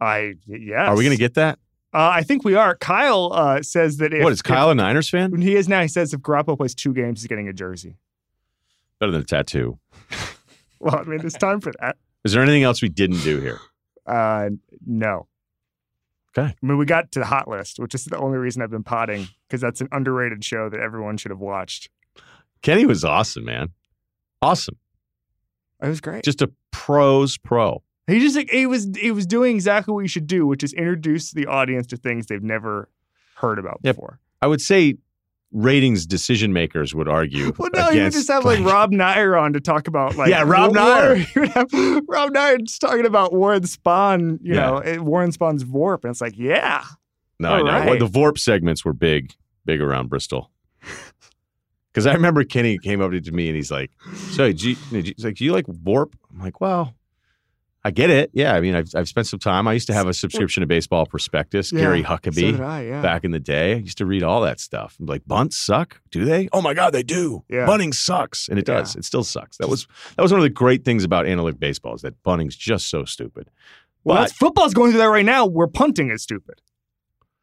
I 0.00 0.34
yes. 0.46 0.88
Are 0.88 0.96
we 0.96 1.04
gonna 1.04 1.16
get 1.16 1.34
that? 1.34 1.58
Uh, 1.92 2.10
I 2.12 2.22
think 2.22 2.44
we 2.44 2.54
are. 2.54 2.76
Kyle 2.76 3.30
uh, 3.32 3.62
says 3.62 3.96
that 3.96 4.12
if 4.12 4.22
what 4.22 4.32
is 4.32 4.42
Kyle 4.42 4.70
a 4.70 4.74
Niners 4.74 5.08
fan? 5.08 5.40
He 5.40 5.56
is 5.56 5.68
now. 5.68 5.82
He 5.82 5.88
says 5.88 6.12
if 6.12 6.20
Garoppolo 6.20 6.56
plays 6.56 6.74
two 6.74 6.92
games, 6.92 7.20
he's 7.20 7.28
getting 7.28 7.48
a 7.48 7.52
jersey. 7.52 7.96
Better 9.00 9.12
than 9.12 9.22
a 9.22 9.24
tattoo. 9.24 9.78
Well, 10.80 10.96
I 10.96 11.02
mean, 11.02 11.20
it's 11.24 11.36
time 11.36 11.60
for 11.60 11.72
that. 11.80 11.96
Is 12.24 12.32
there 12.32 12.42
anything 12.42 12.62
else 12.62 12.80
we 12.82 12.88
didn't 12.88 13.20
do 13.22 13.40
here? 13.40 13.58
Uh, 14.06 14.50
no. 14.86 15.26
Okay. 16.36 16.48
I 16.62 16.66
mean, 16.66 16.78
we 16.78 16.86
got 16.86 17.10
to 17.12 17.18
the 17.18 17.24
hot 17.26 17.48
list, 17.48 17.78
which 17.80 17.94
is 17.94 18.04
the 18.04 18.16
only 18.18 18.38
reason 18.38 18.62
I've 18.62 18.70
been 18.70 18.84
potting 18.84 19.28
because 19.48 19.60
that's 19.60 19.80
an 19.80 19.88
underrated 19.92 20.44
show 20.44 20.68
that 20.68 20.78
everyone 20.80 21.16
should 21.16 21.30
have 21.30 21.40
watched. 21.40 21.88
Kenny 22.62 22.86
was 22.86 23.04
awesome, 23.04 23.44
man. 23.44 23.70
Awesome. 24.40 24.76
It 25.82 25.88
was 25.88 26.00
great. 26.00 26.22
Just 26.24 26.42
a 26.42 26.50
pros 26.70 27.38
pro. 27.38 27.82
he 28.06 28.20
just 28.20 28.36
like, 28.36 28.50
he 28.50 28.66
was 28.66 28.88
he 28.96 29.10
was 29.10 29.26
doing 29.26 29.54
exactly 29.54 29.92
what 29.94 30.00
you 30.00 30.08
should 30.08 30.26
do, 30.26 30.46
which 30.46 30.62
is 30.62 30.72
introduce 30.74 31.32
the 31.32 31.46
audience 31.46 31.86
to 31.88 31.96
things 31.96 32.26
they've 32.26 32.42
never 32.42 32.88
heard 33.36 33.58
about 33.58 33.80
Yep. 33.82 33.94
before. 33.96 34.20
I 34.42 34.46
would 34.46 34.60
say 34.60 34.96
ratings 35.52 36.06
decision 36.06 36.52
makers 36.52 36.94
would 36.94 37.08
argue. 37.08 37.52
Well, 37.58 37.70
no, 37.74 37.90
you 37.90 38.02
would 38.02 38.12
just 38.12 38.28
have 38.30 38.44
like 38.44 38.60
Rob 38.64 38.92
Neyer 38.92 39.40
on 39.40 39.52
to 39.54 39.60
talk 39.60 39.88
about 39.88 40.16
like 40.16 40.28
Yeah, 40.30 40.42
Rob 40.42 40.74
War- 40.74 40.84
Neyer. 40.84 41.26
You 41.34 41.40
would 41.42 41.50
have 41.50 42.04
Rob 42.08 42.30
Neyer 42.34 42.58
just 42.62 42.80
talking 42.80 43.06
about 43.06 43.32
Warren 43.32 43.62
Spahn, 43.62 44.38
you 44.42 44.54
Yeah. 44.54 44.60
know, 44.66 44.76
eh, 44.78 44.96
Warren 44.98 45.30
Spahn's 45.32 45.64
Vorp, 45.64 46.04
and 46.04 46.10
it's 46.10 46.20
like, 46.20 46.36
yeah, 46.36 46.84
No, 47.38 47.52
I 47.52 47.58
know. 47.62 47.64
right. 47.64 47.86
Well, 47.86 47.98
the 47.98 48.06
Vorp 48.18 48.38
segments 48.38 48.84
were 48.84 48.92
big, 48.92 49.32
big 49.64 49.80
around 49.80 50.08
Bristol. 50.08 50.50
Because 51.92 52.06
I 52.06 52.12
remember 52.12 52.44
Kenny 52.44 52.78
came 52.78 53.00
up 53.00 53.10
to 53.10 53.32
me 53.32 53.48
and 53.48 53.56
he's 53.56 53.72
like, 53.72 53.90
"So, 54.30 54.52
do 54.52 54.70
you, 54.70 54.76
he's 54.90 55.24
like, 55.24 55.34
do 55.36 55.44
you 55.44 55.52
like 55.52 55.66
Vorp?" 55.66 56.12
I'm 56.30 56.38
like, 56.38 56.60
"Well, 56.60 56.94
I 57.84 57.90
get 57.92 58.10
it. 58.10 58.30
Yeah, 58.34 58.54
I 58.54 58.60
mean, 58.60 58.74
I've 58.74 58.88
I've 58.94 59.08
spent 59.08 59.26
some 59.28 59.38
time. 59.38 59.68
I 59.68 59.72
used 59.72 59.86
to 59.86 59.94
have 59.94 60.08
a 60.08 60.12
subscription 60.12 60.62
to 60.62 60.66
Baseball 60.66 61.06
Prospectus, 61.06 61.72
Yeah, 61.72 61.80
Gary 61.80 62.02
Huckabay, 62.02 62.34
did 62.52 62.60
I, 62.60 62.82
yeah. 62.82 63.00
back 63.02 63.24
in 63.24 63.30
the 63.30 63.38
day. 63.38 63.72
I 63.74 63.76
used 63.76 63.98
to 63.98 64.06
read 64.06 64.22
all 64.24 64.40
that 64.42 64.58
stuff. 64.60 64.96
I'm 64.98 65.06
like, 65.06 65.22
bunts 65.26 65.56
suck? 65.56 66.00
Do 66.10 66.24
they? 66.24 66.48
Oh 66.52 66.60
my 66.60 66.74
god, 66.74 66.92
they 66.92 67.04
do. 67.04 67.44
Yeah. 67.48 67.66
Bunting 67.66 67.92
sucks, 67.92 68.48
and 68.48 68.58
it 68.58 68.64
does. 68.64 68.96
It 68.96 69.04
still 69.04 69.22
sucks. 69.24 69.56
That 69.58 69.68
was 69.68 69.86
that 70.16 70.22
was 70.22 70.32
one 70.32 70.40
of 70.40 70.42
the 70.42 70.50
great 70.50 70.84
things 70.84 71.04
about 71.04 71.26
analytic 71.26 71.60
baseball 71.60 71.94
is 71.94 72.02
that 72.02 72.20
bunting's 72.24 72.56
just 72.56 72.90
so 72.90 73.04
stupid. 73.04 73.48
Well, 74.04 74.24
But- 74.24 74.32
football's 74.32 74.74
going 74.74 74.90
through 74.90 75.00
that 75.00 75.06
right 75.10 75.24
now. 75.24 75.46
Where 75.46 75.66
punting 75.68 76.10
is 76.10 76.22
stupid. 76.22 76.60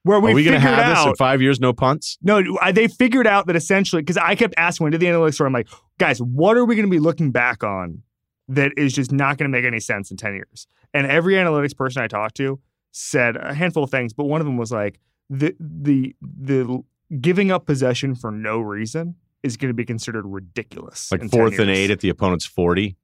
Where 0.04 0.20
we, 0.20 0.34
Are 0.34 0.36
we 0.36 0.44
going 0.44 0.54
to 0.54 0.60
have 0.60 0.96
this 0.98 1.06
in 1.08 1.16
five 1.16 1.42
years? 1.42 1.60
No 1.60 1.74
punts. 1.74 2.20
no, 2.22 2.44
I, 2.62 2.72
they 2.72 2.88
figured 2.88 3.26
out 3.26 3.48
that 3.48 3.56
essentially 3.56 4.04
because 4.04 4.18
I 4.18 4.36
kept 4.36 4.54
asking 4.56 4.84
when 4.86 4.92
did 4.92 5.02
the 5.02 5.08
analytics 5.08 5.34
story, 5.36 5.48
I'm 5.48 5.54
like, 5.54 5.68
guys, 5.98 6.20
what 6.20 6.58
are 6.58 6.66
we 6.66 6.76
going 6.76 6.86
to 6.86 6.92
be 6.92 7.00
looking 7.00 7.32
back 7.32 7.64
on 7.64 8.04
that 8.48 8.72
is 8.78 8.93
just 8.93 9.12
not 9.12 9.38
going 9.38 9.50
to 9.50 9.56
make 9.56 9.66
any 9.66 9.80
sense 9.80 10.12
in 10.12 10.18
ten 10.18 10.34
years? 10.34 10.68
And 10.93 11.08
every 11.08 11.34
analytics 11.34 11.76
person 11.76 12.02
I 12.02 12.08
talked 12.08 12.36
to 12.38 12.60
said 12.91 13.36
a 13.36 13.54
handful 13.54 13.84
of 13.84 13.91
things, 13.91 14.14
but 14.14 14.26
one 14.26 14.39
of 14.41 14.46
them 14.46 14.58
was 14.58 14.72
like 14.72 15.00
the 15.30 15.56
the 15.60 16.16
the 16.22 16.84
giving 17.20 17.52
up 17.52 17.66
possession 17.66 18.16
for 18.16 18.32
no 18.32 18.60
reason 18.60 19.16
is 19.43 19.58
going 19.58 19.70
to 19.70 19.76
be 19.76 19.86
considered 19.86 20.26
ridiculous. 20.26 21.12
Like 21.12 21.22
10 21.22 21.30
fourth 21.30 21.60
and 21.60 21.70
eight 21.70 21.91
at 21.91 22.00
the 22.00 22.10
opponent's 22.10 22.46
forty. 22.46 22.96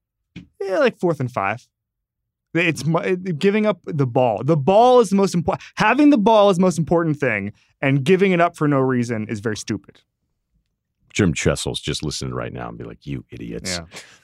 Yeah, 0.62 0.80
like 0.80 0.98
fourth 0.98 1.20
and 1.20 1.32
five. 1.32 1.68
It's 2.54 2.84
giving 3.38 3.66
up 3.66 3.80
the 3.86 4.06
ball. 4.06 4.44
The 4.44 4.58
ball 4.58 5.00
is 5.00 5.10
the 5.10 5.16
most 5.16 5.34
important. 5.34 5.64
Having 5.76 6.10
the 6.10 6.18
ball 6.18 6.50
is 6.50 6.58
the 6.58 6.62
most 6.62 6.78
important 6.78 7.18
thing, 7.18 7.54
and 7.82 8.04
giving 8.04 8.32
it 8.34 8.42
up 8.42 8.58
for 8.58 8.68
no 8.68 8.80
reason 8.80 9.28
is 9.30 9.40
very 9.40 9.56
stupid. 9.56 10.02
Jim 11.14 11.34
Tressel's 11.34 11.80
just 11.80 12.04
listening 12.04 12.34
right 12.34 12.54
now 12.54 12.70
and 12.70 12.78
be 12.78 12.84
like, 12.84 13.06
"You 13.06 13.26
idiots." 13.32 13.80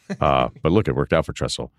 Yeah. 0.10 0.16
uh, 0.22 0.50
but 0.62 0.72
look, 0.72 0.88
it 0.88 0.96
worked 0.96 1.14
out 1.14 1.26
for 1.26 1.34
Tressel. 1.34 1.72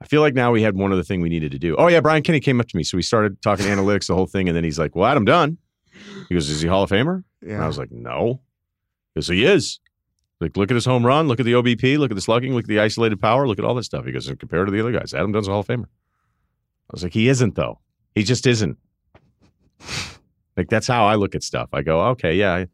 I 0.00 0.06
feel 0.06 0.20
like 0.20 0.34
now 0.34 0.52
we 0.52 0.62
had 0.62 0.76
one 0.76 0.92
other 0.92 1.02
thing 1.02 1.20
we 1.20 1.28
needed 1.28 1.52
to 1.52 1.58
do. 1.58 1.74
Oh 1.76 1.88
yeah, 1.88 2.00
Brian 2.00 2.22
Kenny 2.22 2.40
came 2.40 2.60
up 2.60 2.68
to 2.68 2.76
me, 2.76 2.82
so 2.82 2.96
we 2.96 3.02
started 3.02 3.40
talking 3.42 3.66
analytics, 3.66 4.08
the 4.08 4.14
whole 4.14 4.26
thing, 4.26 4.48
and 4.48 4.56
then 4.56 4.64
he's 4.64 4.78
like, 4.78 4.94
"Well, 4.94 5.06
Adam 5.06 5.24
Dunn." 5.24 5.58
He 6.28 6.34
goes, 6.34 6.48
"Is 6.48 6.60
he 6.60 6.68
Hall 6.68 6.82
of 6.82 6.90
Famer?" 6.90 7.24
And 7.42 7.62
I 7.62 7.66
was 7.66 7.78
like, 7.78 7.90
"No." 7.90 8.40
Goes, 9.14 9.28
"He 9.28 9.44
is." 9.44 9.80
Like, 10.38 10.56
look 10.58 10.70
at 10.70 10.74
his 10.74 10.84
home 10.84 11.06
run, 11.06 11.28
look 11.28 11.40
at 11.40 11.46
the 11.46 11.52
OBP, 11.52 11.96
look 11.96 12.10
at 12.10 12.14
the 12.14 12.20
slugging, 12.20 12.54
look 12.54 12.64
at 12.64 12.68
the 12.68 12.80
isolated 12.80 13.18
power, 13.18 13.48
look 13.48 13.58
at 13.58 13.64
all 13.64 13.74
this 13.74 13.86
stuff. 13.86 14.04
He 14.04 14.12
goes, 14.12 14.28
and 14.28 14.38
compared 14.38 14.66
to 14.66 14.70
the 14.70 14.80
other 14.80 14.92
guys, 14.92 15.14
Adam 15.14 15.32
Dunn's 15.32 15.48
a 15.48 15.50
Hall 15.50 15.60
of 15.60 15.66
Famer. 15.66 15.86
I 15.86 16.92
was 16.92 17.02
like, 17.02 17.14
he 17.14 17.28
isn't 17.28 17.54
though. 17.54 17.80
He 18.14 18.22
just 18.22 18.46
isn't. 18.46 18.76
Like 20.56 20.68
that's 20.68 20.86
how 20.86 21.06
I 21.06 21.16
look 21.16 21.34
at 21.34 21.42
stuff. 21.42 21.68
I 21.72 21.82
go, 21.82 22.00
okay, 22.08 22.34
yeah. 22.34 22.64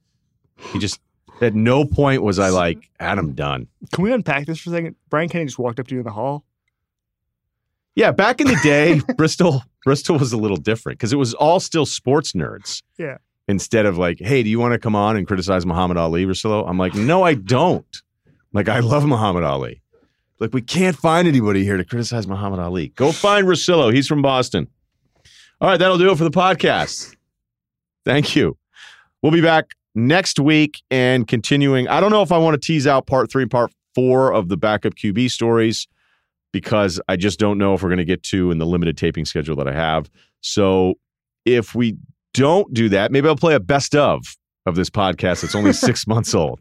He 0.72 0.78
just 0.78 1.00
at 1.42 1.54
no 1.54 1.84
point 1.84 2.22
was 2.22 2.38
I 2.38 2.50
like 2.50 2.90
Adam 3.00 3.32
Dunn. 3.32 3.66
Can 3.92 4.04
we 4.04 4.12
unpack 4.12 4.46
this 4.46 4.60
for 4.60 4.70
a 4.70 4.72
second? 4.72 4.96
Brian 5.10 5.28
Kenny 5.28 5.44
just 5.44 5.58
walked 5.58 5.80
up 5.80 5.88
to 5.88 5.94
you 5.94 6.00
in 6.00 6.04
the 6.04 6.12
hall. 6.12 6.44
Yeah, 7.94 8.10
back 8.10 8.40
in 8.40 8.46
the 8.46 8.58
day, 8.62 9.00
Bristol 9.16 9.62
Bristol 9.84 10.18
was 10.18 10.32
a 10.32 10.36
little 10.36 10.56
different 10.56 10.98
because 10.98 11.12
it 11.12 11.16
was 11.16 11.34
all 11.34 11.60
still 11.60 11.86
sports 11.86 12.32
nerds. 12.32 12.82
Yeah. 12.98 13.18
Instead 13.48 13.86
of 13.86 13.98
like, 13.98 14.18
hey, 14.20 14.42
do 14.42 14.48
you 14.48 14.60
want 14.60 14.72
to 14.72 14.78
come 14.78 14.94
on 14.94 15.16
and 15.16 15.26
criticize 15.26 15.66
Muhammad 15.66 15.96
Ali, 15.96 16.24
Russillo? 16.24 16.68
I'm 16.68 16.78
like, 16.78 16.94
no, 16.94 17.22
I 17.22 17.34
don't. 17.34 18.02
Like, 18.52 18.68
I 18.68 18.78
love 18.78 19.04
Muhammad 19.04 19.42
Ali. 19.42 19.82
Like, 20.38 20.54
we 20.54 20.62
can't 20.62 20.96
find 20.96 21.26
anybody 21.26 21.64
here 21.64 21.76
to 21.76 21.84
criticize 21.84 22.26
Muhammad 22.26 22.60
Ali. 22.60 22.88
Go 22.88 23.10
find 23.10 23.46
Russillo. 23.46 23.92
He's 23.92 24.06
from 24.06 24.22
Boston. 24.22 24.68
All 25.60 25.68
right, 25.68 25.76
that'll 25.76 25.98
do 25.98 26.10
it 26.12 26.18
for 26.18 26.24
the 26.24 26.30
podcast. 26.30 27.14
Thank 28.04 28.36
you. 28.36 28.56
We'll 29.22 29.32
be 29.32 29.40
back 29.40 29.70
next 29.94 30.38
week 30.38 30.82
and 30.90 31.26
continuing. 31.26 31.88
I 31.88 32.00
don't 32.00 32.10
know 32.10 32.22
if 32.22 32.32
I 32.32 32.38
want 32.38 32.60
to 32.60 32.66
tease 32.66 32.86
out 32.86 33.06
part 33.06 33.30
three 33.30 33.42
and 33.42 33.50
part 33.50 33.72
four 33.94 34.32
of 34.32 34.48
the 34.48 34.56
backup 34.56 34.94
QB 34.94 35.30
stories 35.30 35.86
because 36.52 37.00
I 37.08 37.16
just 37.16 37.38
don't 37.38 37.58
know 37.58 37.74
if 37.74 37.82
we're 37.82 37.88
going 37.88 37.98
to 37.98 38.04
get 38.04 38.22
to 38.24 38.50
in 38.50 38.58
the 38.58 38.66
limited 38.66 38.96
taping 38.96 39.24
schedule 39.24 39.56
that 39.56 39.68
I 39.68 39.72
have. 39.72 40.10
So 40.40 40.94
if 41.44 41.74
we 41.74 41.96
don't 42.34 42.72
do 42.72 42.88
that, 42.90 43.12
maybe 43.12 43.28
I'll 43.28 43.36
play 43.36 43.54
a 43.54 43.60
best 43.60 43.94
of 43.94 44.36
of 44.66 44.76
this 44.76 44.90
podcast 44.90 45.42
that's 45.42 45.54
only 45.54 45.72
six 45.72 46.06
months 46.06 46.34
old. 46.34 46.60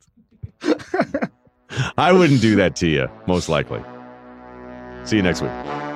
I 1.97 2.11
wouldn't 2.11 2.41
do 2.41 2.55
that 2.57 2.75
to 2.77 2.87
you, 2.87 3.07
most 3.27 3.47
likely. 3.47 3.81
See 5.05 5.15
you 5.15 5.23
next 5.23 5.41
week. 5.41 5.90